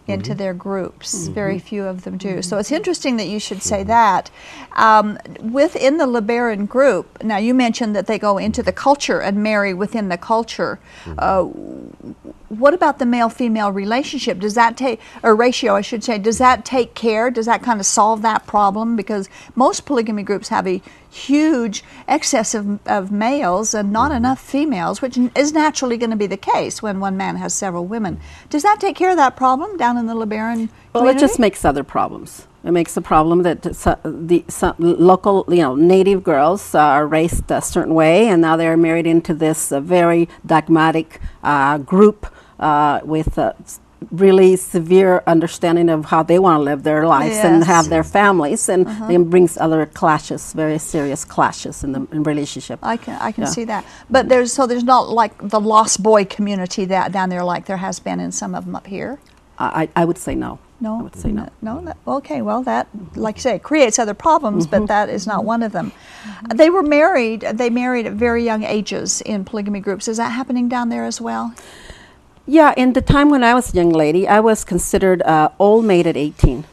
into 0.09 0.31
Mm-hmm. 0.31 0.39
their 0.39 0.55
groups. 0.55 1.29
Very 1.29 1.59
few 1.61 1.85
of 1.85 2.03
them 2.03 2.17
do. 2.17 2.43
So 2.43 2.55
Mm-hmm. 2.57 2.61
it's 2.61 2.73
interesting 2.73 3.17
that 3.19 3.27
you 3.29 3.39
should 3.39 3.63
say 3.63 3.83
that. 3.85 4.31
Um, 4.77 5.19
within 5.41 5.97
the 5.97 6.07
LeBaron 6.07 6.69
group, 6.69 7.23
now 7.23 7.37
you 7.39 7.55
mentioned 7.55 7.95
that 7.97 8.07
they 8.09 8.19
go 8.19 8.37
into 8.39 8.63
the 8.65 8.73
culture 8.73 9.21
and 9.21 9.43
marry 9.43 9.75
within 9.75 10.09
the 10.09 10.19
culture. 10.19 10.79
Mm-hmm. 11.05 11.19
Uh, 11.19 12.23
what 12.59 12.75
about 12.75 12.99
the 12.99 13.07
male 13.07 13.31
female 13.31 13.73
relationship? 13.73 14.39
Does 14.39 14.55
that 14.55 14.77
take, 14.77 15.01
or 15.23 15.35
ratio, 15.35 15.75
I 15.75 15.81
should 15.81 16.05
say, 16.05 16.19
does 16.19 16.37
that 16.37 16.67
take 16.67 16.95
care? 16.95 17.31
Does 17.31 17.47
that 17.47 17.63
kind 17.63 17.81
of 17.81 17.87
solve 17.87 18.21
that 18.23 18.47
problem? 18.47 18.95
Because 18.95 19.31
most 19.55 19.87
polygamy 19.87 20.23
groups 20.23 20.49
have 20.49 20.69
a 20.69 20.83
huge 21.11 21.83
excess 22.07 22.55
of, 22.55 22.87
of 22.87 23.11
males 23.11 23.73
and 23.73 23.91
not 23.91 24.13
enough 24.13 24.39
females, 24.39 25.01
which 25.01 25.17
is 25.35 25.53
naturally 25.55 25.97
going 25.97 26.11
to 26.11 26.17
be 26.17 26.27
the 26.27 26.37
case 26.37 26.83
when 26.83 27.01
one 27.01 27.17
man 27.17 27.37
has 27.37 27.55
several 27.55 27.87
women. 27.87 28.21
Does 28.51 28.63
that 28.65 28.81
take 28.81 28.97
care 28.97 29.11
of 29.11 29.17
that 29.17 29.35
problem 29.35 29.79
down 29.79 29.97
in 29.97 30.07
the 30.07 30.15
LeBaron 30.15 30.69
Well, 30.93 31.09
it 31.09 31.19
just 31.19 31.39
makes 31.39 31.65
other 31.65 31.83
problems. 31.83 32.47
It 32.65 32.71
makes 32.71 32.95
the 32.95 33.01
problem 33.01 33.43
that 33.43 33.63
the 33.63 34.75
local, 34.79 35.45
you 35.49 35.57
know, 35.57 35.75
native 35.75 36.23
girls 36.23 36.75
are 36.75 37.07
raised 37.07 37.51
a 37.51 37.61
certain 37.61 37.95
way, 37.95 38.29
and 38.29 38.41
now 38.41 38.57
they're 38.57 38.77
married 38.77 39.07
into 39.07 39.35
this 39.35 39.73
uh, 39.73 39.81
very 39.81 40.29
dogmatic 40.47 41.21
uh, 41.43 41.79
group 41.79 42.33
uh, 42.63 43.01
with 43.05 43.39
uh, 43.39 43.53
s- 43.65 43.81
really 44.11 44.57
severe 44.57 45.23
understanding 45.27 45.89
of 45.89 46.05
how 46.07 46.23
they 46.25 46.39
want 46.39 46.57
to 46.59 46.63
live 46.71 46.83
their 46.83 47.07
lives 47.07 47.37
and 47.49 47.65
have 47.65 47.89
their 47.89 48.03
families, 48.05 48.69
and 48.69 48.87
it 49.11 49.31
brings 49.31 49.57
other 49.59 49.87
clashes, 49.87 50.53
very 50.55 50.79
serious 50.79 51.25
clashes 51.25 51.85
in 51.85 51.93
the 51.93 52.01
in 52.17 52.23
relationship. 52.33 52.79
I 52.83 52.97
can 52.97 53.15
I 53.29 53.33
can 53.33 53.45
Yeah. 53.45 53.51
see 53.57 53.65
that, 53.73 53.85
but 54.11 54.29
there's 54.29 54.53
so 54.53 54.67
there's 54.67 54.85
not 54.95 55.05
like 55.21 55.33
the 55.57 55.61
lost 55.61 56.03
boy 56.03 56.25
community 56.37 56.85
that 56.87 57.13
down 57.13 57.29
there 57.29 57.45
like 57.55 57.65
there 57.67 57.79
has 57.89 58.01
been 58.01 58.21
in 58.21 58.33
some 58.33 58.55
of 58.59 58.65
them 58.65 58.75
up 58.77 58.87
here. 58.87 59.19
I, 59.59 59.89
I 59.95 60.05
would 60.05 60.19
say 60.19 60.35
no. 60.35 60.59
No, 60.81 60.99
I 60.99 61.03
would 61.03 61.15
say 61.15 61.31
no. 61.31 61.47
No, 61.61 61.81
that, 61.87 61.97
okay. 62.07 62.43
Well, 62.43 62.63
that, 62.65 62.89
like 63.15 63.37
you 63.37 63.43
say, 63.43 63.59
creates 63.61 63.99
other 64.01 64.15
problems, 64.15 64.67
Mm-hmm. 64.67 64.81
but 64.81 64.87
that 64.89 65.09
is 65.09 65.25
not 65.27 65.45
one 65.45 65.63
of 65.67 65.71
them. 65.71 65.93
They 66.53 66.71
were 66.71 66.83
married. 66.83 67.43
They 67.43 67.71
married 67.71 68.07
at 68.07 68.15
very 68.15 68.43
young 68.43 68.65
ages 68.65 69.21
in 69.21 69.45
polygamy 69.45 69.79
groups. 69.79 70.09
Is 70.09 70.17
that 70.17 70.31
happening 70.33 70.69
down 70.69 70.89
there 70.89 71.05
as 71.05 71.21
well? 71.21 71.53
Yeah, 72.47 72.75
in 72.77 72.93
the 72.93 73.01
time 73.03 73.31
when 73.31 73.45
I 73.45 73.55
was 73.55 73.73
a 73.73 73.77
young 73.77 73.91
lady, 73.91 74.27
I 74.27 74.41
was 74.41 74.65
considered 74.65 75.23
uh, 75.23 75.51
old 75.59 75.85
maid 75.85 76.07
at 76.07 76.17
18. 76.17 76.65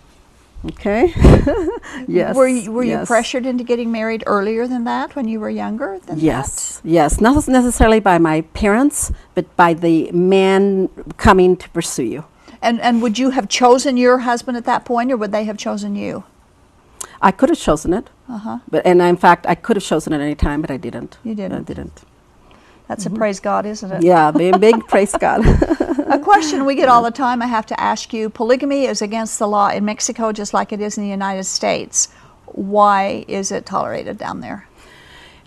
Okay? 0.65 1.13
yes. 2.07 2.35
Were 2.35 2.47
you, 2.47 2.71
were 2.71 2.83
you 2.83 3.05
pressured 3.05 3.45
into 3.45 3.63
getting 3.63 3.91
married 3.91 4.23
earlier 4.27 4.67
than 4.67 4.83
that 4.83 5.15
when 5.15 5.27
you 5.27 5.39
were 5.39 5.49
younger? 5.49 5.99
Than 6.05 6.19
Yes, 6.19 6.81
yes. 6.83 7.21
Not 7.21 7.47
necessarily 7.47 7.99
by 8.01 8.17
my 8.17 8.41
parents, 8.41 9.11
but 9.35 9.55
by 9.55 9.73
the 9.73 10.11
man 10.11 10.89
coming 11.17 11.55
to 11.57 11.69
pursue 11.69 12.03
you. 12.03 12.25
And 12.61 12.81
and 12.81 13.01
would 13.01 13.17
you 13.17 13.29
have 13.29 13.47
chosen 13.47 13.95
your 13.95 14.17
husband 14.19 14.57
at 14.57 14.65
that 14.65 14.83
point, 14.83 15.13
or 15.13 15.17
would 15.17 15.31
they 15.31 15.45
have 15.45 15.55
chosen 15.57 15.95
you? 15.95 16.25
I 17.21 17.31
could 17.31 17.47
have 17.49 17.59
chosen 17.59 17.93
it, 17.93 18.09
Uh-huh. 18.27 18.59
but 18.69 18.85
and 18.85 19.01
in 19.01 19.15
fact, 19.15 19.45
I 19.47 19.55
could 19.55 19.77
have 19.77 19.83
chosen 19.85 20.11
it 20.11 20.19
any 20.19 20.35
time, 20.35 20.59
but 20.59 20.69
I 20.69 20.75
didn't. 20.77 21.17
You 21.23 21.35
didn't. 21.35 21.57
I 21.57 21.63
didn't. 21.73 22.01
That's 22.89 23.05
a 23.05 23.11
praise 23.11 23.39
God, 23.39 23.67
isn't 23.67 23.91
it? 23.91 23.95
Mm-hmm. 23.97 24.05
Yeah, 24.05 24.31
big, 24.31 24.59
big 24.59 24.87
praise 24.87 25.13
God. 25.13 25.45
A 26.07 26.17
question 26.17 26.65
we 26.65 26.73
get 26.73 26.89
all 26.89 27.03
the 27.03 27.11
time, 27.25 27.39
I 27.39 27.45
have 27.45 27.67
to 27.67 27.79
ask 27.79 28.11
you 28.13 28.31
polygamy 28.31 28.85
is 28.85 29.03
against 29.03 29.37
the 29.37 29.47
law 29.47 29.69
in 29.69 29.85
Mexico 29.85 30.31
just 30.31 30.55
like 30.55 30.73
it 30.73 30.81
is 30.81 30.97
in 30.97 31.03
the 31.03 31.09
United 31.09 31.43
States. 31.43 32.07
Why 32.47 33.25
is 33.27 33.51
it 33.51 33.67
tolerated 33.67 34.17
down 34.17 34.41
there? 34.41 34.67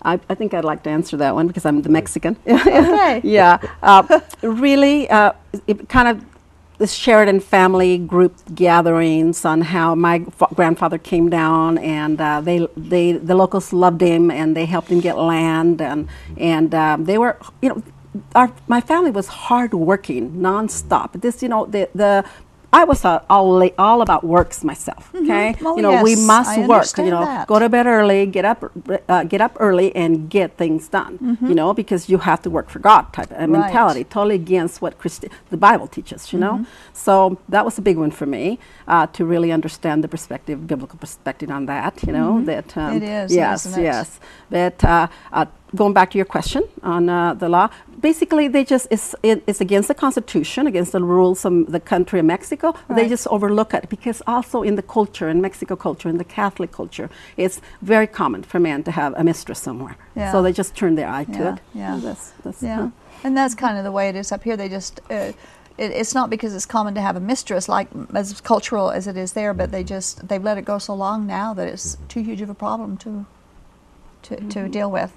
I, 0.03 0.21
I 0.29 0.35
think 0.35 0.53
I'd 0.53 0.63
like 0.63 0.83
to 0.83 0.89
answer 0.89 1.17
that 1.17 1.35
one 1.35 1.47
because 1.47 1.65
I'm 1.65 1.81
the 1.81 1.89
Mexican. 1.89 2.37
Okay. 2.47 3.19
yeah, 3.25 3.57
uh, 3.81 4.21
really, 4.41 5.09
uh, 5.09 5.33
it 5.67 5.89
kind 5.89 6.07
of 6.07 6.25
the 6.83 6.87
Sheridan 6.87 7.39
family 7.39 7.97
group 7.97 8.33
gatherings 8.53 9.45
on 9.45 9.61
how 9.61 9.95
my 9.95 10.25
fa- 10.39 10.49
grandfather 10.53 10.97
came 10.97 11.29
down 11.29 11.77
and 11.77 12.19
uh, 12.19 12.41
they, 12.41 12.67
they, 12.75 13.13
the 13.13 13.35
locals 13.35 13.71
loved 13.71 14.01
him 14.01 14.29
and 14.29 14.53
they 14.53 14.65
helped 14.65 14.89
him 14.89 14.99
get 14.99 15.17
land 15.17 15.81
and, 15.81 16.09
and 16.35 16.75
um, 16.75 17.05
they 17.05 17.17
were, 17.17 17.37
you 17.61 17.69
know, 17.69 17.81
our, 18.35 18.51
my 18.67 18.81
family 18.81 19.11
was 19.11 19.27
hardworking, 19.27 20.33
nonstop. 20.33 21.21
This, 21.21 21.41
you 21.41 21.47
know, 21.47 21.65
the, 21.67 21.87
the 21.95 22.25
I 22.73 22.83
was 22.85 23.05
uh, 23.05 23.19
all, 23.29 23.69
all 23.77 24.01
about 24.01 24.23
works 24.23 24.63
myself. 24.63 25.11
Okay, 25.15 25.55
Oh, 25.63 25.75
you 25.77 25.81
know, 25.83 26.03
we 26.03 26.15
must 26.15 26.57
I 26.57 26.65
work. 26.67 26.87
You 26.97 27.11
know, 27.11 27.23
that. 27.25 27.47
go 27.47 27.59
to 27.59 27.69
bed 27.69 27.85
early, 27.85 28.25
get 28.25 28.45
up, 28.45 28.59
uh, 29.07 29.23
get 29.23 29.41
up 29.41 29.55
early, 29.59 29.95
and 29.95 30.29
get 30.29 30.57
things 30.57 30.87
done. 30.89 31.37
You 31.41 31.55
know, 31.55 31.73
because 31.73 32.09
you 32.09 32.17
have 32.19 32.41
to 32.41 32.49
work 32.49 32.69
for 32.69 32.79
God 32.79 33.03
type 33.13 33.31
of 33.31 33.37
Right. 33.37 33.49
mentality, 33.49 34.03
totally 34.03 34.35
against 34.35 34.81
what 34.81 34.97
Christi- 34.97 35.29
the 35.51 35.57
Bible 35.57 35.87
teaches. 35.87 36.33
You 36.33 36.39
know, 36.39 36.65
so 36.93 37.37
that 37.49 37.63
was 37.65 37.77
a 37.77 37.81
big 37.81 37.97
one 37.97 38.11
for 38.11 38.25
me 38.25 38.57
uh, 38.87 39.05
to 39.15 39.23
really 39.25 39.51
understand 39.51 40.03
the 40.03 40.07
perspective, 40.07 40.57
biblical 40.67 40.97
perspective 40.99 41.49
on 41.51 41.65
that. 41.67 41.93
You 42.07 42.13
know, 42.13 42.43
that 42.45 42.75
um, 42.77 42.97
It 42.97 43.03
is, 43.03 43.35
yes, 43.35 43.67
yes. 43.77 44.19
But 44.49 44.83
uh, 44.83 45.07
uh, 45.31 45.45
going 45.75 45.93
back 45.93 46.09
to 46.11 46.17
your 46.17 46.25
question 46.25 46.63
on 46.81 47.09
uh, 47.09 47.33
the 47.33 47.49
law, 47.49 47.69
basically 48.03 48.47
they 48.47 48.63
just 48.63 48.85
it's, 48.91 49.15
it, 49.23 49.41
it's 49.47 49.61
against 49.61 49.87
the 49.87 49.95
Constitution, 49.95 50.67
against 50.67 50.91
the 50.91 51.01
rules 51.01 51.45
of 51.45 51.71
the 51.71 51.79
country 51.79 52.19
of 52.19 52.25
Mexico. 52.25 52.75
They 52.89 53.09
just 53.09 53.25
overlook 53.27 53.73
it 53.73 53.89
because 53.89 54.21
also 54.27 54.61
in 54.61 54.75
the 54.75 54.83
culture, 54.83 55.27
in 55.29 55.41
Mexico 55.41 55.75
culture, 55.75 56.09
in 56.09 56.17
the 56.17 56.29
Catholic 56.41 56.71
culture, 56.71 57.09
it's 57.37 57.61
very 57.81 58.05
common 58.05 58.43
for 58.43 58.59
men 58.59 58.83
to 58.83 58.91
have 58.91 59.15
a 59.17 59.23
mistress 59.23 59.59
somewhere. 59.59 59.95
Yeah. 60.15 60.31
So 60.31 60.43
they 60.43 60.53
just 60.53 60.75
turn 60.75 60.93
their 60.95 61.09
eye 61.09 61.23
to 61.23 61.39
Yeah, 61.39 61.53
it. 61.53 61.59
yeah. 61.73 61.99
That's, 62.03 62.25
that's, 62.43 62.61
Yeah, 62.61 62.83
uh, 62.83 62.89
and 63.23 63.35
that's 63.35 63.55
kind 63.55 63.77
of 63.77 63.83
the 63.83 63.91
way 63.91 64.09
it 64.09 64.15
is 64.15 64.31
up 64.31 64.43
here. 64.43 64.57
They 64.57 64.69
just. 64.69 65.01
Uh, 65.09 65.31
it, 65.75 65.89
it's 65.91 66.13
not 66.13 66.29
because 66.29 66.53
it's 66.53 66.67
common 66.67 66.93
to 66.93 67.01
have 67.01 67.15
a 67.15 67.19
mistress, 67.19 67.67
like 67.67 67.87
as 68.13 68.39
cultural 68.41 68.91
as 68.91 69.07
it 69.07 69.17
is 69.17 69.33
there, 69.33 69.55
but 69.55 69.71
they 69.71 69.83
just 69.83 70.27
they've 70.27 70.43
let 70.43 70.59
it 70.59 70.65
go 70.65 70.77
so 70.77 70.93
long 70.93 71.25
now 71.25 71.55
that 71.55 71.67
it's 71.67 71.97
too 72.07 72.21
huge 72.21 72.41
of 72.41 72.49
a 72.49 72.53
problem 72.53 72.95
to 72.97 73.25
to, 74.23 74.35
to 74.49 74.69
deal 74.69 74.91
with. 74.91 75.11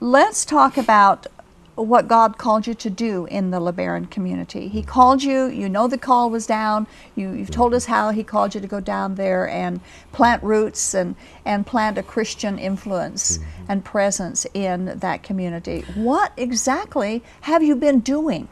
Let's 0.00 0.46
talk 0.46 0.78
about 0.78 1.26
what 1.74 2.06
God 2.06 2.36
called 2.36 2.66
you 2.66 2.74
to 2.74 2.90
do 2.90 3.26
in 3.26 3.50
the 3.50 3.58
LeBaron 3.58 4.10
community. 4.10 4.68
He 4.68 4.82
called 4.82 5.22
you, 5.22 5.46
you 5.46 5.68
know 5.68 5.88
the 5.88 5.98
call 5.98 6.28
was 6.30 6.46
down, 6.46 6.86
you, 7.16 7.32
you've 7.32 7.50
told 7.50 7.72
us 7.74 7.86
how 7.86 8.10
He 8.10 8.22
called 8.22 8.54
you 8.54 8.60
to 8.60 8.66
go 8.66 8.80
down 8.80 9.14
there 9.14 9.48
and 9.48 9.80
plant 10.12 10.42
roots 10.42 10.94
and, 10.94 11.16
and 11.44 11.66
plant 11.66 11.96
a 11.98 12.02
Christian 12.02 12.58
influence 12.58 13.38
and 13.68 13.84
presence 13.84 14.46
in 14.52 14.98
that 14.98 15.22
community. 15.22 15.84
What 15.94 16.32
exactly 16.36 17.22
have 17.42 17.62
you 17.62 17.74
been 17.74 18.00
doing? 18.00 18.48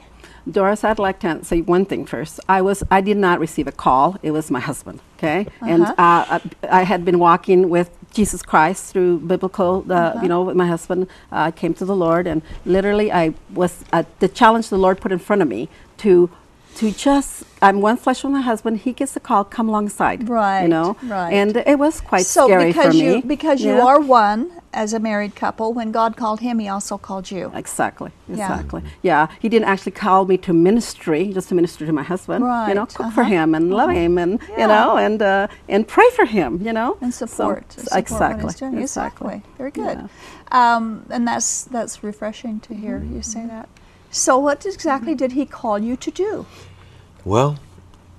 Doris, 0.50 0.82
I'd 0.84 0.98
like 0.98 1.20
to 1.20 1.44
say 1.44 1.60
one 1.60 1.84
thing 1.84 2.06
first. 2.06 2.40
I 2.48 2.62
was 2.62 2.82
I 2.90 3.02
did 3.02 3.18
not 3.18 3.38
receive 3.38 3.66
a 3.66 3.72
call. 3.72 4.16
It 4.22 4.30
was 4.30 4.50
my 4.50 4.58
husband. 4.60 5.00
Okay, 5.18 5.46
and 5.60 5.82
Uh-huh. 5.82 5.94
uh, 5.98 6.38
I, 6.62 6.80
I 6.80 6.82
had 6.84 7.04
been 7.04 7.18
walking 7.18 7.68
with 7.68 7.90
Jesus 8.12 8.42
Christ 8.42 8.92
through 8.92 9.20
biblical. 9.20 9.84
Uh, 9.88 9.94
Uh-huh. 9.94 10.22
You 10.22 10.28
know, 10.28 10.42
with 10.42 10.56
my 10.56 10.66
husband 10.66 11.06
uh, 11.32 11.50
came 11.50 11.74
to 11.74 11.84
the 11.84 11.96
Lord, 11.96 12.26
and 12.26 12.42
literally, 12.64 13.10
I 13.12 13.34
was 13.54 13.84
uh, 13.92 14.04
the 14.20 14.28
challenge 14.28 14.68
the 14.70 14.78
Lord 14.78 15.00
put 15.00 15.12
in 15.12 15.18
front 15.18 15.42
of 15.42 15.48
me 15.48 15.68
to. 15.98 16.30
To 16.76 16.90
just, 16.92 17.44
I'm 17.60 17.82
one 17.82 17.98
flesh 17.98 18.24
with 18.24 18.32
my 18.32 18.40
husband. 18.40 18.78
He 18.78 18.92
gets 18.92 19.12
the 19.12 19.20
call, 19.20 19.44
come 19.44 19.68
alongside. 19.68 20.28
Right, 20.28 20.62
You 20.62 20.68
know, 20.68 20.96
right. 21.02 21.30
and 21.30 21.54
it 21.56 21.78
was 21.78 22.00
quite 22.00 22.24
so 22.24 22.46
scary 22.46 22.66
because 22.68 22.94
for 22.94 23.02
you 23.02 23.14
me. 23.16 23.20
because 23.22 23.60
you 23.60 23.74
Yeah. 23.74 23.84
are 23.84 24.00
one 24.00 24.50
as 24.72 24.94
a 24.94 24.98
married 25.00 25.34
couple, 25.34 25.74
when 25.74 25.92
God 25.92 26.16
called 26.16 26.40
him, 26.40 26.58
he 26.58 26.68
also 26.68 26.96
called 26.96 27.30
you. 27.30 27.52
Exactly. 27.54 28.12
Exactly. 28.30 28.82
Yeah. 29.02 29.26
He 29.40 29.48
didn't 29.50 29.68
actually 29.68 29.92
call 29.92 30.24
me 30.24 30.38
to 30.38 30.54
ministry, 30.54 31.32
just 31.34 31.48
to 31.50 31.54
minister 31.54 31.84
to 31.84 31.92
my 31.92 32.04
husband. 32.04 32.44
Right. 32.44 32.68
You 32.68 32.74
know, 32.76 32.86
cook 32.86 33.12
for 33.12 33.22
uh-huh. 33.22 33.30
him 33.30 33.54
and 33.54 33.70
love 33.74 33.90
him, 33.90 34.16
and 34.16 34.40
Yeah. 34.50 34.60
you 34.60 34.66
know, 34.68 34.96
and 34.96 35.20
uh, 35.20 35.48
and 35.68 35.86
pray 35.86 36.08
for 36.16 36.24
him. 36.24 36.62
You 36.62 36.72
know, 36.72 36.96
And 37.02 37.12
support, 37.12 37.64
and 37.76 37.84
support 37.88 37.98
exactly. 37.98 38.44
what 38.44 38.52
he's 38.52 38.60
doing. 38.60 38.78
Exactly. 38.78 39.42
Very 39.58 39.72
good. 39.72 39.98
Yeah. 39.98 40.76
Um, 40.76 41.04
and 41.10 41.26
that's 41.28 41.64
that's 41.64 42.02
refreshing 42.02 42.60
to 42.60 42.74
hear 42.74 43.02
you 43.02 43.20
say 43.22 43.44
that. 43.46 43.68
So, 44.10 44.38
what 44.38 44.66
exactly 44.66 45.14
did 45.14 45.32
he 45.32 45.46
call 45.46 45.78
you 45.78 45.96
to 45.96 46.10
do? 46.10 46.46
Well, 47.24 47.58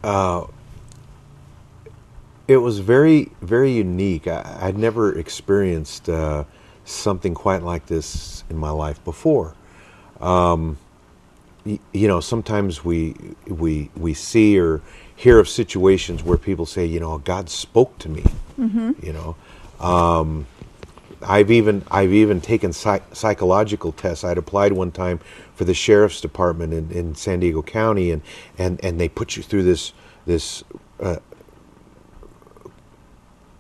uh, 0.04 0.46
it 2.48 2.58
was 2.58 2.80
very, 2.80 3.32
very 3.42 3.72
unique. 3.72 4.28
I, 4.28 4.58
I'd 4.62 4.78
never 4.78 5.18
experienced 5.18 6.10
uh, 6.10 6.46
something 6.86 7.34
quite 7.34 7.64
like 7.64 7.88
this 7.88 8.44
in 8.50 8.58
my 8.58 8.70
life 8.70 9.04
before. 9.04 9.56
Um, 10.20 10.78
y- 11.66 11.80
you 11.94 12.08
know, 12.08 12.20
sometimes 12.20 12.86
we 12.86 13.16
we 13.48 13.90
we 13.98 14.14
see 14.14 14.60
or 14.60 14.82
hear 15.16 15.40
of 15.40 15.50
situations 15.50 16.24
where 16.24 16.38
people 16.38 16.66
say, 16.66 16.86
you 16.86 17.00
know, 17.00 17.18
God 17.18 17.50
spoke 17.50 17.98
to 18.00 18.10
me. 18.10 18.24
You 19.02 19.14
know, 19.14 19.36
um, 19.80 20.46
I've 21.24 21.50
even 21.52 21.84
I've 21.90 22.14
even 22.14 22.42
taken 22.42 22.74
psych- 22.74 23.16
psychological 23.16 23.92
tests. 23.92 24.24
I'd 24.24 24.38
applied 24.38 24.72
one 24.74 24.92
time 24.92 25.20
for 25.62 25.66
the 25.66 25.76
sheriff's 25.76 26.22
department 26.22 26.74
in, 26.74 26.90
in 26.90 27.14
San 27.14 27.40
Diego 27.40 27.62
County, 27.62 28.10
and, 28.10 28.24
and, 28.58 28.84
and 28.84 29.00
they 29.00 29.08
put 29.08 29.38
you 29.38 29.44
through 29.44 29.62
this 29.62 29.94
this 30.26 30.64
uh, 31.00 31.18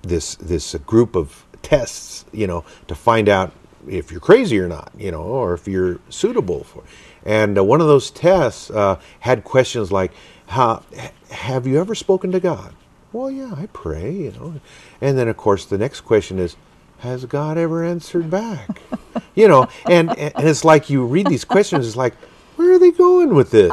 this 0.01 0.33
this 0.37 0.73
group 0.87 1.15
of 1.15 1.45
tests, 1.61 2.25
you 2.31 2.47
know, 2.47 2.65
to 2.87 2.95
find 2.95 3.29
out 3.29 3.51
if 3.87 4.09
you're 4.09 4.19
crazy 4.19 4.57
or 4.57 4.67
not, 4.67 4.91
you 4.97 5.11
know, 5.11 5.21
or 5.21 5.53
if 5.53 5.67
you're 5.67 5.99
suitable 6.09 6.63
for. 6.63 6.81
And 7.23 7.55
uh, 7.55 7.63
one 7.63 7.81
of 7.81 7.87
those 7.87 8.09
tests 8.09 8.71
uh, 8.71 8.99
had 9.19 9.43
questions 9.43 9.91
like, 9.91 10.11
"How 10.47 10.81
have 11.29 11.67
you 11.67 11.79
ever 11.79 11.93
spoken 11.93 12.31
to 12.31 12.39
God?" 12.39 12.73
Well, 13.13 13.29
yeah, 13.29 13.53
I 13.55 13.67
pray, 13.73 14.11
you 14.11 14.31
know. 14.31 14.59
And 15.01 15.19
then, 15.19 15.27
of 15.27 15.37
course, 15.37 15.65
the 15.65 15.77
next 15.77 16.01
question 16.01 16.39
is, 16.39 16.55
"Has 17.01 17.25
God 17.25 17.57
ever 17.57 17.83
answered 17.83 18.29
back?" 18.29 18.81
you 19.35 19.47
know, 19.47 19.67
and 19.87 20.17
and 20.17 20.33
it's 20.47 20.65
like 20.65 20.89
you 20.89 21.05
read 21.05 21.27
these 21.27 21.45
questions, 21.45 21.87
it's 21.87 21.95
like, 21.95 22.15
where 22.55 22.73
are 22.73 22.79
they 22.79 22.91
going 22.91 23.35
with 23.35 23.51
this? 23.51 23.71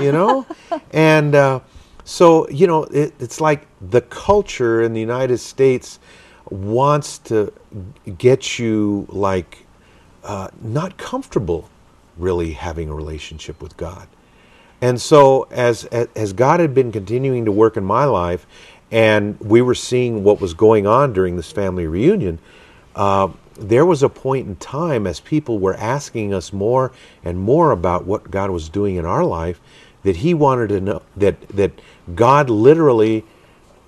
You 0.00 0.12
know, 0.12 0.46
and 0.92 1.34
uh, 1.34 1.60
so 2.04 2.48
you 2.48 2.66
know, 2.66 2.84
it, 2.84 3.14
it's 3.18 3.40
like 3.40 3.66
the 3.90 4.00
culture 4.02 4.82
in 4.82 4.92
the 4.92 5.00
United 5.00 5.38
States 5.38 5.98
wants 6.50 7.18
to 7.18 7.52
get 8.18 8.58
you 8.58 9.06
like 9.08 9.66
uh, 10.24 10.48
not 10.60 10.96
comfortable 10.96 11.68
really 12.18 12.52
having 12.52 12.88
a 12.88 12.94
relationship 12.94 13.62
with 13.62 13.76
God. 13.76 14.06
And 14.80 15.00
so, 15.00 15.46
as 15.50 15.84
as 15.84 16.32
God 16.32 16.60
had 16.60 16.74
been 16.74 16.90
continuing 16.90 17.44
to 17.44 17.52
work 17.52 17.76
in 17.76 17.84
my 17.84 18.04
life, 18.04 18.46
and 18.92 19.40
we 19.40 19.60
were 19.62 19.74
seeing 19.74 20.22
what 20.22 20.40
was 20.40 20.54
going 20.54 20.86
on 20.86 21.12
during 21.12 21.36
this 21.36 21.50
family 21.50 21.86
reunion, 21.88 22.38
uh, 22.94 23.28
there 23.58 23.84
was 23.84 24.02
a 24.02 24.08
point 24.08 24.46
in 24.46 24.56
time 24.56 25.06
as 25.06 25.18
people 25.20 25.58
were 25.58 25.74
asking 25.74 26.32
us 26.32 26.52
more 26.52 26.92
and 27.24 27.38
more 27.40 27.70
about 27.72 28.04
what 28.06 28.30
God 28.30 28.50
was 28.50 28.68
doing 28.68 28.96
in 28.96 29.04
our 29.04 29.24
life, 29.24 29.60
that 30.04 30.16
He 30.16 30.34
wanted 30.34 30.68
to 30.68 30.80
know 30.80 31.02
that 31.16 31.40
that 31.48 31.72
God 32.14 32.48
literally 32.50 33.24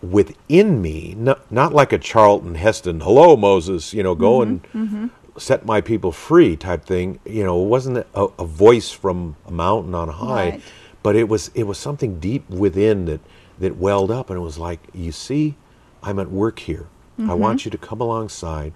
within 0.03 0.83
me, 0.83 1.15
not, 1.17 1.51
not 1.51 1.73
like 1.73 1.93
a 1.93 1.99
Charlton 1.99 2.57
Heston, 2.57 3.01
hello 3.01 3.37
Moses, 3.37 3.95
you 3.95 4.03
know, 4.03 4.15
go 4.15 4.43
and 4.43 5.11
set 5.39 5.65
my 5.65 5.81
people 5.81 6.13
free 6.13 6.57
type 6.57 6.85
thing. 6.85 7.19
You 7.25 7.43
know, 7.45 7.63
it 7.65 7.69
wasn't 7.69 7.99
a, 7.99 8.07
a 8.39 8.45
voice 8.45 8.91
from 8.91 9.37
a 9.47 9.51
mountain 9.51 9.95
on 9.95 10.09
high, 10.09 10.51
Right. 10.51 10.63
but 11.03 11.17
it 11.17 11.29
was 11.29 11.51
it 11.55 11.65
was 11.65 11.79
something 11.79 12.21
deep 12.21 12.49
within 12.51 13.07
that 13.07 13.21
that 13.59 13.77
welled 13.77 14.11
up, 14.11 14.31
and 14.31 14.37
it 14.37 14.43
was 14.43 14.59
like, 14.59 14.81
you 14.93 15.13
see, 15.13 15.55
I'm 16.03 16.19
at 16.19 16.31
work 16.31 16.59
here. 16.61 16.87
I 17.31 17.35
want 17.35 17.65
you 17.65 17.71
to 17.71 17.79
come 17.79 18.01
alongside 18.01 18.73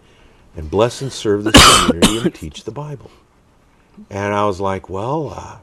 and 0.57 0.71
bless 0.71 1.03
and 1.03 1.13
serve 1.13 1.45
this 1.45 1.55
community 1.87 2.19
and 2.19 2.35
teach 2.43 2.65
the 2.65 2.71
Bible. 2.71 3.11
And 4.11 4.33
I 4.35 4.45
was 4.47 4.61
like, 4.61 4.89
well, 4.89 5.35
uh, 5.37 5.57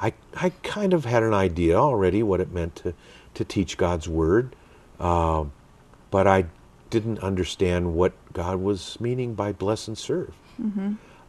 I, 0.00 0.12
I 0.36 0.50
kind 0.62 0.92
of 0.92 1.04
had 1.04 1.22
an 1.24 1.34
idea 1.34 1.76
already 1.76 2.22
what 2.22 2.40
it 2.40 2.52
meant 2.52 2.76
to, 2.76 2.94
to 3.34 3.44
teach 3.44 3.76
God's 3.76 4.08
Word, 4.08 4.54
uh, 5.00 5.44
but 6.12 6.26
I 6.28 6.46
didn't 6.90 7.18
understand 7.18 7.94
what 7.94 8.12
God 8.32 8.60
was 8.60 8.96
meaning 9.00 9.34
by 9.34 9.50
bless 9.52 9.88
and 9.88 9.98
serve. 9.98 10.32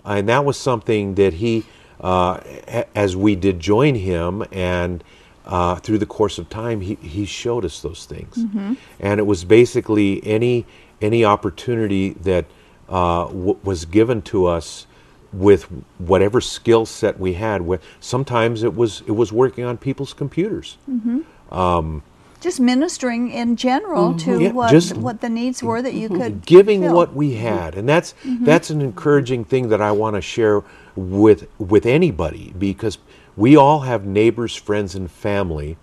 And 0.05 0.29
that 0.29 0.45
was 0.45 0.55
something 0.57 1.15
that 1.15 1.33
he, 1.33 1.63
uh, 1.99 2.39
a- 2.67 2.85
as 2.95 3.15
we 3.15 3.35
did 3.35 3.59
join 3.59 3.95
him, 3.95 4.43
and 4.51 5.03
uh, 5.45 5.75
through 5.75 5.99
the 5.99 6.05
course 6.05 6.37
of 6.37 6.49
time, 6.49 6.81
he, 6.81 6.95
he 6.95 7.25
showed 7.25 7.65
us 7.65 7.81
those 7.81 8.05
things. 8.05 8.37
Mm-hmm. 8.37 8.73
And 8.99 9.19
it 9.19 9.23
was 9.23 9.45
basically 9.45 10.25
any 10.25 10.65
any 11.01 11.25
opportunity 11.25 12.11
that 12.13 12.45
uh, 12.89 13.25
w- 13.25 13.59
was 13.63 13.85
given 13.85 14.21
to 14.23 14.45
us 14.45 14.87
with 15.33 15.63
whatever 15.97 16.39
skill 16.41 16.85
set 16.85 17.19
we 17.19 17.33
had. 17.33 17.61
With 17.61 17.83
Sometimes 17.99 18.63
it 18.63 18.75
was 18.75 19.01
it 19.01 19.11
was 19.11 19.31
working 19.31 19.63
on 19.63 19.77
people's 19.77 20.13
computers. 20.13 20.77
Mm-hmm. 20.89 21.53
Um, 21.53 22.01
just 22.41 22.59
ministering 22.59 23.31
in 23.31 23.55
general 23.55 24.09
mm-hmm. 24.09 24.31
to 24.31 24.43
Yeah, 24.43 24.51
what 24.51 24.71
just- 24.71 24.95
what 24.97 25.21
the 25.21 25.29
needs 25.29 25.63
were 25.63 25.81
that 25.81 25.93
you 25.93 26.09
could 26.09 26.45
giving 26.45 26.81
fill. 26.81 26.93
what 26.95 27.15
we 27.15 27.35
had 27.35 27.75
and 27.75 27.89
that's 27.89 28.13
that's 28.41 28.69
an 28.69 28.81
encouraging 28.81 29.45
thing 29.45 29.69
that 29.69 29.81
i 29.81 29.91
want 29.91 30.15
to 30.15 30.21
share 30.21 30.61
with 30.95 31.47
with 31.57 31.87
anybody 31.87 32.53
because 32.59 32.99
we 33.37 33.55
all 33.55 33.81
have 33.81 34.05
neighbors 34.05 34.55
friends 34.55 34.95
and 34.95 35.09
family 35.11 35.77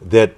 that 0.00 0.34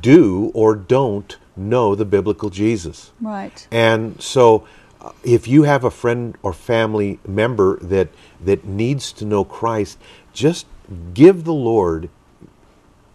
do 0.00 0.50
or 0.54 0.74
don't 0.74 1.36
know 1.56 1.94
the 1.94 2.04
biblical 2.04 2.50
jesus 2.50 3.12
right. 3.20 3.68
and 3.70 4.20
so, 4.20 4.66
uh, 5.00 5.12
if 5.22 5.46
you 5.46 5.64
have 5.64 5.84
a 5.84 5.90
friend 5.90 6.36
or 6.42 6.52
family 6.52 7.18
member 7.26 7.78
that 7.78 8.08
that 8.40 8.64
needs 8.64 9.12
to 9.12 9.24
know 9.24 9.44
Christ, 9.44 9.98
just 10.32 10.66
give 11.12 11.44
the 11.44 11.52
Lord 11.52 12.08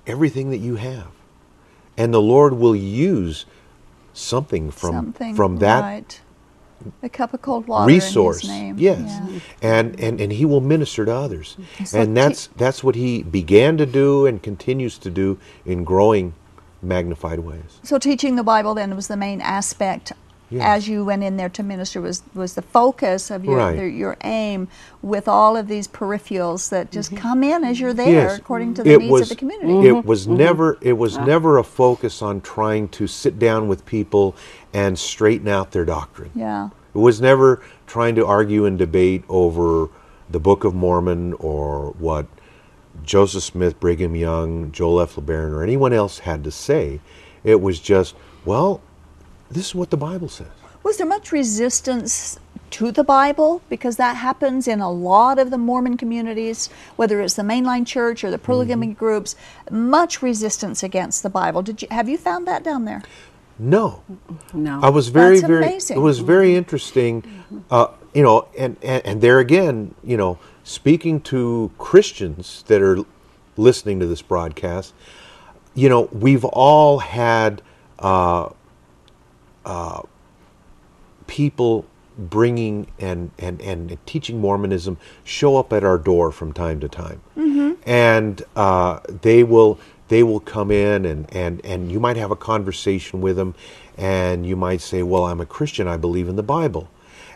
everything 0.08 0.50
that 0.52 0.58
you 0.58 0.76
have, 0.76 1.08
and 1.98 2.14
the 2.14 2.22
Lord 2.22 2.54
will 2.54 2.76
use 2.76 3.46
something 4.14 4.72
from 4.72 4.96
Something 4.96 5.36
from 5.36 5.58
that 5.58 5.82
right. 5.82 6.22
A 7.04 7.10
cup 7.10 7.34
of 7.34 7.42
cold 7.42 7.68
water 7.68 7.88
resource. 7.88 8.44
in 8.44 8.50
his 8.50 8.60
name. 8.60 8.76
Yes, 8.80 9.00
Yeah. 9.32 9.40
and, 9.62 10.00
and 10.00 10.22
and 10.22 10.32
He 10.34 10.46
will 10.46 10.62
minister 10.62 11.06
to 11.06 11.14
others, 11.14 11.58
and 11.94 12.16
that's 12.16 12.48
that's 12.58 12.84
what 12.84 12.96
He 12.96 13.24
began 13.24 13.78
to 13.78 13.86
do 13.86 14.26
and 14.26 14.42
continues 14.42 14.98
to 15.00 15.10
do 15.10 15.38
in 15.66 15.84
growing, 15.84 16.34
magnified 16.82 17.40
ways. 17.40 17.80
So 17.84 17.98
teaching 18.00 18.36
the 18.36 18.44
Bible 18.44 18.74
then 18.76 18.96
was 18.96 19.08
the 19.08 19.18
main 19.18 19.42
aspect 19.42 20.14
Yes. 20.52 20.64
as 20.66 20.88
you 20.90 21.06
went 21.06 21.24
in 21.24 21.38
there 21.38 21.50
to 21.50 21.62
minister 21.64 22.02
was 22.02 22.24
was 22.34 22.56
the 22.56 22.62
focus 22.62 23.30
of 23.30 23.46
your 23.46 23.58
Right. 23.58 23.78
the, 23.78 23.88
your 23.88 24.18
aim 24.24 24.68
with 25.02 25.28
all 25.28 25.56
of 25.56 25.68
these 25.68 25.88
peripherals 25.88 26.70
that 26.70 26.92
just 26.92 27.12
mm-hmm. 27.12 27.22
come 27.22 27.44
in 27.44 27.64
as 27.64 27.80
you're 27.80 27.94
there 27.94 28.34
according 28.36 28.74
to 28.76 28.84
the 28.84 28.94
It 28.94 29.00
needs 29.00 29.12
was- 29.12 29.22
of 29.24 29.30
the 29.30 29.36
community. 29.36 29.88
It 29.88 29.94
mm-hmm. 29.94 30.08
was 30.08 30.26
mm-hmm. 30.26 30.38
never 30.38 30.78
it 30.82 30.94
was 30.94 31.18
never 31.18 31.58
a 31.58 31.64
focus 31.64 32.22
on 32.22 32.42
trying 32.42 32.88
to 32.90 33.06
sit 33.08 33.38
down 33.38 33.68
with 33.68 33.86
people 33.86 34.36
and 34.74 34.98
straighten 34.98 35.48
out 35.48 35.72
their 35.72 35.86
doctrine. 35.86 36.32
yeah. 36.34 36.70
It 36.94 36.98
was 36.98 37.22
never 37.22 37.62
trying 37.86 38.16
to 38.16 38.26
argue 38.26 38.66
and 38.66 38.78
debate 38.78 39.24
over 39.30 39.90
the 40.30 40.40
Book 40.40 40.64
of 40.64 40.74
Mormon 40.74 41.34
or 41.34 41.92
what 42.00 42.26
Joseph 43.04 43.44
Smith, 43.44 43.80
Brigham 43.80 44.16
Young, 44.16 44.72
Joel 44.72 45.02
F. 45.02 45.16
LeBaron, 45.16 45.54
or 45.54 45.64
anyone 45.64 45.94
else 45.94 46.20
had 46.20 46.44
to 46.44 46.52
say. 46.52 47.00
It 47.44 47.62
was 47.62 47.80
just, 47.80 48.16
well, 48.46 48.82
this 49.50 49.68
is 49.68 49.76
what 49.76 49.90
the 49.90 49.98
Bible 49.98 50.30
says. 50.30 50.48
Was 50.84 50.98
there 50.98 51.08
much 51.08 51.32
resistance 51.32 52.40
to 52.72 52.92
the 52.92 53.04
Bible? 53.04 53.62
Because 53.70 53.98
that 53.98 54.16
happens 54.16 54.68
in 54.68 54.80
a 54.80 54.92
lot 54.92 55.40
of 55.40 55.50
the 55.52 55.58
Mormon 55.58 55.98
communities, 55.98 56.70
whether 56.96 57.20
it's 57.22 57.34
the 57.34 57.42
mainline 57.44 57.86
church 57.86 58.24
or 58.24 58.32
the 58.32 58.38
polygamy 58.38 58.88
Mm-hmm. 58.88 59.00
groups, 59.00 59.36
much 59.72 60.22
resistance 60.22 60.84
against 60.84 61.22
the 61.24 61.30
Bible. 61.30 61.62
Did 61.62 61.82
you 61.82 61.88
have 61.92 62.08
you 62.08 62.18
found 62.18 62.48
that 62.48 62.64
down 62.64 62.86
there? 62.86 63.02
No. 63.58 64.04
No. 64.54 64.80
I 64.82 64.90
was 64.90 65.10
very, 65.10 65.40
That's 65.40 65.48
very. 65.50 65.66
amazing. 65.66 65.98
It 65.98 66.00
was 66.00 66.20
very 66.20 66.56
interesting, 66.56 67.24
uh, 67.70 67.88
you 68.14 68.24
know, 68.24 68.48
and, 68.58 68.78
and 68.82 69.06
and 69.06 69.22
there 69.22 69.40
again, 69.40 69.96
you 70.02 70.16
know, 70.16 70.40
speaking 70.64 71.20
to 71.22 71.70
Christians 71.78 72.64
that 72.68 72.82
are 72.82 73.00
listening 73.58 74.00
to 74.00 74.06
this 74.08 74.22
broadcast, 74.22 74.94
you 75.76 75.90
know, 75.90 76.04
we've 76.14 76.46
all 76.46 77.00
had 77.00 77.62
uh, 78.00 78.50
uh, 79.66 80.02
people 81.28 81.86
bringing 82.18 82.88
and, 83.00 83.32
and 83.40 83.62
and 83.62 83.98
teaching 84.06 84.42
Mormonism 84.42 84.98
show 85.24 85.56
up 85.58 85.72
at 85.72 85.84
our 85.84 85.98
door 85.98 86.32
from 86.32 86.52
time 86.54 86.80
to 86.82 86.90
time, 86.90 87.22
and 87.86 88.42
uh, 88.56 89.00
they 89.22 89.44
will 89.44 89.80
they 90.10 90.24
will 90.24 90.40
come 90.40 90.72
in 90.72 91.06
and, 91.06 91.34
and 91.34 91.64
and 91.64 91.92
you 91.92 92.00
might 92.00 92.18
have 92.18 92.32
a 92.32 92.36
conversation 92.36 93.22
with 93.22 93.36
them, 93.38 93.56
and 93.98 94.46
you 94.46 94.56
might 94.56 94.82
say, 94.82 95.04
"Well, 95.04 95.24
I'm 95.26 95.40
a 95.40 95.46
Christian. 95.46 95.88
I 95.88 95.98
believe 95.98 96.28
in 96.28 96.36
the 96.36 96.44
Bible," 96.44 96.90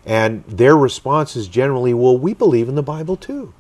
and 0.06 0.44
their 0.48 0.76
response 0.76 1.36
is 1.36 1.48
generally, 1.48 1.94
"Well, 1.94 2.18
we 2.18 2.34
believe 2.34 2.68
in 2.68 2.76
the 2.76 2.84
Bible 2.84 3.16
too, 3.16 3.54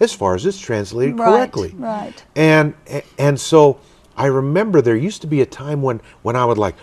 as 0.00 0.12
far 0.14 0.34
as 0.34 0.46
it's 0.46 0.58
translated 0.58 1.18
Right, 1.18 1.30
correctly." 1.30 1.74
right. 1.76 2.24
And 2.36 2.74
and 3.18 3.38
so 3.38 3.80
I 4.16 4.26
remember 4.26 4.80
there 4.80 4.96
used 4.96 5.20
to 5.22 5.26
be 5.26 5.42
a 5.42 5.46
time 5.46 5.82
when 5.82 6.00
when 6.22 6.36
I 6.36 6.44
would 6.44 6.58
like, 6.58 6.76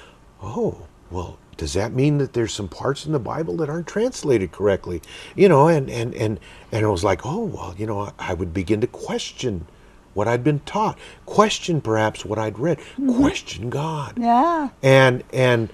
"Oh, 0.44 0.88
well." 1.12 1.38
Does 1.58 1.74
that 1.74 1.94
mean 1.94 2.18
that 2.18 2.34
there's 2.34 2.52
some 2.52 2.68
parts 2.68 3.06
in 3.06 3.12
the 3.12 3.20
Bible 3.20 3.56
that 3.58 3.70
aren't 3.70 3.86
translated 3.86 4.52
correctly? 4.52 5.00
You 5.36 5.48
know, 5.48 5.68
and 5.68 5.92
and 5.92 6.16
and 6.16 6.40
and 6.72 6.84
it 6.84 6.88
was 6.88 7.04
like, 7.04 7.24
oh 7.24 7.44
well, 7.44 7.76
you 7.78 7.86
know, 7.86 8.12
I, 8.18 8.34
would 8.34 8.52
begin 8.52 8.82
to 8.82 8.88
question 8.88 9.68
what 10.16 10.28
I'd 10.28 10.44
been 10.44 10.62
taught, 10.62 10.98
question 11.28 11.80
perhaps 11.80 12.26
what 12.26 12.40
I'd 12.40 12.58
read, 12.58 12.80
question 13.08 13.70
God. 13.70 14.18
Yeah. 14.18 14.70
And 14.82 15.24
and 15.32 15.72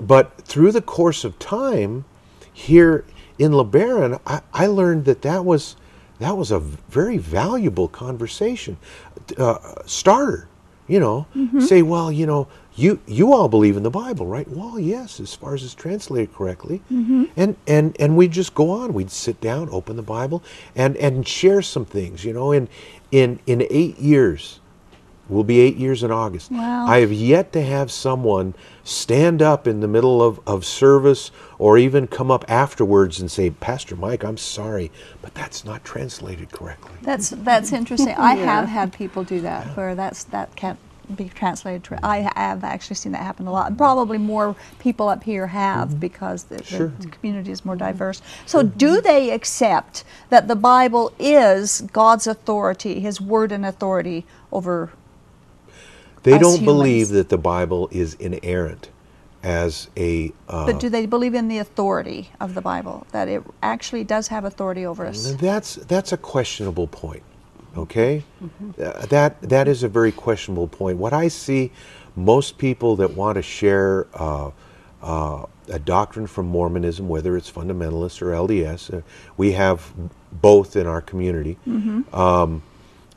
but 0.00 0.36
through 0.42 0.70
the 0.70 0.82
course 0.82 1.24
of 1.24 1.38
time, 1.40 2.04
here 2.52 3.04
in 3.38 3.52
LeBaron, 3.52 4.20
I, 4.26 4.40
I 4.52 4.66
learned 4.66 5.04
that 5.06 5.22
that 5.22 5.44
was 5.44 5.74
that 6.20 6.36
was 6.36 6.52
a 6.52 6.60
very 6.60 7.18
valuable 7.18 7.88
conversation 7.88 8.76
uh, 9.36 9.82
starter. 9.84 10.48
You 10.86 11.00
know, 11.00 11.26
say, 11.60 11.80
well, 11.82 12.12
you 12.12 12.26
know, 12.26 12.46
you 12.76 13.00
you 13.06 13.32
all 13.32 13.48
believe 13.48 13.76
in 13.76 13.82
the 13.82 13.90
Bible, 13.90 14.26
right? 14.26 14.48
Well, 14.48 14.78
yes, 14.78 15.20
as 15.20 15.34
far 15.34 15.54
as 15.54 15.62
it's 15.62 15.74
translated 15.74 16.34
correctly, 16.34 16.82
mm-hmm. 16.90 17.24
and 17.36 17.56
and 17.66 17.96
and 18.00 18.16
we 18.16 18.28
just 18.28 18.54
go 18.54 18.70
on. 18.70 18.94
We'd 18.94 19.10
sit 19.10 19.40
down, 19.40 19.68
open 19.70 19.96
the 19.96 20.02
Bible, 20.02 20.42
and 20.74 20.96
and 20.96 21.26
share 21.26 21.62
some 21.62 21.84
things. 21.84 22.24
You 22.24 22.32
know, 22.32 22.52
in 22.52 22.68
in 23.12 23.38
in 23.46 23.66
eight 23.70 23.98
years, 23.98 24.60
Will 25.28 25.44
be 25.44 25.60
eight 25.60 25.76
years 25.76 26.02
in 26.02 26.10
August. 26.10 26.50
Wow. 26.50 26.86
I 26.86 27.00
have 27.00 27.10
yet 27.10 27.50
to 27.54 27.62
have 27.62 27.90
someone 27.90 28.54
stand 28.82 29.40
up 29.40 29.66
in 29.66 29.80
the 29.80 29.88
middle 29.88 30.22
of, 30.22 30.38
of 30.46 30.66
service 30.66 31.30
or 31.58 31.78
even 31.78 32.06
come 32.06 32.30
up 32.30 32.44
afterwards 32.46 33.20
and 33.20 33.30
say, 33.30 33.48
Pastor 33.48 33.96
Mike, 33.96 34.22
I'm 34.22 34.36
sorry, 34.36 34.92
but 35.22 35.32
that's 35.32 35.64
not 35.64 35.82
translated 35.82 36.52
correctly. 36.52 36.92
That's 37.00 37.30
that's 37.30 37.72
interesting. 37.72 38.14
I 38.18 38.34
have 38.34 38.68
had 38.68 38.92
people 38.92 39.24
do 39.24 39.40
that 39.40 39.74
where 39.78 39.94
that's 39.94 40.24
that 40.24 40.54
can't 40.56 40.78
be 41.16 41.28
translated. 41.28 41.84
To, 41.84 42.06
I 42.06 42.30
have 42.36 42.64
actually 42.64 42.96
seen 42.96 43.12
that 43.12 43.22
happen 43.22 43.46
a 43.46 43.52
lot, 43.52 43.76
probably 43.76 44.18
more 44.18 44.56
people 44.78 45.08
up 45.08 45.24
here 45.24 45.46
have 45.48 46.00
because 46.00 46.44
the, 46.44 46.56
the 46.98 47.08
community 47.08 47.50
is 47.52 47.64
more 47.64 47.76
diverse. 47.76 48.22
So, 48.46 48.62
do 48.62 49.00
they 49.00 49.30
accept 49.30 50.04
that 50.30 50.48
the 50.48 50.56
Bible 50.56 51.12
is 51.18 51.82
God's 51.92 52.26
authority, 52.26 53.00
His 53.00 53.20
word 53.20 53.52
and 53.52 53.64
authority 53.64 54.26
over? 54.52 54.90
They 56.22 56.38
don't 56.38 56.64
believe 56.64 57.08
that 57.10 57.28
the 57.28 57.38
Bible 57.38 57.88
is 57.92 58.14
inerrant 58.14 58.88
as 59.42 59.88
a. 59.96 60.32
Uh, 60.48 60.66
But 60.66 60.80
do 60.80 60.88
they 60.88 61.06
believe 61.06 61.34
in 61.34 61.48
the 61.48 61.58
authority 61.58 62.30
of 62.40 62.54
the 62.54 62.62
Bible? 62.62 63.06
That 63.12 63.28
it 63.28 63.42
actually 63.62 64.04
does 64.04 64.28
have 64.28 64.44
authority 64.44 64.86
over 64.86 65.06
us? 65.06 65.34
That's 65.34 65.74
that's 65.76 66.12
a 66.12 66.16
questionable 66.16 66.86
point. 66.86 67.22
Okay, 67.76 68.22
Uh, 68.80 69.06
that 69.06 69.40
that 69.42 69.68
is 69.68 69.82
a 69.82 69.88
very 69.88 70.12
questionable 70.12 70.68
point. 70.68 70.98
What 70.98 71.12
I 71.12 71.28
see, 71.28 71.72
most 72.16 72.58
people 72.58 72.96
that 72.96 73.14
want 73.16 73.36
to 73.36 73.42
share 73.42 74.06
uh, 74.14 74.50
uh, 75.02 75.46
a 75.68 75.78
doctrine 75.78 76.26
from 76.26 76.46
Mormonism, 76.46 77.08
whether 77.08 77.36
it's 77.36 77.50
fundamentalist 77.50 78.22
or 78.22 78.26
LDS, 78.32 78.92
uh, 78.94 79.02
we 79.36 79.52
have 79.52 79.92
both 80.32 80.76
in 80.76 80.86
our 80.86 81.00
community. 81.00 81.56
Um, 82.12 82.62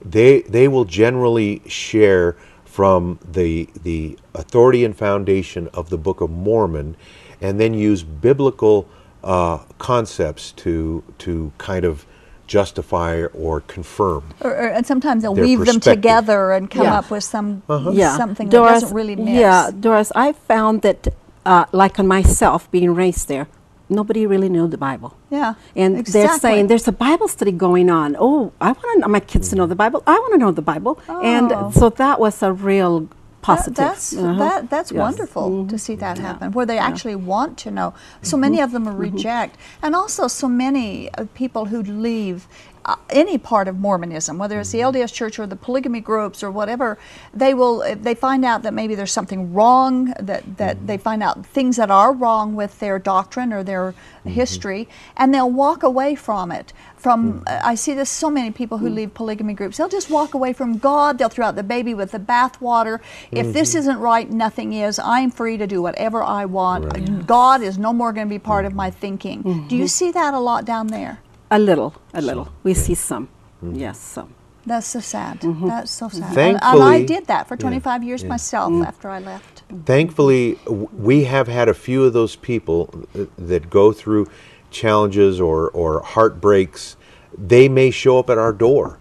they 0.04 0.42
they 0.42 0.68
will 0.68 0.86
generally 0.86 1.62
share 1.68 2.36
from 2.66 3.20
the 3.32 3.70
the 3.84 4.18
authority 4.34 4.86
and 4.86 4.96
foundation 4.98 5.70
of 5.74 5.90
the 5.90 5.98
Book 5.98 6.22
of 6.22 6.30
Mormon, 6.30 6.96
and 7.42 7.60
then 7.60 7.74
use 7.74 8.04
biblical 8.04 8.88
uh, 9.24 9.58
concepts 9.80 10.52
to 10.54 11.04
to 11.20 11.52
kind 11.58 11.86
of 11.86 12.06
justify 12.48 13.24
or 13.34 13.62
confirm. 13.62 14.24
Or, 14.42 14.52
or- 14.52 14.68
and 14.78 14.86
sometimes 14.86 15.22
they'll 15.22 15.36
Their 15.36 15.44
weave 15.46 15.66
them 15.66 15.80
together 15.80 16.52
and 16.52 16.70
come 16.72 16.86
Yeah. 16.86 17.00
up 17.00 17.12
with 17.12 17.24
some 17.24 17.62
yeah. 17.94 18.18
something 18.18 18.50
Doris, 18.50 18.68
that 18.68 18.80
doesn't 18.82 18.96
really 18.96 19.16
mix. 19.16 19.38
Yeah, 19.40 19.70
Doris, 19.78 20.12
I 20.16 20.32
found 20.32 20.82
that, 20.82 21.08
uh, 21.46 21.66
like 21.72 22.00
on 22.00 22.08
myself, 22.08 22.70
being 22.72 22.96
raised 22.96 23.28
there, 23.28 23.48
nobody 23.90 24.26
really 24.26 24.50
knew 24.50 24.68
the 24.68 24.78
Bible. 24.78 25.14
Yeah, 25.30 25.54
And 25.76 26.06
they're 26.06 26.38
saying 26.40 26.68
there's 26.68 26.88
a 26.88 26.92
Bible 26.94 27.28
study 27.28 27.52
going 27.52 27.90
on. 27.90 28.16
Oh, 28.20 28.52
I 28.62 28.72
want 28.72 29.08
my 29.10 29.20
kids 29.20 29.50
to 29.50 29.56
know 29.56 29.66
the 29.68 29.76
Bible. 29.76 30.02
I 30.08 30.18
want 30.20 30.34
to 30.34 30.38
know 30.38 30.52
the 30.52 30.62
Bible. 30.62 31.00
Oh. 31.10 31.22
And 31.22 31.74
so 31.74 31.90
that 31.90 32.20
was 32.20 32.42
a 32.42 32.52
real 32.54 33.08
That- 33.42 33.46
positive. 33.46 33.76
that's 33.76 34.16
uh-huh. 34.16 34.36
that, 34.40 34.70
that's 34.70 34.92
Yes. 34.92 35.00
wonderful 35.00 35.50
to 35.50 35.50
mm-hmm. 35.50 35.78
see 35.78 35.96
that 35.96 36.18
happen, 36.18 36.52
where 36.52 36.66
they 36.66 36.78
actually 36.78 37.16
want 37.16 37.58
to 37.60 37.72
know. 37.72 37.94
So 38.22 38.36
many 38.36 38.58
mm-hmm. 38.58 38.64
of 38.64 38.72
them 38.72 38.88
are 38.88 38.92
mm-hmm. 38.92 39.16
reject, 39.16 39.58
and 39.82 39.96
also 39.96 40.28
so 40.28 40.48
many 40.50 41.10
uh, 41.14 41.26
people 41.34 41.66
who 41.66 41.82
leave 41.82 42.48
uh, 42.88 42.96
any 43.10 43.38
part 43.38 43.68
of 43.68 43.78
Mormonism, 43.78 44.38
whether 44.38 44.62
it's 44.62 44.72
the 44.72 44.80
LDS 44.80 45.14
Church 45.14 45.40
or 45.40 45.46
the 45.46 45.58
polygamy 45.58 46.00
groups 46.00 46.42
or 46.42 46.50
whatever, 46.50 46.98
they 47.34 47.54
will 47.54 47.82
uh, 47.82 47.96
they 47.96 48.16
find 48.16 48.46
out 48.46 48.64
that 48.64 48.74
maybe 48.74 48.96
there's 48.96 49.12
something 49.12 49.54
wrong 49.54 50.14
that 50.20 50.58
that 50.58 50.88
they 50.88 50.98
find 50.98 51.22
out 51.22 51.46
things 51.46 51.76
that 51.76 51.92
are 51.92 52.14
wrong 52.14 52.56
with 52.56 52.80
their 52.80 52.98
doctrine 52.98 53.52
or 53.52 53.62
their 53.62 53.94
history, 54.24 54.88
and 55.18 55.34
they'll 55.34 55.52
walk 55.52 55.84
away 55.84 56.16
from 56.16 56.52
it. 56.52 56.72
From 57.08 57.40
hmm. 57.40 57.44
uh, 57.48 57.62
I 57.64 57.76
see 57.76 57.94
this 57.94 58.10
so 58.10 58.30
many 58.30 58.52
people 58.52 58.80
who 58.80 58.90
hmm. 58.90 58.96
leave 58.96 59.14
polygamy 59.14 59.54
groups. 59.54 59.78
They'll 59.78 59.88
just 59.88 60.10
walk 60.10 60.34
away 60.34 60.52
from 60.52 60.78
God. 60.78 61.18
They'll 61.18 61.30
throw 61.30 61.46
out 61.48 61.56
the 61.56 61.64
baby 61.64 61.94
with 61.94 62.12
the 62.12 62.20
bathwater. 62.20 63.00
If 63.32 63.46
mm-hmm. 63.46 63.52
this 63.54 63.76
isn't 63.76 64.00
right, 64.00 64.30
nothing 64.30 64.74
is. 64.74 65.00
I'm 65.00 65.32
free 65.32 65.56
to 65.56 65.66
do 65.68 65.82
whatever 65.82 66.22
I 66.22 66.44
want. 66.44 67.26
God 67.26 67.62
is 67.62 67.78
no 67.78 67.94
more 67.94 68.12
going 68.12 68.28
to 68.28 68.30
be 68.30 68.40
part 68.40 68.66
of 68.66 68.72
mm-hmm. 68.72 68.78
my 68.78 68.92
thinking. 68.92 69.42
Do 69.42 69.50
you 69.78 69.86
mm-hmm. 69.86 69.86
see 69.86 70.12
that 70.12 70.34
a 70.34 70.40
lot 70.40 70.66
down 70.66 70.88
there? 70.88 71.22
A 71.50 71.58
little, 71.58 71.96
a 72.14 72.22
little. 72.22 72.50
We 72.64 72.74
see 72.74 72.94
some. 72.94 73.30
Yes, 73.62 73.98
some. 73.98 74.36
That's 74.66 74.86
so 74.86 75.00
sad. 75.00 75.40
That's 75.42 75.92
so 75.92 76.10
sad. 76.10 76.38
And, 76.38 76.60
and 76.62 76.84
I 76.84 77.04
did 77.06 77.28
that 77.28 77.48
for 77.48 77.56
25 77.56 78.04
years 78.04 78.26
myself 78.26 78.74
mm. 78.74 78.86
after 78.86 79.08
I 79.10 79.20
left. 79.20 79.64
Thankfully, 79.86 80.60
we 80.68 81.24
have 81.24 81.48
had 81.48 81.70
a 81.70 81.74
few 81.74 82.04
of 82.04 82.12
those 82.12 82.36
people 82.36 83.08
uh, 83.16 83.28
that 83.38 83.70
go 83.70 83.94
through 83.94 84.28
challenges 84.72 85.40
or, 85.40 85.70
or 85.70 86.02
heartbreaks. 86.02 86.97
They 87.38 87.70
may 87.70 87.92
show 87.92 88.20
up 88.20 88.30
at 88.30 88.38
our 88.38 88.54
door, 88.54 89.00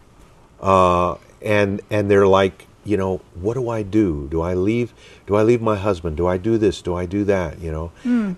uh, 0.60 1.16
and 1.42 1.80
and 1.90 2.10
they're 2.10 2.26
like, 2.26 2.66
you 2.84 2.96
know, 2.96 3.20
what 3.34 3.54
do 3.54 3.68
I 3.68 3.82
do? 3.82 4.28
Do 4.30 4.42
I 4.42 4.54
leave? 4.54 4.92
Do 5.26 5.36
I 5.36 5.42
leave 5.42 5.62
my 5.62 5.76
husband? 5.76 6.16
Do 6.16 6.26
I 6.26 6.36
do 6.36 6.58
this? 6.58 6.82
Do 6.82 6.94
I 6.94 7.06
do 7.06 7.24
that? 7.24 7.60
You 7.60 7.72
know, 7.72 7.92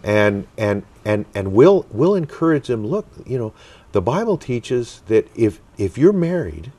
and 0.04 0.46
and 0.56 0.84
and 1.04 1.26
and 1.34 1.52
we'll 1.52 1.86
we'll 1.90 2.14
encourage 2.14 2.68
them. 2.68 2.86
Look, 2.86 3.06
you 3.26 3.38
know, 3.38 3.52
the 3.92 4.02
Bible 4.02 4.36
teaches 4.38 5.02
that 5.08 5.28
if 5.34 5.60
if 5.76 5.98
you're 5.98 6.12
married, 6.12 6.72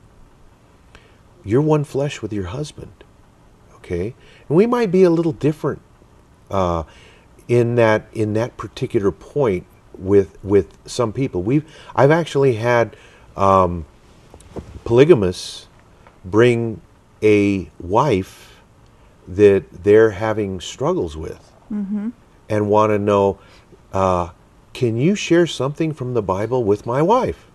you're 1.44 1.62
one 1.62 1.84
flesh 1.84 2.22
with 2.22 2.32
your 2.32 2.46
husband 2.46 2.92
okay 3.76 4.14
and 4.48 4.56
we 4.56 4.66
might 4.66 4.90
be 4.90 5.02
a 5.02 5.10
little 5.10 5.32
different 5.32 5.80
uh, 6.50 6.84
in 7.48 7.74
that 7.76 8.06
in 8.12 8.34
that 8.34 8.56
particular 8.56 9.10
point 9.10 9.66
with 9.98 10.42
with 10.44 10.78
some 10.86 11.12
people 11.12 11.42
we've 11.42 11.64
i've 11.94 12.10
actually 12.10 12.54
had 12.54 12.96
um, 13.36 13.84
polygamists 14.84 15.68
bring 16.24 16.80
a 17.22 17.70
wife 17.78 18.60
that 19.28 19.84
they're 19.84 20.10
having 20.10 20.60
struggles 20.60 21.16
with 21.16 21.52
and 22.48 22.68
want 22.68 22.90
to 22.90 22.98
know 22.98 23.38
uh, 23.92 24.30
can 24.72 24.96
you 24.96 25.14
share 25.14 25.46
something 25.46 25.92
from 25.92 26.14
the 26.14 26.22
bible 26.22 26.64
with 26.64 26.84
my 26.86 27.00
wife 27.02 27.46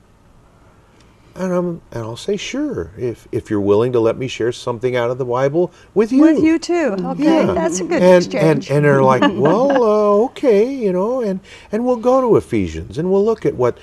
and, 1.35 1.51
I'm, 1.51 1.81
and 1.91 2.03
I'll 2.03 2.15
say, 2.15 2.37
sure, 2.37 2.91
if, 2.97 3.27
if 3.31 3.49
you're 3.49 3.59
willing 3.59 3.91
to 3.91 3.99
let 3.99 4.17
me 4.17 4.27
share 4.27 4.53
something 4.53 4.95
out 4.95 5.11
of 5.11 5.17
the 5.17 5.25
Bible 5.25 5.71
with 5.93 6.11
you. 6.13 6.21
With 6.21 6.41
you 6.41 6.57
too. 6.57 6.95
Okay, 6.97 7.45
Yeah. 7.45 7.53
that's 7.53 7.81
a 7.81 7.83
good 7.83 8.01
and, 8.01 8.23
exchange. 8.23 8.69
And, 8.69 8.77
and 8.77 8.85
they're 8.85 9.03
like, 9.03 9.21
well, 9.33 9.83
uh, 9.83 10.25
okay, 10.27 10.73
you 10.73 10.93
know, 10.93 11.21
and, 11.21 11.41
and 11.73 11.85
we'll 11.85 11.97
go 11.97 12.21
to 12.21 12.37
Ephesians 12.37 12.97
and 12.97 13.11
we'll 13.11 13.25
look 13.25 13.45
at 13.45 13.55
what 13.55 13.77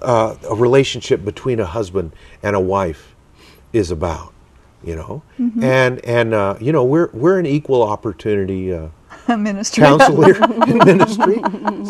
uh, 0.00 0.36
a 0.48 0.54
relationship 0.54 1.24
between 1.24 1.60
a 1.60 1.66
husband 1.66 2.12
and 2.42 2.56
a 2.56 2.60
wife 2.60 3.14
is 3.72 3.90
about, 3.90 4.32
you 4.84 4.96
know. 4.96 5.22
Mm-hmm. 5.38 5.62
And, 5.62 6.04
and 6.04 6.34
uh, 6.34 6.56
you 6.60 6.72
know, 6.72 6.84
we're, 6.84 7.10
we're 7.12 7.38
an 7.38 7.46
equal 7.46 7.82
opportunity 7.82 8.72
uh, 8.72 8.88
Ministry. 9.36 9.82
counselor 9.84 10.34
in 10.66 10.78
ministry. 10.78 11.40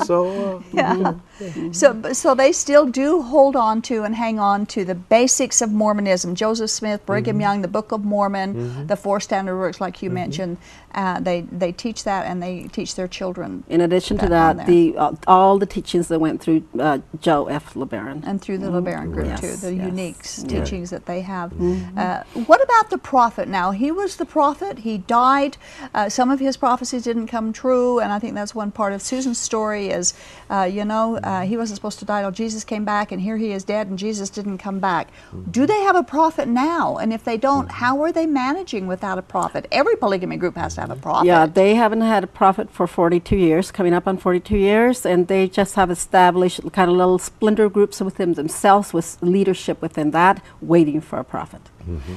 So, 0.05 0.63
uh, 0.77 1.15
Yeah. 1.57 1.73
So, 1.73 2.13
so 2.13 2.35
they 2.35 2.53
still 2.53 2.87
do 2.87 3.23
hold 3.23 3.57
on 3.57 3.83
to 3.83 4.03
and 4.05 4.15
hang 4.15 4.39
on 4.39 4.67
to 4.67 4.85
the 4.85 4.95
basics 4.95 5.61
of 5.63 5.71
Mormonism. 5.73 6.35
Joseph 6.35 6.71
Smith, 6.71 7.05
Brigham 7.07 7.41
Young, 7.41 7.63
the 7.63 7.69
Book 7.69 7.93
of 7.93 8.05
Mormon, 8.05 8.87
the 8.87 8.97
Four 8.97 9.21
Standard 9.21 9.59
Works, 9.59 9.81
like 9.81 10.03
you 10.03 10.11
mentioned. 10.11 10.59
Uh, 10.95 11.19
they 11.21 11.41
they 11.41 11.73
teach 11.73 12.05
that 12.05 12.27
and 12.27 12.43
they 12.43 12.65
teach 12.65 12.95
their 12.97 13.09
children. 13.09 13.65
In 13.69 13.81
addition 13.81 14.19
to 14.19 14.29
That 14.29 14.51
on 14.51 14.57
that, 14.59 14.67
the 14.67 14.95
uh, 14.99 15.13
all 15.27 15.59
the 15.59 15.65
teachings 15.65 16.09
that 16.09 16.19
went 16.21 16.43
through 16.43 16.65
uh, 16.79 16.99
Joel 17.19 17.49
F. 17.49 17.73
LeBaron. 17.73 18.23
and 18.27 18.43
through 18.43 18.59
the 18.59 18.67
LeBaron 18.71 19.11
group 19.13 19.27
Yes, 19.27 19.41
too, 19.41 19.57
the 19.57 19.75
yes. 19.75 19.87
unique 19.87 20.23
teachings 20.23 20.91
that 20.91 21.07
they 21.07 21.23
have. 21.23 21.53
Uh, 21.97 22.23
what 22.47 22.63
about 22.63 22.91
the 22.91 22.99
prophet? 22.99 23.49
Now 23.49 23.71
he 23.71 23.91
was 23.91 24.17
the 24.17 24.27
prophet. 24.27 24.81
He 24.81 24.99
died. 24.99 25.57
Uh, 25.95 26.11
some 26.11 26.31
of 26.31 26.41
his 26.41 26.59
prophecies 26.59 27.05
didn't 27.05 27.29
come 27.29 27.55
true, 27.55 27.99
and 27.99 28.13
I 28.13 28.19
think 28.19 28.35
that's 28.35 28.55
one 28.55 28.71
part 28.71 28.93
of 28.93 29.01
Susan's 29.01 29.39
story. 29.39 29.89
Is 29.89 30.13
uh, 30.51 30.69
you 30.71 30.85
know 30.85 31.19
uh, 31.33 31.41
he 31.51 31.57
wasn't 31.57 31.77
supposed 31.77 31.99
to 31.99 32.05
die 32.05 32.21
till 32.23 32.31
Jesus 32.31 32.63
came 32.73 32.85
back, 32.85 33.11
and 33.13 33.21
here 33.29 33.39
he 33.45 33.53
is 33.53 33.65
dead, 33.65 33.85
and 33.89 33.99
Jesus 33.99 34.29
didn't 34.29 34.59
come 34.59 34.79
back. 34.91 35.09
Do 35.51 35.63
they 35.67 35.81
have 35.89 35.97
a 35.97 36.03
prophet 36.03 36.47
now? 36.47 36.99
And 36.99 37.13
if 37.13 37.23
they 37.25 37.39
don't, 37.49 37.71
how 37.71 38.03
are 38.03 38.13
they 38.13 38.27
managing 38.27 38.87
without 38.87 39.19
a 39.19 39.23
prophet? 39.23 39.67
Every 39.73 39.97
polygamy 39.97 40.37
group 40.37 40.57
has 40.57 40.75
to 40.75 40.81
have 40.83 40.91
a 40.91 40.97
prophet. 40.97 41.27
Yeah, 41.27 41.47
they 41.47 41.75
haven't 41.75 42.03
had 42.03 42.23
a 42.25 42.27
prophet 42.27 42.71
for 42.71 42.87
42 42.87 43.37
years, 43.37 43.71
coming 43.73 43.95
up 43.95 44.07
on 44.07 44.19
42 44.19 44.57
years, 44.57 45.07
and 45.07 45.29
they 45.29 45.49
just 45.49 45.75
have 45.77 45.91
established 45.91 46.61
kind 46.73 46.91
of 46.91 46.97
little 46.97 47.19
splinter 47.19 47.69
groups 47.71 48.01
within 48.01 48.35
themselves 48.35 48.93
with 48.93 49.17
leadership 49.23 49.81
within 49.81 50.11
that, 50.11 50.43
waiting 50.61 51.01
for 51.01 51.19
a 51.19 51.25
prophet. 51.25 51.63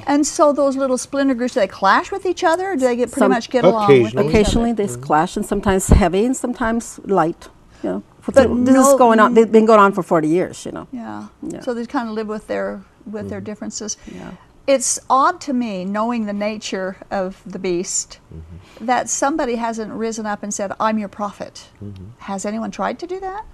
And 0.06 0.28
so 0.28 0.54
those 0.54 0.76
little 0.76 0.98
splinter 0.98 1.34
groups, 1.34 1.54
do 1.56 1.60
they 1.62 1.68
clash 1.68 2.12
with 2.12 2.26
each 2.26 2.44
other, 2.44 2.72
or 2.72 2.76
do 2.76 2.82
they 2.82 2.96
get 2.96 3.10
pretty 3.12 3.20
Some- 3.20 3.32
much 3.32 3.50
get 3.50 3.64
along 3.66 3.88
with 3.88 3.98
each 3.98 4.06
Occasionally. 4.14 4.30
Occasionally, 4.30 4.72
other? 4.72 4.86
they 4.88 5.02
clash, 5.02 5.38
and 5.38 5.46
sometimes 5.46 5.88
heavy, 5.88 6.26
and 6.26 6.36
sometimes 6.36 7.00
light. 7.06 7.48
You 7.84 7.90
know, 7.90 8.04
For 8.15 8.15
But 8.34 8.66
this 8.66 8.74
no- 8.74 8.92
is 8.92 8.98
going 8.98 9.20
on. 9.20 9.34
They've 9.34 9.52
been 9.52 9.66
going 9.66 9.80
on 9.80 9.92
for 9.92 10.04
40 10.04 10.28
years. 10.28 10.66
You 10.66 10.72
know. 10.72 10.88
Yeah. 10.92 11.28
Yeah. 11.42 11.62
So 11.62 11.74
they 11.74 11.86
kind 11.86 12.10
of 12.10 12.16
live 12.16 12.28
with 12.28 12.48
their 12.48 12.84
with 13.06 13.30
their 13.30 13.40
mm-hmm. 13.40 13.46
differences. 13.46 13.98
Yeah. 14.12 14.32
It's 14.68 15.00
odd 15.12 15.40
to 15.42 15.54
me, 15.54 15.86
knowing 15.86 16.26
the 16.26 16.34
nature 16.34 16.98
of 17.12 17.44
the 17.46 17.60
beast, 17.60 18.20
mm-hmm. 18.34 18.86
that 18.86 19.10
somebody 19.10 19.56
hasn't 19.56 19.94
risen 19.94 20.26
up 20.26 20.42
and 20.42 20.54
said, 20.54 20.72
"I'm 20.80 20.98
your 20.98 21.10
prophet." 21.10 21.70
Mm-hmm. 21.84 22.06
Has 22.20 22.46
anyone 22.46 22.72
tried 22.72 22.98
to 23.00 23.08
do 23.08 23.20
that 23.20 23.46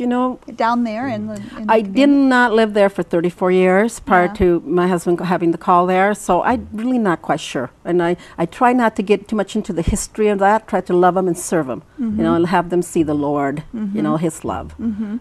you 0.00 0.06
know? 0.06 0.38
down 0.56 0.84
there 0.84 1.06
in 1.08 1.26
the? 1.28 1.34
In 1.56 1.66
the 1.66 1.72
I 1.72 1.80
did 1.80 2.08
not 2.08 2.52
live 2.52 2.74
there 2.74 2.88
for 2.88 3.02
34 3.02 3.50
years 3.52 4.00
prior 4.00 4.26
Yeah. 4.26 4.32
to 4.34 4.60
my 4.60 4.86
husband 4.88 5.20
having 5.20 5.50
the 5.52 5.58
call 5.58 5.86
there, 5.86 6.14
so 6.14 6.42
I'm 6.42 6.68
really 6.72 6.98
not 6.98 7.22
quite 7.22 7.40
sure. 7.40 7.70
And 7.84 8.02
I, 8.02 8.16
I 8.36 8.46
try 8.46 8.72
not 8.72 8.96
to 8.96 9.02
get 9.02 9.28
too 9.28 9.36
much 9.36 9.56
into 9.56 9.72
the 9.72 9.82
history 9.82 10.28
of 10.28 10.38
that, 10.40 10.66
try 10.68 10.80
to 10.82 10.92
love 10.94 11.14
them 11.14 11.26
and 11.28 11.36
serve 11.38 11.66
them, 11.66 11.82
you 11.98 12.22
know, 12.24 12.34
and 12.34 12.46
have 12.46 12.70
them 12.70 12.82
see 12.82 13.02
the 13.02 13.14
Lord, 13.14 13.62
you 13.72 14.02
know, 14.02 14.16
His 14.16 14.44
love, 14.44 14.74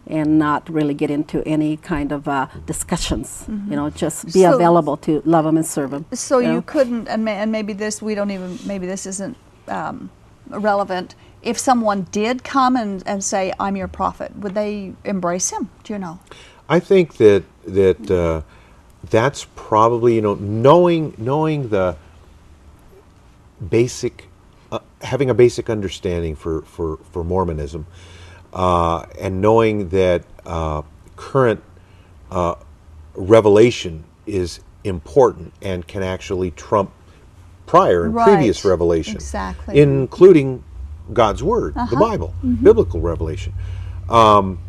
and 0.07 0.39
not 0.39 0.69
really 0.69 0.93
get 0.93 1.09
into 1.11 1.43
any 1.47 1.78
kind 1.78 2.11
of 2.11 2.28
uh, 2.28 2.47
discussions, 2.65 3.45
you 3.47 3.75
know, 3.75 3.89
just 3.89 4.25
be 4.25 4.41
So- 4.41 4.55
available 4.55 4.97
to 4.97 5.21
love 5.25 5.45
them 5.45 5.57
and 5.57 5.65
serve 5.65 5.91
them. 5.91 6.05
So 6.13 6.39
you 6.39 6.61
couldn't, 6.61 7.07
and, 7.07 7.23
may, 7.25 7.36
and 7.36 7.51
maybe 7.51 7.73
this 7.73 8.01
we 8.01 8.15
don't 8.15 8.32
even 8.32 8.57
maybe 8.65 8.86
this 8.88 9.05
isn't 9.05 9.36
um, 9.67 10.09
relevant. 10.49 11.15
If 11.47 11.57
someone 11.57 12.07
did 12.11 12.43
come 12.43 12.75
and, 12.75 13.01
and 13.07 13.23
say, 13.23 13.53
"I'm 13.57 13.77
your 13.77 13.87
prophet," 13.87 14.35
would 14.35 14.53
they 14.53 14.93
embrace 15.05 15.49
him? 15.49 15.69
Do 15.83 15.93
you 15.93 15.99
know? 15.99 16.19
I 16.67 16.79
think 16.81 17.15
that 17.17 17.43
that 17.65 18.11
uh, 18.11 18.41
that's 19.09 19.47
probably 19.55 20.15
you 20.15 20.21
know 20.21 20.35
knowing 20.35 21.13
knowing 21.17 21.69
the 21.69 21.95
basic 23.69 24.27
uh, 24.71 24.79
having 25.01 25.29
a 25.29 25.33
basic 25.33 25.69
understanding 25.69 26.35
for 26.35 26.63
for 26.63 26.97
for 27.11 27.23
Mormonism 27.23 27.85
uh, 28.53 29.05
and 29.19 29.39
knowing 29.41 29.89
that 29.89 30.23
uh, 30.45 30.81
current 31.15 31.63
uh, 32.31 32.55
revelation 33.15 34.03
is 34.25 34.59
important 34.83 35.53
and 35.61 35.87
can 35.87 36.03
actually 36.03 36.51
trump 36.51 36.91
prior 37.65 38.05
and 38.05 38.15
previous 38.15 38.65
revelation, 38.65 39.15
Exactly. 39.15 39.79
including 39.79 40.63
God's 41.14 41.41
Word, 41.43 41.74
the 41.89 41.95
Bible, 41.97 42.34
biblical 42.64 42.99
revelation. 43.01 43.53
Um, 44.10 44.60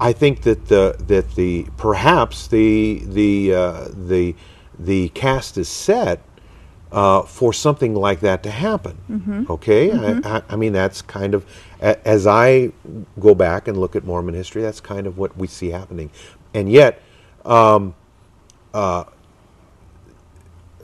I 0.00 0.12
think 0.12 0.42
that 0.42 0.66
the 0.66 0.96
that 1.06 1.34
the 1.36 1.66
perhaps 1.76 2.48
the 2.48 3.02
the 3.06 3.54
uh, 3.54 3.88
the 3.92 4.34
the 4.78 5.08
cast 5.10 5.58
is 5.58 5.68
set 5.68 6.20
uh, 6.90 7.22
for 7.22 7.52
something 7.52 7.94
like 7.94 8.20
that 8.20 8.42
to 8.42 8.50
happen. 8.50 8.96
Okay, 9.50 9.92
I, 9.92 10.36
I, 10.38 10.42
I 10.50 10.56
mean 10.56 10.72
that's 10.72 11.02
kind 11.02 11.34
of 11.34 11.46
a- 11.80 12.06
as 12.06 12.26
I 12.26 12.72
go 13.20 13.34
back 13.34 13.68
and 13.68 13.78
look 13.78 13.94
at 13.96 14.04
Mormon 14.04 14.34
history, 14.34 14.62
that's 14.62 14.80
kind 14.80 15.06
of 15.06 15.18
what 15.18 15.36
we 15.36 15.46
see 15.46 15.70
happening, 15.70 16.10
and 16.52 16.70
yet 16.70 17.00
um, 17.44 17.94
uh, 18.74 19.04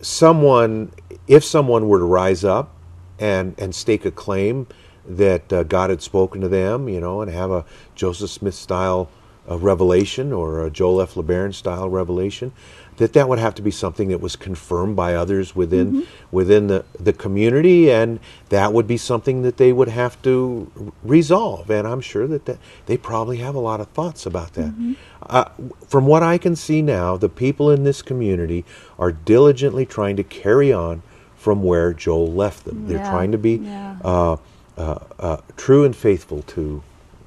someone 0.01 0.93
if 1.27 1.45
someone 1.45 1.89
were 1.89 1.99
to 1.99 2.05
rise 2.05 2.45
up 2.45 2.73
and 3.19 3.55
and 3.59 3.75
stake 3.75 4.05
a 4.05 4.11
claim 4.11 4.67
that 5.09 5.53
uh, 5.53 5.63
God 5.63 5.91
had 5.91 6.03
spoken 6.03 6.41
to 6.43 6.49
them, 6.49 6.89
you 6.89 7.01
know, 7.01 7.23
and 7.23 7.31
have 7.33 7.51
a 7.51 7.65
Joseph 7.95 8.31
Smith 8.31 8.55
style 8.55 9.09
uh, 9.51 9.57
revelation 9.59 10.33
or 10.33 10.65
a 10.65 10.71
Joel 10.71 11.01
F. 11.01 11.15
LeBaron 11.15 11.55
style 11.55 11.89
revelation, 11.89 12.53
that 12.99 13.15
that 13.15 13.29
would 13.29 13.39
have 13.39 13.55
to 13.55 13.63
be 13.63 13.71
something 13.71 14.09
that 14.09 14.21
was 14.21 14.37
confirmed 14.37 14.97
by 14.97 15.15
others 15.15 15.57
within 15.57 16.07
within 16.31 16.67
the, 16.67 16.85
the 17.01 17.13
community, 17.15 17.91
and 17.91 18.21
that 18.51 18.73
would 18.75 18.87
be 18.87 18.99
something 18.99 19.43
that 19.43 19.57
they 19.57 19.73
would 19.73 19.89
have 19.89 20.21
to 20.23 20.71
r- 20.79 20.93
resolve. 21.03 21.71
And 21.71 21.89
I'm 21.89 22.03
sure 22.03 22.27
that, 22.27 22.45
that 22.45 22.59
they 22.87 22.99
probably 22.99 23.39
have 23.39 23.55
a 23.55 23.61
lot 23.61 23.81
of 23.81 23.89
thoughts 23.89 24.27
about 24.27 24.53
that. 24.55 24.75
Uh, 25.23 25.45
from 25.89 26.07
what 26.07 26.23
I 26.23 26.37
can 26.39 26.55
see 26.57 26.83
now, 26.83 27.17
the 27.17 27.29
people 27.31 27.71
in 27.71 27.85
this 27.85 28.03
community 28.03 28.65
are 28.99 29.13
diligently 29.13 29.87
trying 29.87 30.17
to 30.17 30.25
carry 30.25 30.73
on 30.73 31.03
from 31.39 31.63
where 31.63 31.95
Joel 31.95 32.33
left 32.33 32.65
them. 32.65 32.87
They're 32.87 32.99
Yeah, 32.99 33.09
trying 33.11 33.33
to 33.33 33.39
be 33.39 33.53
yeah. 33.57 33.97
uh, 34.05 34.37
uh, 34.77 34.99
uh, 35.19 35.37
true 35.57 35.85
and 35.85 35.95
faithful 35.97 36.43
to 36.43 36.83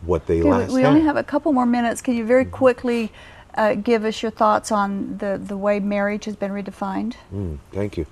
what 0.05 0.28
they 0.28 0.39
Okay, 0.41 0.43
we- 0.43 0.51
last 0.51 0.72
we 0.74 0.82
had. 0.82 0.89
only 0.89 1.01
have 1.01 1.18
a 1.18 1.24
couple 1.24 1.51
more 1.53 1.66
minutes. 1.66 2.01
Can 2.01 2.16
you 2.16 2.26
very 2.26 2.45
quickly 2.45 3.12
uh, 3.55 3.74
give 3.76 4.05
us 4.05 4.22
your 4.22 4.32
thoughts 4.32 4.72
on 4.72 5.18
the, 5.18 5.41
the 5.43 5.57
way 5.57 5.80
marriage 5.80 6.26
has 6.26 6.36
been 6.36 6.51
redefined? 6.51 7.16
Mm, 7.34 7.57
thank 7.72 7.97
you. 7.97 8.05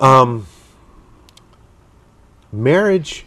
Um, 0.00 0.46
marriage 2.52 3.24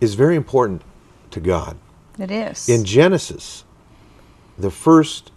is 0.00 0.14
very 0.14 0.36
important 0.36 0.82
to 1.30 1.40
God. 1.40 1.76
It 2.18 2.30
is. 2.30 2.68
In 2.68 2.84
Genesis, 2.84 3.64
the 4.58 4.70
first 4.70 5.30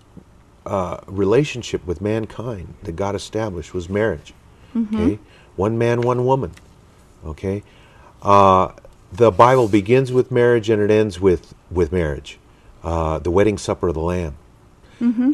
uh, 0.65 0.99
relationship 1.07 1.85
with 1.85 2.01
mankind 2.01 2.75
that 2.83 2.95
God 2.95 3.15
established 3.15 3.73
was 3.73 3.89
marriage. 3.89 4.33
Okay, 4.76 5.20
one 5.55 5.78
man, 5.78 6.01
one 6.01 6.26
woman. 6.26 6.51
Okay, 7.26 7.63
uh, 8.22 8.72
the 9.11 9.32
Bible 9.32 9.67
begins 9.67 10.11
with 10.11 10.32
marriage 10.32 10.70
and 10.70 10.82
it 10.82 10.91
ends 10.91 11.20
with 11.20 11.53
with 11.72 11.91
marriage, 11.91 12.39
uh, 12.84 13.20
the 13.20 13.32
wedding 13.32 13.57
supper 13.57 13.88
of 13.89 13.93
the 13.95 14.01
Lamb. 14.01 14.36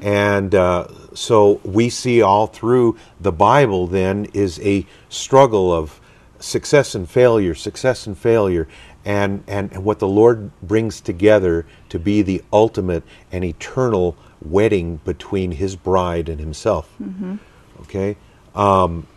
And 0.04 0.54
uh, 0.54 0.88
so 1.16 1.60
we 1.64 1.90
see 1.90 2.22
all 2.22 2.46
through 2.48 2.98
the 3.20 3.32
Bible 3.32 3.88
then 3.88 4.26
is 4.34 4.60
a 4.60 4.86
struggle 5.10 5.74
of 5.74 6.00
success 6.40 6.94
and 6.94 7.10
failure, 7.10 7.56
success 7.56 8.06
and 8.06 8.16
failure, 8.16 8.68
and, 9.04 9.44
and, 9.48 9.72
and 9.72 9.84
what 9.84 9.98
the 9.98 10.08
Lord 10.08 10.52
brings 10.62 11.02
together 11.02 11.66
to 11.90 11.98
be 11.98 12.22
the 12.22 12.44
ultimate 12.54 13.04
and 13.32 13.44
eternal 13.44 14.16
wedding 14.40 14.98
between 15.04 15.52
His 15.54 15.76
bride 15.76 16.30
and 16.30 16.40
Himself. 16.40 16.88
Okay? 17.82 18.18
Um, 18.54 19.08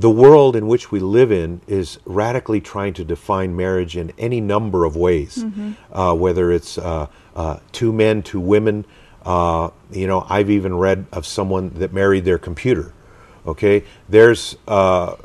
the 0.00 0.10
world 0.10 0.56
in 0.56 0.66
which 0.66 0.90
we 0.90 0.98
live 0.98 1.30
in 1.30 1.60
is 1.66 1.98
radically 2.06 2.60
trying 2.60 2.94
to 2.94 3.04
define 3.04 3.54
marriage 3.54 3.98
in 3.98 4.12
any 4.16 4.40
number 4.40 4.86
of 4.86 4.96
ways, 4.96 5.44
uh, 5.92 6.14
whether 6.14 6.50
it's 6.50 6.78
uh, 6.78 7.06
uh, 7.36 7.58
two 7.72 7.92
men, 7.92 8.22
two 8.22 8.40
women. 8.40 8.86
Uh, 9.26 9.68
you 9.90 10.06
know, 10.06 10.26
I've 10.28 10.48
even 10.48 10.74
read 10.74 11.04
of 11.12 11.26
someone 11.26 11.70
that 11.74 11.92
married 11.92 12.24
their 12.24 12.38
computer. 12.38 12.94
Okay, 13.46 13.84
there's 14.08 14.56
uh, 14.66 15.16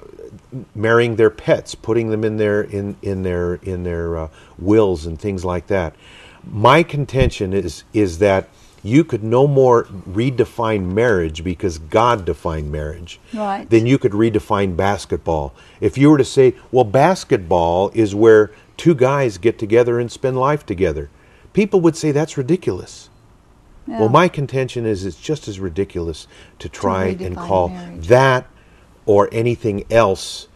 marrying 0.73 1.15
their 1.15 1.29
pets, 1.29 1.73
putting 1.73 2.09
them 2.09 2.25
in 2.25 2.35
their 2.35 2.61
in 2.63 2.97
in 3.01 3.23
their 3.23 3.55
in 3.55 3.83
their 3.83 4.17
uh, 4.17 4.29
wills 4.57 5.05
and 5.05 5.17
things 5.19 5.45
like 5.45 5.67
that. 5.67 5.95
My 6.45 6.83
contention 6.83 7.53
is 7.53 7.85
is 7.93 8.17
that 8.19 8.49
you 8.85 9.03
could 9.03 9.23
no 9.23 9.47
more 9.47 9.85
redefine 10.07 10.93
marriage 10.93 11.43
because 11.43 11.79
God 11.79 12.23
defined 12.23 12.71
marriage 12.71 13.19
Right. 13.33 13.67
then 13.69 13.87
you 13.87 13.97
could 13.97 14.11
redefine 14.11 14.77
basketball. 14.77 15.53
If 15.81 15.97
you 15.97 16.11
were 16.11 16.19
to 16.19 16.23
say, 16.25 16.53
well, 16.71 16.83
basketball 16.83 17.89
is 17.95 18.13
where 18.13 18.51
two 18.77 18.93
guys 18.93 19.39
get 19.39 19.57
together 19.57 19.99
and 19.99 20.11
spend 20.11 20.37
life 20.37 20.65
together, 20.65 21.09
people 21.53 21.81
would 21.81 21.95
say 21.97 22.11
that's 22.11 22.37
ridiculous. 22.37 23.09
Yeah. 23.87 24.01
Well, 24.01 24.09
my 24.09 24.27
contention 24.27 24.85
is 24.85 25.03
it's 25.03 25.19
just 25.19 25.47
as 25.47 25.59
ridiculous 25.59 26.27
to 26.59 26.69
try 26.69 27.05
and 27.07 27.35
call 27.35 27.69
marriage. 27.69 28.07
that 28.07 28.45
or 29.07 29.29
anything 29.31 29.83
else 29.91 30.47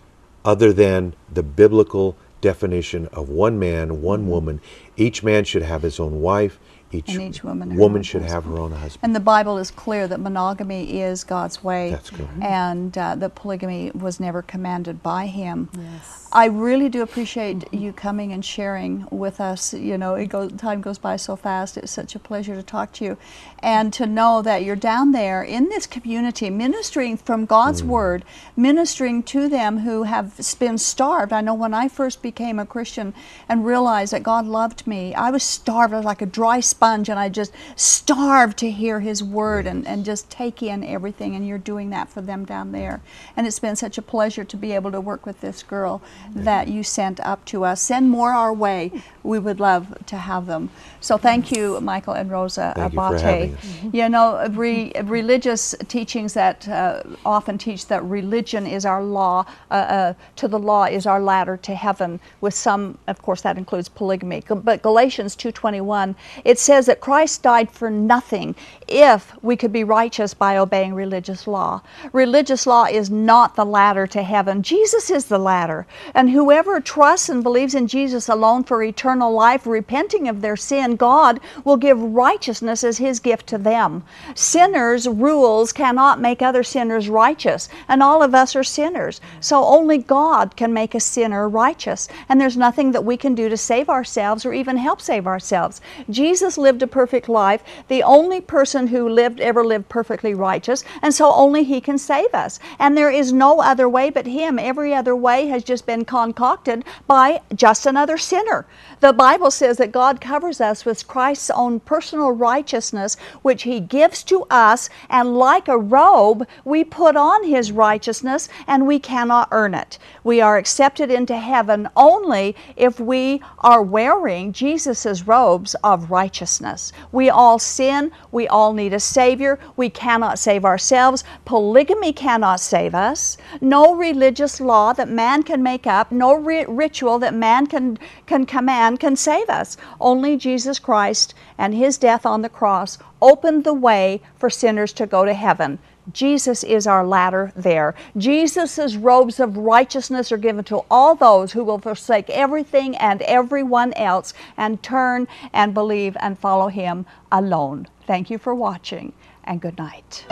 other 0.46 0.72
than 0.72 1.14
the 1.34 1.44
biblical 1.44 2.16
definition 2.42 3.08
of 3.08 3.28
one 3.30 3.58
man, 3.60 4.02
one 4.02 4.22
Mm-hmm. 4.22 4.30
woman. 4.30 4.62
Each 4.98 5.24
man 5.24 5.44
should 5.46 5.64
have 5.64 5.82
his 5.82 6.00
own 6.00 6.22
wife. 6.22 6.60
Each, 6.92 7.10
And 7.10 7.22
each 7.22 7.44
woman 7.44 7.76
woman 7.76 8.00
own 8.00 8.04
should 8.04 8.24
have 8.24 8.46
her 8.46 8.58
own 8.58 8.72
husband. 8.72 9.00
And 9.04 9.16
the 9.16 9.20
Bible 9.20 9.58
is 9.58 9.72
clear 9.72 10.08
that 10.08 10.20
monogamy 10.20 11.02
is 11.02 11.24
God's 11.24 11.64
way. 11.64 11.92
That's 11.92 12.10
correct. 12.10 12.32
And 12.42 12.98
uh, 12.98 13.16
that 13.16 13.36
polygamy 13.36 13.92
was 13.92 14.20
never 14.20 14.42
commanded 14.42 15.04
by 15.04 15.28
Him. 15.28 15.70
Yes. 15.78 16.28
I 16.32 16.46
really 16.46 16.90
do 16.90 17.02
appreciate 17.02 17.74
you 17.74 17.92
coming 17.92 18.32
and 18.34 18.46
sharing 18.46 19.08
with 19.10 19.42
us. 19.42 19.74
You 19.74 19.98
know, 19.98 20.14
it 20.14 20.28
goes, 20.28 20.52
time 20.54 20.80
goes 20.80 21.00
by 21.00 21.16
so 21.16 21.36
fast. 21.36 21.76
It's 21.76 21.92
such 21.92 22.14
a 22.16 22.20
pleasure 22.20 22.56
to 22.56 22.62
talk 22.62 22.92
to 22.94 23.06
you, 23.06 23.18
and 23.60 23.92
to 23.94 24.06
know 24.06 24.44
that 24.44 24.64
you're 24.64 24.76
down 24.76 25.12
there 25.12 25.42
in 25.42 25.70
this 25.70 25.88
community, 25.88 26.52
ministering 26.52 27.18
from 27.18 27.46
God's 27.46 27.84
Word, 27.84 28.24
ministering 28.56 29.24
to 29.24 29.50
them 29.50 29.80
who 29.80 30.04
have 30.04 30.40
been 30.60 30.78
starved. 30.78 31.34
I 31.34 31.42
know 31.42 31.56
when 31.56 31.74
I 31.74 31.88
first 31.88 32.22
became 32.22 32.60
a 32.60 32.66
Christian 32.66 33.14
and 33.48 33.66
realized 33.66 34.14
that 34.14 34.22
God 34.22 34.46
loved 34.46 34.86
me, 34.86 35.16
I 35.16 35.32
was 35.32 35.42
starved. 35.42 35.94
I 35.94 35.98
was 35.98 36.06
like 36.06 36.22
a 36.22 36.28
dry 36.28 36.60
sponge, 36.80 37.10
and 37.10 37.20
I 37.20 37.28
just 37.28 37.52
starved 37.76 38.58
to 38.60 38.72
hear 38.72 39.02
His 39.02 39.22
Word 39.22 39.68
and, 39.68 39.86
and 39.86 40.06
just 40.06 40.30
take 40.30 40.64
in 40.64 40.82
everything. 40.82 41.36
And 41.36 41.46
you're 41.46 41.58
doing 41.58 41.90
that 41.90 42.08
for 42.08 42.22
them 42.22 42.46
down 42.46 42.72
there, 42.72 43.02
and 43.36 43.46
it's 43.46 43.60
been 43.60 43.76
such 43.76 43.98
a 43.98 44.02
pleasure 44.02 44.46
to 44.46 44.56
be 44.56 44.72
able 44.72 44.92
to 44.92 45.02
work 45.02 45.26
with 45.26 45.42
this 45.42 45.62
girl 45.62 46.02
that 46.34 46.70
you 46.70 46.84
sent 46.84 47.20
up 47.20 47.44
to 47.46 47.66
us. 47.66 47.82
Send 47.82 48.10
more 48.10 48.32
our 48.32 48.54
way. 48.54 48.92
We 49.24 49.40
would 49.40 49.60
love 49.60 49.94
to 50.06 50.16
have 50.16 50.46
them. 50.46 50.70
So 51.02 51.18
thank 51.18 51.52
you, 51.52 51.82
Michael 51.82 52.14
and 52.14 52.32
Rosa 52.32 52.72
Thank 52.76 52.94
you 52.94 53.00
for 53.00 53.16
Abate. 53.16 53.22
having 53.22 53.56
us. 53.56 53.94
You 53.94 54.10
know, 54.10 54.48
re, 54.52 54.94
religious 55.04 55.76
teachings 55.90 56.34
that 56.34 56.66
uh, 56.70 57.04
often 57.26 57.58
teach 57.58 57.88
that 57.88 58.04
religion 58.04 58.66
is 58.66 58.86
our 58.86 59.04
law, 59.04 59.46
uh, 59.70 59.74
uh, 59.74 60.14
to 60.38 60.48
the 60.48 60.60
law 60.60 60.86
is 60.86 61.06
our 61.06 61.20
ladder 61.20 61.58
to 61.58 61.76
heaven. 61.76 62.22
With 62.40 62.54
some, 62.54 62.98
of 63.08 63.22
course, 63.22 63.42
that 63.42 63.58
includes 63.58 63.90
polygamy. 63.90 64.44
But 64.48 64.82
Galatians 64.82 65.36
two 65.36 65.52
twenty 65.52 65.82
one, 65.82 66.16
it 66.46 66.58
says 66.58 66.68
that 66.70 67.01
Christ 67.01 67.41
died 67.41 67.72
for 67.72 67.89
nothing 67.89 68.55
if 68.88 69.34
we 69.41 69.55
could 69.55 69.74
be 69.74 69.84
righteous 69.84 70.36
by 70.36 70.57
obeying 70.57 70.93
religious 70.93 71.47
law. 71.47 71.82
Religious 72.13 72.67
law 72.67 72.86
is 72.86 73.09
not 73.09 73.55
the 73.55 73.65
ladder 73.65 74.05
to 74.07 74.22
heaven. 74.22 74.61
Jesus 74.61 75.09
is 75.09 75.26
the 75.26 75.39
ladder, 75.39 75.88
and 76.13 76.30
whoever 76.30 76.80
trusts 76.80 77.28
and 77.28 77.41
believes 77.41 77.74
in 77.74 77.88
Jesus 77.88 78.30
alone 78.30 78.63
for 78.63 78.84
eternal 78.84 79.32
life, 79.34 79.65
repenting 79.65 80.28
of 80.28 80.41
their 80.41 80.55
sin, 80.55 80.95
God 80.95 81.39
will 81.63 81.78
give 81.78 81.99
righteousness 81.99 82.84
as 82.84 82.99
His 82.99 83.20
gift 83.20 83.47
to 83.47 83.57
them. 83.57 84.03
Sinners' 84.36 85.07
rules 85.07 85.74
cannot 85.74 86.22
make 86.22 86.41
other 86.41 86.63
sinners 86.63 87.09
righteous, 87.09 87.67
and 87.88 88.03
all 88.03 88.22
of 88.22 88.36
us 88.36 88.55
are 88.55 88.63
sinners. 88.63 89.22
So 89.39 89.65
only 89.65 89.97
God 89.97 90.55
can 90.55 90.72
make 90.72 90.93
a 90.93 90.99
sinner 90.99 91.49
righteous, 91.49 92.07
and 92.28 92.39
there's 92.39 92.57
nothing 92.57 92.91
that 92.91 93.05
we 93.05 93.17
can 93.17 93.34
do 93.34 93.49
to 93.49 93.57
save 93.57 93.89
ourselves 93.89 94.45
or 94.45 94.53
even 94.53 94.78
help 94.78 95.01
save 95.01 95.26
ourselves. 95.26 95.82
Jesus 96.09 96.59
lived 96.60 96.84
a 96.84 96.88
perfect 96.88 97.30
life, 97.30 97.64
the 97.88 98.03
only 98.03 98.41
person 98.41 98.88
who 98.88 99.07
lived 99.10 99.39
ever 99.39 99.66
lived 99.66 99.89
perfectly 99.89 100.34
righteous, 100.34 100.84
and 101.01 101.14
so 101.14 101.32
only 101.32 101.64
He 101.64 101.82
can 101.82 101.97
save 101.97 102.34
us. 102.34 102.60
And 102.78 102.97
there 102.97 103.10
is 103.10 103.34
no 103.34 103.62
other 103.62 103.88
way 103.88 104.10
but 104.10 104.26
Him. 104.26 104.60
Every 104.60 104.93
other 104.93 105.16
way 105.16 105.47
has 105.47 105.64
just 105.64 105.86
been 105.86 106.05
concocted 106.05 106.84
by 107.07 107.41
just 107.55 107.86
another 107.86 108.18
sinner. 108.18 108.66
The 108.99 109.14
Bible 109.14 109.51
says 109.51 109.78
that 109.78 109.91
God 109.91 110.22
covers 110.22 110.60
us 110.62 110.86
with 110.86 111.07
Christ's 111.07 111.49
own 111.49 111.80
personal 111.80 112.32
righteousness, 112.32 113.16
which 113.41 113.64
He 113.64 113.80
gives 113.80 114.24
to 114.26 114.45
us, 114.49 114.89
and 115.10 115.38
like 115.38 115.68
a 115.68 115.78
robe, 115.78 116.47
we 116.66 116.84
put 116.84 117.16
on 117.16 117.43
His 117.43 117.72
righteousness, 117.72 118.49
and 118.68 118.86
we 118.86 118.99
cannot 118.99 119.47
earn 119.51 119.74
it. 119.74 119.97
We 120.24 120.41
are 120.41 120.57
accepted 120.57 121.10
into 121.10 121.38
heaven 121.38 121.88
only 121.95 122.55
if 122.76 122.99
we 122.99 123.41
are 123.60 123.82
wearing 123.82 124.51
Jesus' 124.51 125.24
robes 125.24 125.76
of 125.84 126.12
righteousness. 126.50 126.91
We 127.12 127.30
all 127.30 127.60
sin, 127.60 128.12
we 128.32 128.47
all 128.47 128.74
need 128.74 128.93
a 128.93 129.00
Savior, 129.00 129.60
we 129.78 129.89
cannot 129.89 130.39
save 130.39 130.66
ourselves. 130.66 131.24
Polygamy 131.45 132.12
cannot 132.12 132.60
save 132.60 132.95
us. 132.95 133.38
No 133.62 133.93
religious 133.93 134.60
law 134.60 134.93
that 134.93 135.10
man 135.10 135.43
can 135.43 135.62
make 135.62 135.86
up, 135.86 136.12
no 136.12 136.34
ri- 136.34 136.66
ritual 136.66 137.20
that 137.20 137.36
man 137.36 137.68
can, 137.68 138.00
can 138.26 138.45
command 138.45 139.00
can 139.00 139.16
save 139.16 139.50
us. 139.50 139.78
Only 140.00 140.38
Jesus 140.38 140.80
Christ 140.80 141.36
and 141.58 141.76
His 141.76 142.00
death 142.00 142.26
on 142.26 142.41
the 142.41 142.50
cross 142.50 142.97
opened 143.22 143.64
the 143.64 143.74
way 143.74 144.22
for 144.36 144.50
sinners 144.50 144.93
to 144.93 145.06
go 145.06 145.26
to 145.26 145.34
heaven. 145.34 145.78
Jesus 146.14 146.64
is 146.64 146.88
our 146.88 147.05
ladder 147.05 147.51
there. 147.55 147.95
Jesus' 148.18 148.95
robes 148.95 149.39
of 149.39 149.57
righteousness 149.57 150.32
are 150.32 150.38
given 150.38 150.64
to 150.66 150.84
all 150.89 151.16
those 151.16 151.51
who 151.51 151.64
will 151.64 151.80
forsake 151.80 152.30
everything 152.30 152.95
and 152.97 153.22
everyone 153.24 153.93
else 153.93 154.34
and 154.57 154.82
turn 154.82 155.28
and 155.53 155.74
believe 155.74 156.16
and 156.20 156.38
follow 156.38 156.68
Him 156.68 157.05
alone. 157.32 157.88
Thank 158.05 158.30
you 158.30 158.38
for 158.38 158.55
watching 158.55 159.14
and 159.43 159.62
good 159.62 159.78
night. 159.78 160.26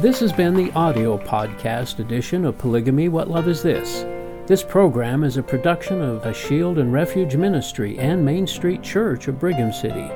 This 0.00 0.20
has 0.20 0.32
been 0.32 0.54
the 0.54 0.72
audio 0.72 1.18
podcast 1.18 1.98
edition 1.98 2.46
of 2.46 2.56
Polygamy 2.56 3.08
What 3.08 3.28
Love 3.28 3.48
Is 3.48 3.62
This? 3.62 4.04
This 4.46 4.64
program 4.64 5.22
is 5.22 5.36
a 5.36 5.42
production 5.42 6.00
of 6.00 6.24
a 6.24 6.32
Shield 6.32 6.78
and 6.78 6.92
Refuge 6.92 7.36
Ministry 7.36 7.98
and 7.98 8.24
Main 8.24 8.46
Street 8.46 8.82
Church 8.82 9.28
of 9.28 9.38
Brigham 9.38 9.72
City. 9.72 10.10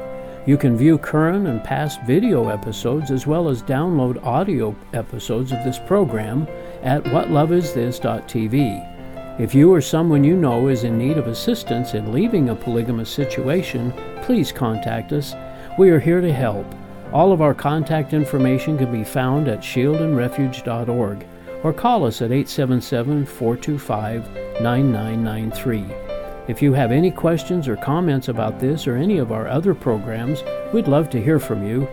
You 0.46 0.58
can 0.58 0.76
view 0.76 0.98
current 0.98 1.46
and 1.46 1.64
past 1.64 2.02
video 2.02 2.48
episodes 2.48 3.10
as 3.10 3.26
well 3.26 3.48
as 3.48 3.62
download 3.62 4.22
audio 4.22 4.76
episodes 4.92 5.52
of 5.52 5.64
this 5.64 5.78
program 5.78 6.46
at 6.82 7.02
whatloveisthis.tv. 7.04 9.40
If 9.40 9.54
you 9.54 9.72
or 9.72 9.80
someone 9.80 10.22
you 10.22 10.36
know 10.36 10.68
is 10.68 10.84
in 10.84 10.98
need 10.98 11.16
of 11.16 11.28
assistance 11.28 11.94
in 11.94 12.12
leaving 12.12 12.50
a 12.50 12.54
polygamous 12.54 13.08
situation, 13.08 13.90
please 14.22 14.52
contact 14.52 15.12
us. 15.12 15.34
We 15.78 15.88
are 15.88 15.98
here 15.98 16.20
to 16.20 16.32
help. 16.32 16.66
All 17.10 17.32
of 17.32 17.40
our 17.40 17.54
contact 17.54 18.12
information 18.12 18.76
can 18.76 18.92
be 18.92 19.02
found 19.02 19.48
at 19.48 19.60
shieldandrefuge.org 19.60 21.26
or 21.62 21.72
call 21.72 22.04
us 22.04 22.20
at 22.20 22.32
877 22.32 23.24
425 23.24 24.60
9993. 24.60 26.23
If 26.46 26.60
you 26.60 26.74
have 26.74 26.92
any 26.92 27.10
questions 27.10 27.68
or 27.68 27.76
comments 27.76 28.28
about 28.28 28.60
this 28.60 28.86
or 28.86 28.96
any 28.96 29.18
of 29.18 29.32
our 29.32 29.48
other 29.48 29.74
programs, 29.74 30.42
we'd 30.72 30.88
love 30.88 31.08
to 31.10 31.22
hear 31.22 31.38
from 31.38 31.66
you. 31.66 31.88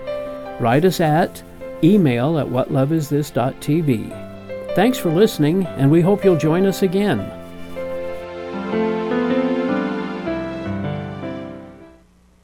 Write 0.59 0.83
us 0.83 0.99
at 0.99 1.41
email 1.83 2.37
at 2.37 2.47
whatloveisthis.tv. 2.47 4.75
Thanks 4.75 4.97
for 4.97 5.11
listening, 5.11 5.65
and 5.65 5.89
we 5.89 6.01
hope 6.01 6.23
you'll 6.23 6.37
join 6.37 6.65
us 6.65 6.81
again. 6.81 7.40